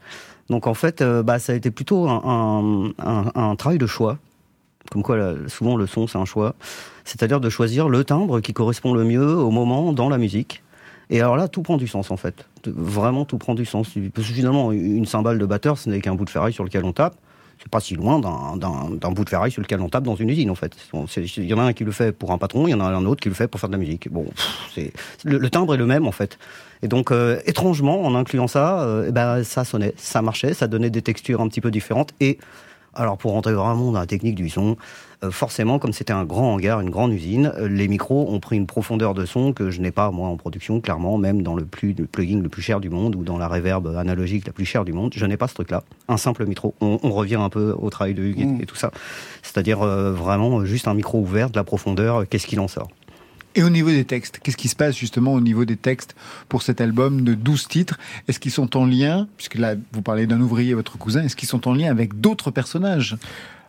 Donc 0.50 0.68
en 0.68 0.74
fait, 0.74 1.02
euh, 1.02 1.24
bah 1.24 1.40
ça 1.40 1.54
a 1.54 1.56
été 1.56 1.72
plutôt 1.72 2.08
un, 2.08 2.92
un, 3.00 3.32
un- 3.36 3.56
travail 3.56 3.78
de 3.78 3.88
choix. 3.88 4.18
Comme 4.92 5.04
quoi, 5.04 5.36
souvent 5.48 5.76
le 5.76 5.86
son 5.86 6.08
c'est 6.08 6.18
un 6.18 6.26
choix, 6.26 6.56
c'est-à-dire 7.06 7.40
de 7.40 7.50
choisir 7.50 7.90
le 7.90 8.04
timbre 8.04 8.40
qui 8.40 8.54
correspond 8.54 8.94
le 8.94 9.04
mieux 9.04 9.36
au 9.36 9.52
moment 9.52 9.94
dans 9.94 10.10
la 10.10 10.18
musique. 10.18 10.64
Et 11.12 11.22
alors 11.22 11.38
là, 11.38 11.48
tout 11.48 11.62
prend 11.64 11.78
du 11.78 11.88
sens 11.88 12.12
en 12.12 12.18
fait. 12.18 12.46
Vraiment, 12.66 13.26
tout 13.26 13.38
prend 13.40 13.56
du 13.56 13.66
sens. 13.66 13.90
Parce 14.14 14.28
que 14.28 14.34
finalement, 14.34 14.72
une 14.72 15.06
cymbale 15.06 15.38
de 15.40 15.46
batteur, 15.46 15.78
ce 15.78 15.90
n'est 15.90 16.02
qu'un 16.02 16.16
bout 16.16 16.26
de 16.26 16.30
ferraille 16.30 16.54
sur 16.54 16.64
lequel 16.64 16.86
on 16.86 16.94
tape. 16.94 17.16
C'est 17.62 17.70
pas 17.70 17.80
si 17.80 17.94
loin 17.96 18.20
d'un- 18.20 19.12
bout 19.12 19.26
de 19.26 19.30
ferraille 19.30 19.52
sur 19.52 19.62
lequel 19.62 19.82
on 19.82 19.90
tape 19.90 20.04
dans 20.04 20.16
une 20.16 20.30
usine 20.30 20.50
en 20.50 20.56
fait. 20.56 20.76
Il 21.38 21.46
y 21.46 21.54
en 21.54 21.60
a 21.60 21.64
un 21.64 21.74
qui 21.74 21.84
le 21.84 21.92
fait 21.92 22.12
pour 22.12 22.32
un 22.32 22.38
patron, 22.38 22.68
il 22.68 22.72
y 22.72 22.74
en 22.74 22.80
a 22.80 22.86
un 22.86 23.06
autre 23.06 23.22
qui 23.22 23.30
le 23.30 23.36
fait 23.36 23.48
pour 23.48 23.60
faire 23.60 23.70
de 23.70 23.74
la 23.74 23.80
musique. 23.80 24.10
Bon, 24.12 24.24
pff, 24.24 24.92
le, 25.26 25.38
le 25.38 25.50
timbre 25.50 25.74
est 25.74 25.78
le 25.78 25.86
même 25.86 26.08
en 26.08 26.12
fait. 26.12 26.38
Et 26.82 26.88
donc 26.88 27.12
euh, 27.12 27.40
étrangement, 27.46 28.04
en 28.06 28.16
incluant 28.16 28.48
ça, 28.48 28.82
euh, 28.84 29.06
eh 29.10 29.12
ben 29.12 29.44
ça 29.44 29.66
sonnait, 29.66 29.94
ça 29.98 30.22
marchait, 30.22 30.54
ça 30.54 30.68
donnait 30.68 30.90
des 30.90 31.02
textures 31.02 31.42
un 31.42 31.48
petit 31.50 31.62
peu 31.62 31.72
différentes 31.72 32.14
et 32.22 32.38
alors 32.96 33.18
pour 33.18 33.34
rentrer 33.34 33.54
vraiment 33.54 33.92
dans 33.92 34.00
la 34.00 34.08
technique 34.08 34.36
du 34.36 34.50
son, 34.50 34.78
forcément 35.32 35.80
comme 35.80 35.92
c'était 35.94 36.14
un 36.14 36.24
grand 36.24 36.54
hangar, 36.54 36.80
une 36.80 36.90
grande 36.90 37.12
usine, 37.12 37.52
euh, 37.58 37.68
les 37.68 37.88
micros 37.88 38.28
ont 38.32 38.40
pris 38.40 38.56
une 38.56 38.68
profondeur 38.68 39.14
de 39.14 39.26
son 39.26 39.52
que 39.54 39.70
je 39.70 39.82
n'ai 39.82 39.92
pas 39.92 40.12
moi 40.12 40.30
en 40.30 40.38
production, 40.38 40.80
clairement, 40.80 41.18
même 41.18 41.42
dans 41.42 41.56
le, 41.56 41.66
plus, 41.66 41.94
le 41.94 42.06
plugin 42.06 42.40
le 42.42 42.48
plus 42.50 42.62
cher 42.62 42.80
du 42.80 42.90
monde 42.90 43.16
ou 43.16 43.24
dans 43.24 43.38
la 43.38 43.48
reverb 43.50 43.88
analogique 43.98 44.48
la 44.48 44.54
plus 44.54 44.66
chère 44.66 44.86
du 44.86 44.94
monde, 44.94 45.12
je 45.16 45.26
n'ai 45.26 45.36
pas 45.38 45.48
ce 45.50 45.56
truc-là. 45.56 45.84
Un 46.08 46.18
simple 46.18 46.46
micro. 46.46 46.74
On, 46.80 47.00
on 47.04 47.12
revient 47.12 47.36
un 47.36 47.50
peu 47.50 47.76
au 47.78 47.90
travail 47.90 48.14
de 48.14 48.24
Hugues 48.24 48.40
et- 48.40 48.46
Mm. 48.46 48.62
et, 48.62 48.66
tout 48.66 48.76
ça. 48.78 48.92
C'est-à-dire 49.44 49.82
euh, 49.82 50.14
vraiment 50.14 50.64
juste 50.64 50.88
un 50.88 50.94
micro 50.94 51.20
ouvert, 51.20 51.50
de 51.50 51.58
la 51.58 51.64
profondeur, 51.64 52.22
euh, 52.22 52.26
qu'est-ce 52.30 52.48
qu'il 52.48 52.60
en 52.62 52.68
sort? 52.68 52.88
Et 53.56 53.64
au 53.64 53.70
niveau 53.70 53.90
des 53.90 54.06
textes, 54.06 54.40
qu'est-ce 54.42 54.56
qui 54.58 54.68
se 54.68 54.76
passe 54.76 54.96
justement 54.96 55.34
au 55.34 55.42
niveau 55.42 55.66
des 55.66 55.76
textes 55.76 56.16
pour 56.50 56.62
cet 56.62 56.82
album 56.82 57.22
de 57.24 57.34
12 57.34 57.68
titres? 57.68 57.98
Est-ce 58.28 58.40
qu'ils 58.40 58.52
sont 58.52 58.78
en 58.78 58.86
lien, 58.86 59.28
puisque 59.38 59.56
là 59.56 59.74
vous 59.92 60.02
parlez 60.04 60.28
d'un 60.28 60.40
ouvrier, 60.40 60.76
votre 60.76 60.98
cousin, 61.00 61.24
est-ce 61.24 61.36
qu'ils 61.36 61.50
sont 61.50 61.68
en 61.68 61.74
lien 61.74 61.90
avec 61.90 62.22
d'autres 62.22 62.52
personnages? 62.52 63.18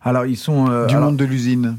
Alors 0.03 0.26
ils 0.26 0.36
sont 0.36 0.70
euh, 0.70 0.86
du 0.86 0.94
alors- 0.94 1.07
monde 1.11 1.16
de 1.18 1.24
l'usine 1.24 1.76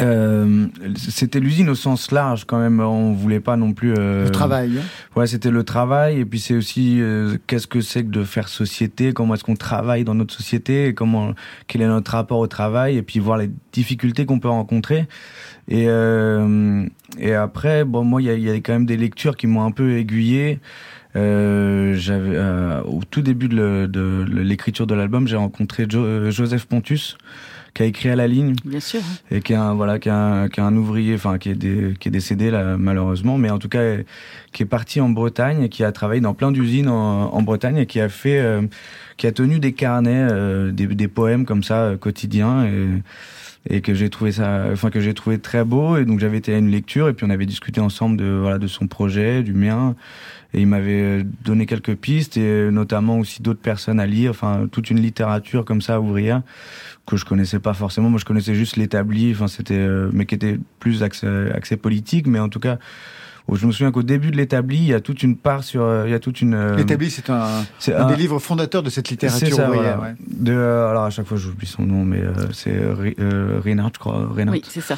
Euh, 0.00 0.68
c'était 0.96 1.38
l'usine 1.38 1.68
au 1.68 1.74
sens 1.74 2.12
large 2.12 2.46
quand 2.46 2.58
même. 2.58 2.80
On 2.80 3.12
voulait 3.12 3.40
pas 3.40 3.58
non 3.58 3.74
plus. 3.74 3.92
euh, 3.92 4.24
Le 4.24 4.30
travail. 4.30 4.78
hein. 4.78 4.82
Ouais, 5.16 5.26
c'était 5.26 5.50
le 5.50 5.64
travail. 5.64 6.18
Et 6.20 6.24
puis 6.24 6.40
c'est 6.40 6.54
aussi 6.54 6.98
euh, 7.02 7.36
qu'est-ce 7.46 7.66
que 7.66 7.82
c'est 7.82 8.02
que 8.02 8.08
de 8.08 8.24
faire 8.24 8.48
société? 8.48 9.12
Comment 9.12 9.34
est-ce 9.34 9.44
qu'on 9.44 9.54
travaille 9.54 10.04
dans 10.04 10.14
notre 10.14 10.32
société? 10.34 10.86
Et 10.86 10.94
Comment 10.94 11.34
quel 11.66 11.82
est 11.82 11.86
notre 11.86 12.12
rapport 12.12 12.38
au 12.38 12.46
travail? 12.46 12.96
Et 12.96 13.02
puis 13.02 13.18
voir 13.18 13.36
les 13.36 13.50
difficultés 13.74 14.24
qu'on 14.24 14.38
peut 14.40 14.48
rencontrer. 14.48 15.06
Et 15.68 15.84
euh, 15.88 16.86
et 17.18 17.34
après, 17.34 17.84
bon, 17.84 18.02
moi, 18.02 18.22
il 18.22 18.32
y 18.38 18.44
y 18.44 18.50
a 18.50 18.54
quand 18.54 18.72
même 18.72 18.86
des 18.86 18.96
lectures 18.96 19.36
qui 19.36 19.46
m'ont 19.46 19.62
un 19.62 19.72
peu 19.72 19.98
aiguillé. 19.98 20.58
Euh, 21.14 21.94
j'avais 21.96 22.36
euh, 22.36 22.80
au 22.84 23.00
tout 23.10 23.20
début 23.20 23.48
de 23.48 23.86
l'écriture 24.34 24.86
de 24.86 24.94
l'album, 24.94 25.28
j'ai 25.28 25.36
rencontré 25.36 25.86
Jo- 25.88 26.04
euh, 26.04 26.30
Joseph 26.30 26.64
Pontus 26.66 27.18
qui 27.74 27.82
a 27.82 27.86
écrit 27.86 28.10
à 28.10 28.16
la 28.16 28.26
ligne 28.28 28.54
Bien 28.66 28.80
sûr. 28.80 29.00
et 29.30 29.40
qui 29.40 29.54
est 29.54 29.56
un 29.56 29.72
voilà 29.72 29.98
qui 29.98 30.08
est 30.10 30.12
un, 30.12 30.48
qui 30.50 30.60
est 30.60 30.62
un 30.62 30.76
ouvrier 30.76 31.14
enfin 31.14 31.38
qui 31.38 31.48
est 31.48 31.54
dé- 31.54 31.94
qui 31.98 32.08
est 32.08 32.10
décédé 32.10 32.50
là 32.50 32.76
malheureusement 32.76 33.38
mais 33.38 33.48
en 33.48 33.58
tout 33.58 33.70
cas 33.70 33.96
qui 34.52 34.62
est 34.62 34.66
parti 34.66 35.00
en 35.00 35.08
Bretagne 35.08 35.62
et 35.62 35.68
qui 35.70 35.82
a 35.82 35.90
travaillé 35.90 36.20
dans 36.20 36.34
plein 36.34 36.52
d'usines 36.52 36.88
en, 36.90 37.32
en 37.34 37.42
Bretagne 37.42 37.78
et 37.78 37.86
qui 37.86 37.98
a 38.00 38.10
fait 38.10 38.38
euh, 38.40 38.60
qui 39.16 39.26
a 39.26 39.32
tenu 39.32 39.58
des 39.58 39.72
carnets 39.72 40.26
euh, 40.30 40.70
des, 40.70 40.86
des 40.86 41.08
poèmes 41.08 41.46
comme 41.46 41.62
ça 41.62 41.92
quotidiens 41.98 42.64
et 42.66 42.88
et 43.68 43.80
que 43.80 43.94
j'ai 43.94 44.10
trouvé 44.10 44.32
ça 44.32 44.66
enfin 44.72 44.90
que 44.90 45.00
j'ai 45.00 45.14
trouvé 45.14 45.38
très 45.38 45.64
beau. 45.64 45.96
Et 45.96 46.04
donc 46.04 46.18
j'avais 46.18 46.38
été 46.38 46.54
à 46.54 46.58
une 46.58 46.70
lecture 46.70 47.08
et 47.08 47.12
puis 47.12 47.26
on 47.26 47.30
avait 47.30 47.46
discuté 47.46 47.80
ensemble 47.80 48.16
de 48.16 48.26
voilà 48.26 48.58
de 48.58 48.66
son 48.66 48.86
projet 48.86 49.42
du 49.42 49.52
mien. 49.52 49.94
Et 50.54 50.60
il 50.60 50.66
m'avait 50.66 51.22
donné 51.44 51.64
quelques 51.64 51.94
pistes 51.94 52.36
et 52.36 52.70
notamment 52.70 53.18
aussi 53.18 53.40
d'autres 53.40 53.60
personnes 53.60 54.00
à 54.00 54.06
lire. 54.06 54.30
Enfin 54.30 54.68
toute 54.70 54.90
une 54.90 55.00
littérature 55.00 55.64
comme 55.64 55.80
ça 55.80 56.00
ouvrière 56.00 56.42
que 57.06 57.16
je 57.16 57.24
connaissais 57.24 57.58
pas 57.58 57.74
forcément. 57.74 58.10
Moi 58.10 58.18
je 58.18 58.24
connaissais 58.24 58.54
juste 58.54 58.76
l'établi. 58.76 59.32
Enfin 59.32 59.48
c'était 59.48 59.74
euh, 59.74 60.10
mais 60.12 60.26
qui 60.26 60.34
était 60.34 60.58
plus 60.80 61.02
accès, 61.02 61.52
accès 61.52 61.76
politique. 61.76 62.26
Mais 62.26 62.40
en 62.40 62.48
tout 62.48 62.60
cas 62.60 62.78
où 63.48 63.56
je 63.56 63.66
me 63.66 63.72
souviens 63.72 63.90
qu'au 63.90 64.02
début 64.02 64.30
de 64.30 64.36
l'établi 64.36 64.76
il 64.78 64.84
y 64.86 64.94
a 64.94 65.00
toute 65.00 65.22
une 65.22 65.36
part 65.36 65.64
sur 65.64 65.82
euh, 65.82 66.04
il 66.06 66.10
y 66.10 66.14
a 66.14 66.18
toute 66.20 66.40
une 66.40 66.54
euh, 66.54 66.76
L'établi, 66.76 67.10
c'est 67.10 67.28
un, 67.30 67.46
c'est 67.78 67.94
un 67.94 68.06
un- 68.06 68.10
des 68.10 68.16
livres 68.16 68.38
fondateurs 68.38 68.82
de 68.82 68.90
cette 68.90 69.06
c'est 69.08 69.12
littérature 69.14 69.56
ça, 69.56 69.68
ouvrière. 69.68 69.96
voilà. 69.96 70.10
ouais. 70.12 70.16
De, 70.28 70.52
euh, 70.52 70.88
alors 70.90 71.04
à 71.04 71.10
chaque 71.10 71.26
fois 71.26 71.36
j'oublie 71.36 71.66
son 71.66 71.82
nom, 71.84 72.04
mais 72.04 72.20
euh, 72.20 72.32
c'est 72.52 72.72
euh, 72.74 73.60
Reinhardt, 73.64 73.92
je 73.94 73.98
crois. 73.98 74.28
Reinhardt. 74.34 74.52
Oui, 74.58 74.62
c'est 74.68 74.80
ça. 74.80 74.96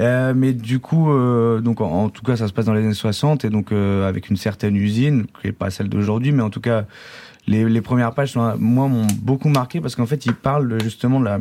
Euh, 0.00 0.32
mais 0.34 0.52
du 0.52 0.78
coup, 0.78 1.10
euh, 1.12 1.60
donc 1.60 1.80
en, 1.80 1.90
en 2.04 2.08
tout 2.08 2.22
cas, 2.22 2.36
ça 2.36 2.48
se 2.48 2.52
passe 2.52 2.64
dans 2.66 2.74
les 2.74 2.82
années 2.84 2.94
60 2.94 3.44
et 3.44 3.50
donc 3.50 3.72
euh, 3.72 4.08
avec 4.08 4.30
une 4.30 4.36
certaine 4.36 4.76
usine, 4.76 5.26
qui 5.40 5.48
est 5.48 5.52
pas 5.52 5.70
celle 5.70 5.88
d'aujourd'hui, 5.88 6.32
mais 6.32 6.42
en 6.42 6.50
tout 6.50 6.60
cas, 6.60 6.84
les, 7.46 7.68
les 7.68 7.80
premières 7.80 8.12
pages, 8.14 8.32
sont, 8.32 8.54
moi, 8.58 8.88
m'ont 8.88 9.06
beaucoup 9.20 9.48
marqué 9.48 9.80
parce 9.80 9.96
qu'en 9.96 10.06
fait, 10.06 10.24
il 10.26 10.34
parle 10.34 10.68
de, 10.68 10.78
justement 10.80 11.20
de 11.20 11.24
la 11.26 11.38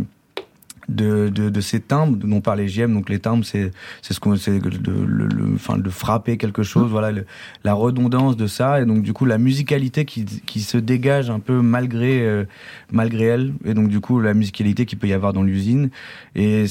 de, 0.91 1.29
de, 1.29 1.49
de 1.49 1.61
ces 1.61 1.79
timbres 1.79 2.17
dont 2.17 2.41
parlait 2.41 2.67
JM. 2.67 2.93
Donc 2.93 3.09
les 3.09 3.19
timbres, 3.19 3.43
c'est 3.45 3.71
c'est 4.01 4.13
ce 4.13 4.19
qu'on 4.19 4.35
c'est 4.35 4.59
de, 4.59 4.91
le, 4.91 5.27
le- 5.27 5.53
enfin 5.55 5.77
de 5.77 5.89
frapper 5.89 6.37
quelque 6.37 6.63
chose. 6.63 6.89
Voilà 6.89 7.11
le- 7.11 7.25
la 7.63 7.73
redondance 7.73 8.37
de 8.37 8.47
ça 8.47 8.81
et 8.81 8.85
donc 8.85 9.01
du 9.01 9.13
coup 9.13 9.25
la 9.25 9.37
musicalité 9.37 10.05
qui, 10.05 10.25
qui 10.25 10.61
se 10.61 10.77
dégage 10.77 11.29
un 11.29 11.39
peu 11.39 11.61
malgré 11.61 12.21
euh, 12.21 12.43
malgré 12.91 13.25
elle 13.25 13.53
et 13.65 13.73
donc 13.73 13.87
du 13.89 13.99
coup 13.99 14.19
la 14.19 14.33
musicalité 14.33 14.85
qu'il 14.85 14.99
peut 14.99 15.07
y 15.07 15.13
avoir 15.13 15.33
dans 15.33 15.43
l'usine 15.43 15.89
et 16.35 16.65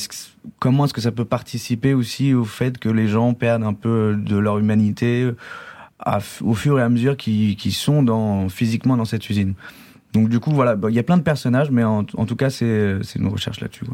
comment 0.59 0.85
est-ce 0.85 0.95
que 0.95 1.01
ça 1.01 1.13
peut 1.13 1.25
participer 1.25 1.95
aussi 1.95 2.35
au 2.35 2.45
fait 2.45 2.79
que 2.79 2.89
les 2.89 3.09
gens 3.09 3.35
perdent 3.35 3.65
un 3.65 3.73
peu 3.75 4.17
de 4.17 4.37
leur 4.37 4.59
humanité 4.59 5.31
au 6.43 6.55
fur 6.55 6.79
et 6.79 6.83
à 6.83 6.89
mesure 6.89 7.17
qu'ils 7.17 7.57
qu'ils 7.57 7.75
sont 7.75 8.03
dans 8.03 8.49
physiquement 8.49 8.97
dans 8.97 9.05
cette 9.05 9.29
usine. 9.29 9.55
Donc 10.13 10.29
du 10.29 10.41
coup 10.41 10.51
voilà, 10.51 10.75
bah, 10.75 10.89
il 10.91 10.97
y 10.97 10.99
a 10.99 11.03
plein 11.03 11.19
de 11.19 11.23
personnages, 11.23 11.71
mais 11.71 11.85
en, 11.85 11.99
en 12.15 12.27
tout 12.27 12.37
cas 12.37 12.51
c'est 12.51 12.97
c'est 13.03 13.19
une 13.19 13.29
recherche 13.29 13.61
là-dessus. 13.61 13.85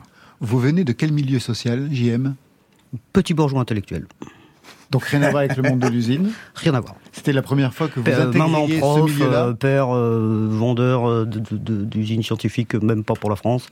Vous 0.40 0.58
venez 0.58 0.84
de 0.84 0.92
quel 0.92 1.12
milieu 1.12 1.38
social, 1.38 1.88
JM 1.90 2.34
Petit 3.12 3.34
bourgeois 3.34 3.60
intellectuel. 3.60 4.06
Donc 4.92 5.02
rien 5.04 5.20
à 5.22 5.30
voir 5.30 5.42
avec 5.42 5.56
le 5.56 5.64
monde 5.64 5.80
de 5.80 5.88
l'usine? 5.88 6.30
Rien 6.54 6.72
à 6.74 6.80
voir. 6.80 6.94
C'était 7.10 7.32
la 7.32 7.42
première 7.42 7.74
fois 7.74 7.88
que 7.88 7.96
vous 7.96 8.04
Père- 8.04 8.28
maman 8.32 8.58
intégriez 8.58 8.76
ce 8.76 8.80
prof, 8.80 9.10
milieu-là? 9.10 9.46
euh, 9.46 9.52
père 9.52 9.92
euh, 9.96 10.46
vendeur 10.48 11.08
euh, 11.08 11.24
de- 11.24 11.40
de- 11.40 11.56
de- 11.56 11.84
d'usines 11.84 12.22
scientifiques, 12.22 12.74
même 12.74 13.02
pas 13.02 13.14
pour 13.14 13.28
la 13.28 13.34
France. 13.34 13.66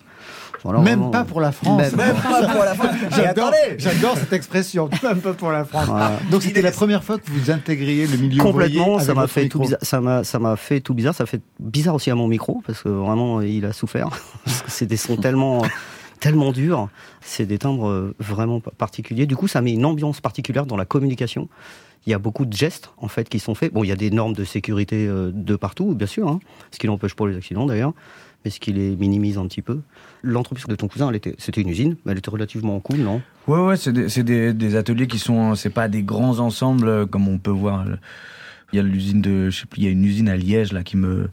Voilà, 0.65 0.81
Même 0.81 0.99
vraiment. 0.99 1.11
pas 1.11 1.25
pour 1.25 1.41
la 1.41 1.53
France. 1.53 1.81
Même 1.81 1.93
pas 1.93 2.49
pour 2.49 2.65
la 2.65 2.75
France. 2.75 2.95
J'adore, 3.17 3.53
j'adore 3.79 4.17
cette 4.17 4.33
expression. 4.33 4.89
Même 5.03 5.21
pas 5.21 5.35
pour 5.35 5.53
la 5.53 5.65
France. 5.67 5.87
Voilà. 5.87 6.19
Donc 6.31 6.43
c'était 6.43 6.63
la 6.63 6.73
première 6.73 7.05
fois 7.05 7.19
que 7.19 7.31
vous 7.31 7.51
intégriez 7.51 8.07
le 8.07 8.17
milieu 8.17 8.43
Complètement, 8.43 8.99
ça 8.99 9.13
m'a 9.13 9.27
fait 9.27 9.49
tout 9.49 9.59
bizarre. 9.61 9.79
Ça 9.83 10.01
m'a, 10.01 10.25
ça 10.25 10.39
m'a 10.39 10.57
fait 10.57 10.81
tout 10.81 10.95
bizarre. 10.95 11.15
Ça 11.15 11.27
fait 11.27 11.43
bizarre 11.61 11.95
aussi 11.95 12.11
à 12.11 12.15
mon 12.15 12.27
micro 12.29 12.63
parce 12.67 12.83
que 12.83 12.89
vraiment 12.89 13.43
il 13.43 13.67
a 13.67 13.73
souffert. 13.75 14.09
Parce 14.45 14.79
que 14.79 14.85
des 14.87 14.97
sons 14.97 15.17
tellement, 15.17 15.63
tellement 16.25 16.53
durs. 16.53 16.89
C'est 17.21 17.47
des 17.47 17.59
timbres 17.59 17.89
euh, 17.89 18.15
vraiment 18.19 18.61
pa- 18.61 18.73
particuliers. 18.77 19.27
Du 19.27 19.37
coup, 19.37 19.47
ça 19.49 19.61
met 19.61 19.73
une 19.73 19.85
ambiance 19.85 20.21
particulière 20.21 20.67
dans 20.67 20.77
la 20.77 20.87
communication. 20.87 21.49
Il 22.07 22.11
y 22.11 22.15
a 22.15 22.19
beaucoup 22.19 22.45
de 22.47 22.53
gestes 22.53 22.91
en 22.99 23.09
fait 23.09 23.29
qui 23.29 23.39
sont 23.39 23.55
faits. 23.55 23.73
Bon, 23.73 23.85
il 23.85 23.89
y 23.89 23.93
a 23.93 23.97
des 23.97 24.11
normes 24.11 24.33
de 24.35 24.45
sécurité 24.45 25.07
euh, 25.07 25.31
de 25.33 25.57
partout, 25.57 25.95
bien 25.95 26.07
sûr, 26.07 26.29
hein, 26.29 26.41
ce 26.71 26.79
qui 26.79 26.87
n'empêche 26.87 27.15
pas 27.15 27.27
les 27.27 27.37
accidents 27.37 27.67
d'ailleurs, 27.67 27.93
mais 28.45 28.51
ce 28.51 28.59
qui 28.61 28.73
les 28.73 28.97
minimise 28.97 29.39
un 29.39 29.47
petit 29.47 29.63
peu. 29.63 29.81
L'entreprise 30.23 30.67
de 30.67 30.77
ton 30.77 30.89
cousin, 30.89 31.11
c'était 31.39 31.61
une 31.61 31.69
usine, 31.69 31.97
mais 32.05 32.13
elle 32.13 32.19
était 32.19 32.31
relativement 32.31 32.79
cool, 32.81 32.99
non? 32.99 33.21
Ouais, 33.47 33.59
ouais, 33.61 33.77
c'est 33.77 33.93
des, 33.93 34.09
c'est 34.09 34.23
des, 34.25 34.53
des 34.55 34.77
ateliers 34.77 35.07
qui 35.07 35.19
sont, 35.19 35.55
c'est 35.55 35.71
pas 35.71 35.89
des 35.89 36.03
grands 36.03 36.39
ensembles 36.39 36.89
euh, 36.89 37.07
comme 37.07 37.29
on 37.29 37.39
peut 37.39 37.51
voir. 37.51 37.85
Il 38.73 38.77
y 38.77 38.81
a 38.81 38.83
l'usine 38.83 39.21
de, 39.23 39.51
je 39.51 39.61
sais 39.61 39.67
plus, 39.67 39.83
il 39.83 39.85
y 39.85 39.89
a 39.89 39.91
une 39.91 40.05
usine 40.05 40.29
à 40.29 40.37
Liège 40.37 40.73
là 40.73 40.83
qui 40.83 40.97
me, 40.97 41.29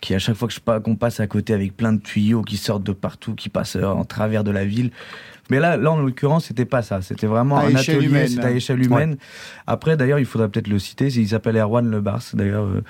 qui 0.00 0.14
à 0.14 0.18
chaque 0.18 0.36
fois 0.36 0.48
que 0.48 0.54
je 0.54 0.60
pas 0.60 0.80
qu'on 0.80 0.96
passe 0.96 1.20
à 1.20 1.26
côté 1.26 1.52
avec 1.52 1.76
plein 1.76 1.92
de 1.92 2.00
tuyaux 2.00 2.42
qui 2.42 2.56
sortent 2.56 2.84
de 2.84 2.92
partout, 2.92 3.34
qui 3.34 3.48
passent 3.48 3.76
euh, 3.76 3.86
en 3.86 4.04
travers 4.04 4.44
de 4.44 4.50
la 4.50 4.64
ville. 4.64 4.90
Mais 5.50 5.60
là, 5.60 5.76
là 5.76 5.92
en 5.92 6.00
l'occurrence, 6.00 6.46
c'était 6.46 6.64
pas 6.64 6.82
ça. 6.82 7.02
C'était 7.02 7.26
vraiment 7.26 7.58
À 7.58 7.66
un 7.66 7.74
atelier, 7.74 8.26
c'était 8.26 8.44
à 8.44 8.50
échelle 8.50 8.84
humaine. 8.84 9.16
Après, 9.66 9.96
d'ailleurs, 9.96 10.18
il 10.18 10.24
faudrait 10.26 10.48
peut-être 10.48 10.68
le 10.68 10.78
citer. 10.78 11.06
Il 11.06 11.28
s'appelle 11.28 11.56
Erwan 11.56 11.88
Lebars. 11.88 12.22
D'ailleurs, 12.34 12.64
euh, 12.64 12.82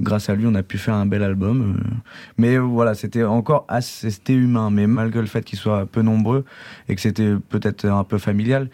grâce 0.00 0.28
à 0.28 0.34
lui, 0.34 0.46
on 0.46 0.54
a 0.54 0.62
pu 0.62 0.78
faire 0.78 0.94
un 0.94 1.06
bel 1.06 1.22
album. 1.22 1.76
euh. 1.76 1.90
Mais 2.36 2.56
euh, 2.56 2.60
voilà, 2.60 2.94
c'était 2.94 3.22
encore 3.22 3.64
assez, 3.68 4.10
humain. 4.28 4.70
Mais 4.70 4.86
malgré 4.86 5.20
le 5.20 5.26
fait 5.26 5.42
qu'ils 5.44 5.58
soient 5.58 5.86
peu 5.86 6.02
nombreux 6.02 6.44
et 6.88 6.94
que 6.94 7.00
c'était 7.00 7.34
peut-être 7.48 7.86
un 7.86 8.04
peu 8.04 8.18
familial, 8.18 8.64
il 8.64 8.70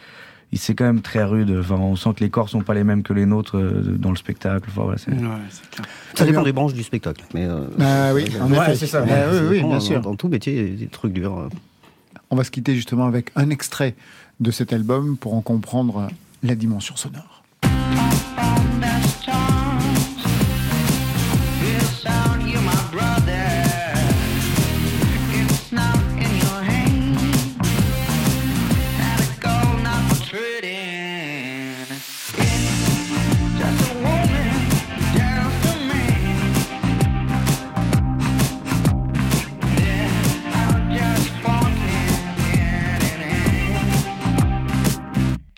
c'est 0.55 0.75
quand 0.75 0.85
même 0.85 1.01
très 1.03 1.23
rude. 1.25 1.55
Enfin, 1.61 1.75
on 1.75 1.97
sent 1.97 2.11
que 2.17 2.21
les 2.25 2.31
corps 2.31 2.49
sont 2.49 2.63
pas 2.63 2.73
les 2.75 2.85
mêmes 2.85 3.03
que 3.03 3.13
les 3.13 3.27
nôtres 3.27 3.57
euh, 3.59 3.83
dans 3.99 4.11
le 4.11 4.17
spectacle. 4.17 4.69
Enfin, 4.71 4.83
voilà, 4.85 4.99
c'est- 4.99 5.11
Ça 6.15 6.25
dépend 6.25 6.43
des 6.43 6.53
branches 6.53 6.73
du 6.75 6.83
spectacle. 6.83 7.25
Mais 7.35 7.45
euh, 7.45 7.67
Ah 7.81 8.13
oui, 8.15 8.25
en 8.41 8.51
Ouais, 8.51 8.59
effet. 8.59 8.77
c'est 8.77 8.87
ça. 8.87 9.05
Ah 9.09 9.13
oui, 9.33 9.39
oui, 9.51 9.59
bien 9.61 9.69
Dans- 9.69 9.81
sûr. 9.81 10.01
Dans 10.01 10.15
tout 10.15 10.29
métier, 10.29 10.55
il 10.57 10.71
y 10.71 10.77
a 10.77 10.79
des 10.79 10.87
trucs 10.87 11.13
durs. 11.13 11.39
euh. 11.39 11.49
On 12.31 12.37
va 12.37 12.45
se 12.45 12.51
quitter 12.51 12.75
justement 12.75 13.07
avec 13.07 13.31
un 13.37 13.51
extrait 13.51 13.95
de 14.41 14.51
cet 14.51 14.73
album 14.73 15.17
pour 15.17 15.35
en 15.35 15.41
comprendre 15.43 16.09
la 16.43 16.55
dimension 16.55 16.97
sonore. 16.97 17.43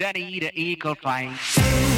gotta 0.09 0.21
eat 0.21 0.43
an 0.43 0.51
eagle 0.55 0.95
flight. 0.95 1.98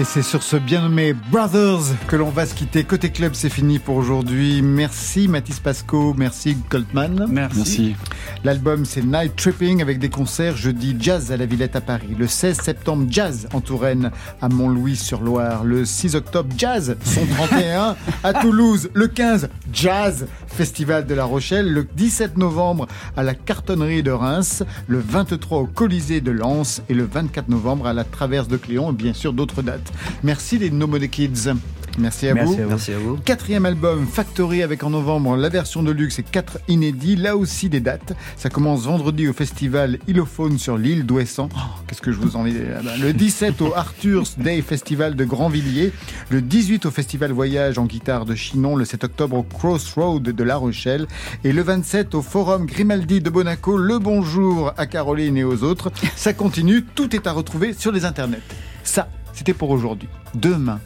Et 0.00 0.04
c'est 0.04 0.22
sur 0.22 0.42
ce 0.42 0.56
bien 0.56 0.80
nommé 0.80 1.12
Brothers 1.12 1.94
que 2.08 2.16
l'on 2.16 2.30
va 2.30 2.46
se 2.46 2.54
quitter. 2.54 2.84
Côté 2.84 3.10
club, 3.10 3.34
c'est 3.34 3.50
fini 3.50 3.78
pour 3.78 3.96
aujourd'hui. 3.96 4.62
Merci 4.62 5.28
Mathis 5.28 5.60
Pasco, 5.60 6.14
merci 6.16 6.56
Goldman. 6.70 7.26
Merci. 7.28 7.58
Merci. 7.58 7.96
L'album 8.42 8.86
c'est 8.86 9.04
Night 9.04 9.36
Tripping 9.36 9.82
avec 9.82 9.98
des 9.98 10.08
concerts 10.08 10.56
jeudi 10.56 10.96
jazz 10.98 11.30
à 11.32 11.36
la 11.36 11.44
Villette 11.44 11.76
à 11.76 11.82
Paris, 11.82 12.16
le 12.18 12.26
16 12.26 12.62
septembre 12.62 13.08
jazz 13.10 13.46
en 13.52 13.60
Touraine 13.60 14.10
à 14.40 14.48
Montlouis-sur-Loire, 14.48 15.64
le 15.64 15.84
6 15.84 16.16
octobre 16.16 16.48
jazz 16.56 16.96
son 17.04 17.26
31 17.26 17.94
à 18.24 18.32
Toulouse, 18.32 18.88
le 18.94 19.06
15 19.06 19.50
jazz 19.70 20.28
festival 20.46 21.04
de 21.04 21.12
La 21.12 21.24
Rochelle, 21.24 21.70
le 21.70 21.84
17 21.84 22.38
novembre 22.38 22.86
à 23.18 23.22
la 23.22 23.34
cartonnerie 23.34 24.02
de 24.02 24.12
Reims, 24.12 24.62
le 24.86 24.98
23 24.98 25.58
au 25.58 25.66
Colisée 25.66 26.22
de 26.22 26.30
Lens 26.30 26.80
et 26.88 26.94
le 26.94 27.04
24 27.04 27.50
novembre 27.50 27.86
à 27.86 27.92
la 27.92 28.04
Traverse 28.04 28.48
de 28.48 28.56
Cléon 28.56 28.92
et 28.92 28.94
bien 28.94 29.12
sûr 29.12 29.34
d'autres 29.34 29.60
dates. 29.60 29.89
Merci 30.22 30.58
les 30.58 30.70
No 30.70 30.86
Money 30.86 31.08
Kids. 31.08 31.52
Merci 31.98 32.28
à 32.28 32.34
Merci 32.34 32.54
vous. 32.54 32.60
à 32.60 32.64
vous. 32.64 32.70
Merci 32.70 32.92
à 32.92 32.98
vous. 32.98 33.16
Quatrième 33.16 33.66
album, 33.66 34.06
Factory, 34.06 34.62
avec 34.62 34.84
en 34.84 34.90
novembre 34.90 35.36
la 35.36 35.48
version 35.48 35.82
de 35.82 35.90
luxe 35.90 36.20
et 36.20 36.22
quatre 36.22 36.58
inédits. 36.68 37.16
Là 37.16 37.36
aussi 37.36 37.68
des 37.68 37.80
dates. 37.80 38.14
Ça 38.36 38.48
commence 38.48 38.82
vendredi 38.84 39.26
au 39.28 39.32
festival 39.32 39.98
Illophone 40.06 40.56
sur 40.58 40.78
l'île 40.78 41.04
d'Ouessant. 41.04 41.48
Oh, 41.54 41.58
Qu'est-ce 41.88 42.00
que 42.00 42.12
je 42.12 42.18
vous 42.18 42.36
envie 42.36 42.54
là-bas. 42.54 42.96
Le 42.96 43.12
17 43.12 43.60
au 43.60 43.74
Arthur's 43.74 44.38
Day 44.38 44.62
Festival 44.62 45.16
de 45.16 45.24
Grandvilliers. 45.24 45.92
Le 46.30 46.40
18 46.40 46.86
au 46.86 46.90
Festival 46.92 47.32
Voyage 47.32 47.76
en 47.76 47.86
guitare 47.86 48.24
de 48.24 48.36
Chinon. 48.36 48.76
Le 48.76 48.84
7 48.84 49.04
octobre 49.04 49.36
au 49.36 49.42
Crossroad 49.42 50.22
de 50.22 50.44
La 50.44 50.56
Rochelle. 50.56 51.06
Et 51.42 51.52
le 51.52 51.62
27 51.62 52.14
au 52.14 52.22
Forum 52.22 52.66
Grimaldi 52.66 53.20
de 53.20 53.30
Monaco. 53.30 53.76
Le 53.76 53.98
bonjour 53.98 54.72
à 54.76 54.86
Caroline 54.86 55.36
et 55.36 55.44
aux 55.44 55.64
autres. 55.64 55.90
Ça 56.14 56.32
continue. 56.34 56.84
Tout 56.84 57.14
est 57.16 57.26
à 57.26 57.32
retrouver 57.32 57.72
sur 57.72 57.90
les 57.90 58.04
internets. 58.04 58.40
Ça, 58.84 59.08
c'était 59.40 59.54
pour 59.54 59.70
aujourd'hui. 59.70 60.08
Demain, 60.34 60.80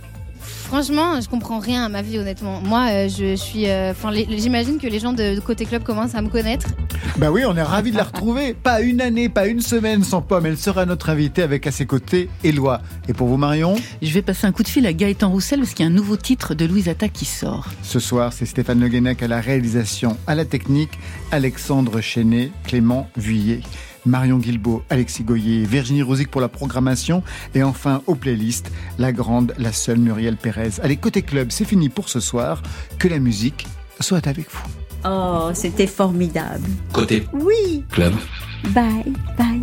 Franchement, 0.46 1.20
je 1.20 1.28
comprends 1.28 1.58
rien 1.58 1.84
à 1.84 1.88
ma 1.88 2.02
vie, 2.02 2.18
honnêtement. 2.18 2.60
Moi, 2.60 2.86
euh, 2.90 3.08
je 3.08 3.34
suis. 3.34 3.66
euh, 3.68 3.92
Enfin, 3.92 4.10
j'imagine 4.12 4.78
que 4.78 4.86
les 4.86 4.98
gens 5.00 5.12
de, 5.14 5.34
de 5.36 5.40
côté 5.40 5.64
club 5.64 5.82
commencent 5.82 6.14
à 6.14 6.20
me 6.22 6.28
connaître. 6.28 6.66
Bah 7.16 7.30
oui, 7.30 7.42
on 7.46 7.56
est 7.56 7.62
ravis 7.62 7.92
de 7.92 7.96
la 7.96 8.04
retrouver. 8.04 8.52
Pas 8.62 8.80
une 8.82 9.00
année, 9.00 9.28
pas 9.30 9.46
une 9.46 9.60
semaine 9.60 10.04
sans 10.04 10.20
pomme. 10.20 10.44
Elle 10.46 10.58
sera 10.58 10.84
notre 10.84 11.08
invitée 11.10 11.42
avec 11.42 11.66
à 11.66 11.70
ses 11.70 11.86
côtés 11.86 12.28
Éloi. 12.42 12.80
Et 13.08 13.14
pour 13.14 13.28
vous, 13.28 13.36
Marion 13.38 13.74
Je 14.02 14.12
vais 14.12 14.20
passer 14.22 14.46
un 14.46 14.52
coup 14.52 14.62
de 14.62 14.68
fil 14.68 14.86
à 14.86 14.92
Gaëtan 14.92 15.30
Roussel 15.30 15.60
parce 15.60 15.72
qu'il 15.72 15.84
y 15.86 15.88
a 15.88 15.90
un 15.90 15.94
nouveau 15.94 16.16
titre 16.16 16.54
de 16.54 16.64
Louise 16.66 16.88
Atta 16.90 17.08
qui 17.08 17.24
sort. 17.24 17.68
Ce 17.82 17.98
soir, 17.98 18.32
c'est 18.34 18.46
Stéphane 18.46 18.80
Le 18.80 18.88
Guenec 18.88 19.22
à 19.22 19.28
la 19.28 19.40
réalisation, 19.40 20.16
à 20.26 20.34
la 20.34 20.44
technique, 20.44 20.98
Alexandre 21.30 22.00
Chenet, 22.02 22.50
Clément 22.64 23.08
Vuillet. 23.16 23.60
Marion 24.06 24.38
Guilbault, 24.38 24.82
Alexis 24.90 25.24
Goyer, 25.24 25.64
Virginie 25.64 26.02
Rosic 26.02 26.30
pour 26.30 26.40
la 26.40 26.48
programmation 26.48 27.22
et 27.54 27.62
enfin 27.62 28.02
aux 28.06 28.14
playlists, 28.14 28.70
la 28.98 29.12
grande, 29.12 29.54
la 29.58 29.72
seule 29.72 29.98
Muriel 29.98 30.36
Pérez. 30.36 30.72
Allez, 30.82 30.96
côté 30.96 31.22
club, 31.22 31.48
c'est 31.50 31.64
fini 31.64 31.88
pour 31.88 32.08
ce 32.08 32.20
soir. 32.20 32.62
Que 32.98 33.08
la 33.08 33.18
musique 33.18 33.66
soit 34.00 34.26
avec 34.26 34.50
vous. 34.50 34.62
Oh, 35.06 35.50
c'était 35.54 35.86
formidable. 35.86 36.68
Côté 36.92 37.26
Oui. 37.32 37.84
club. 37.90 38.14
Bye, 38.70 39.12
bye. 39.36 39.62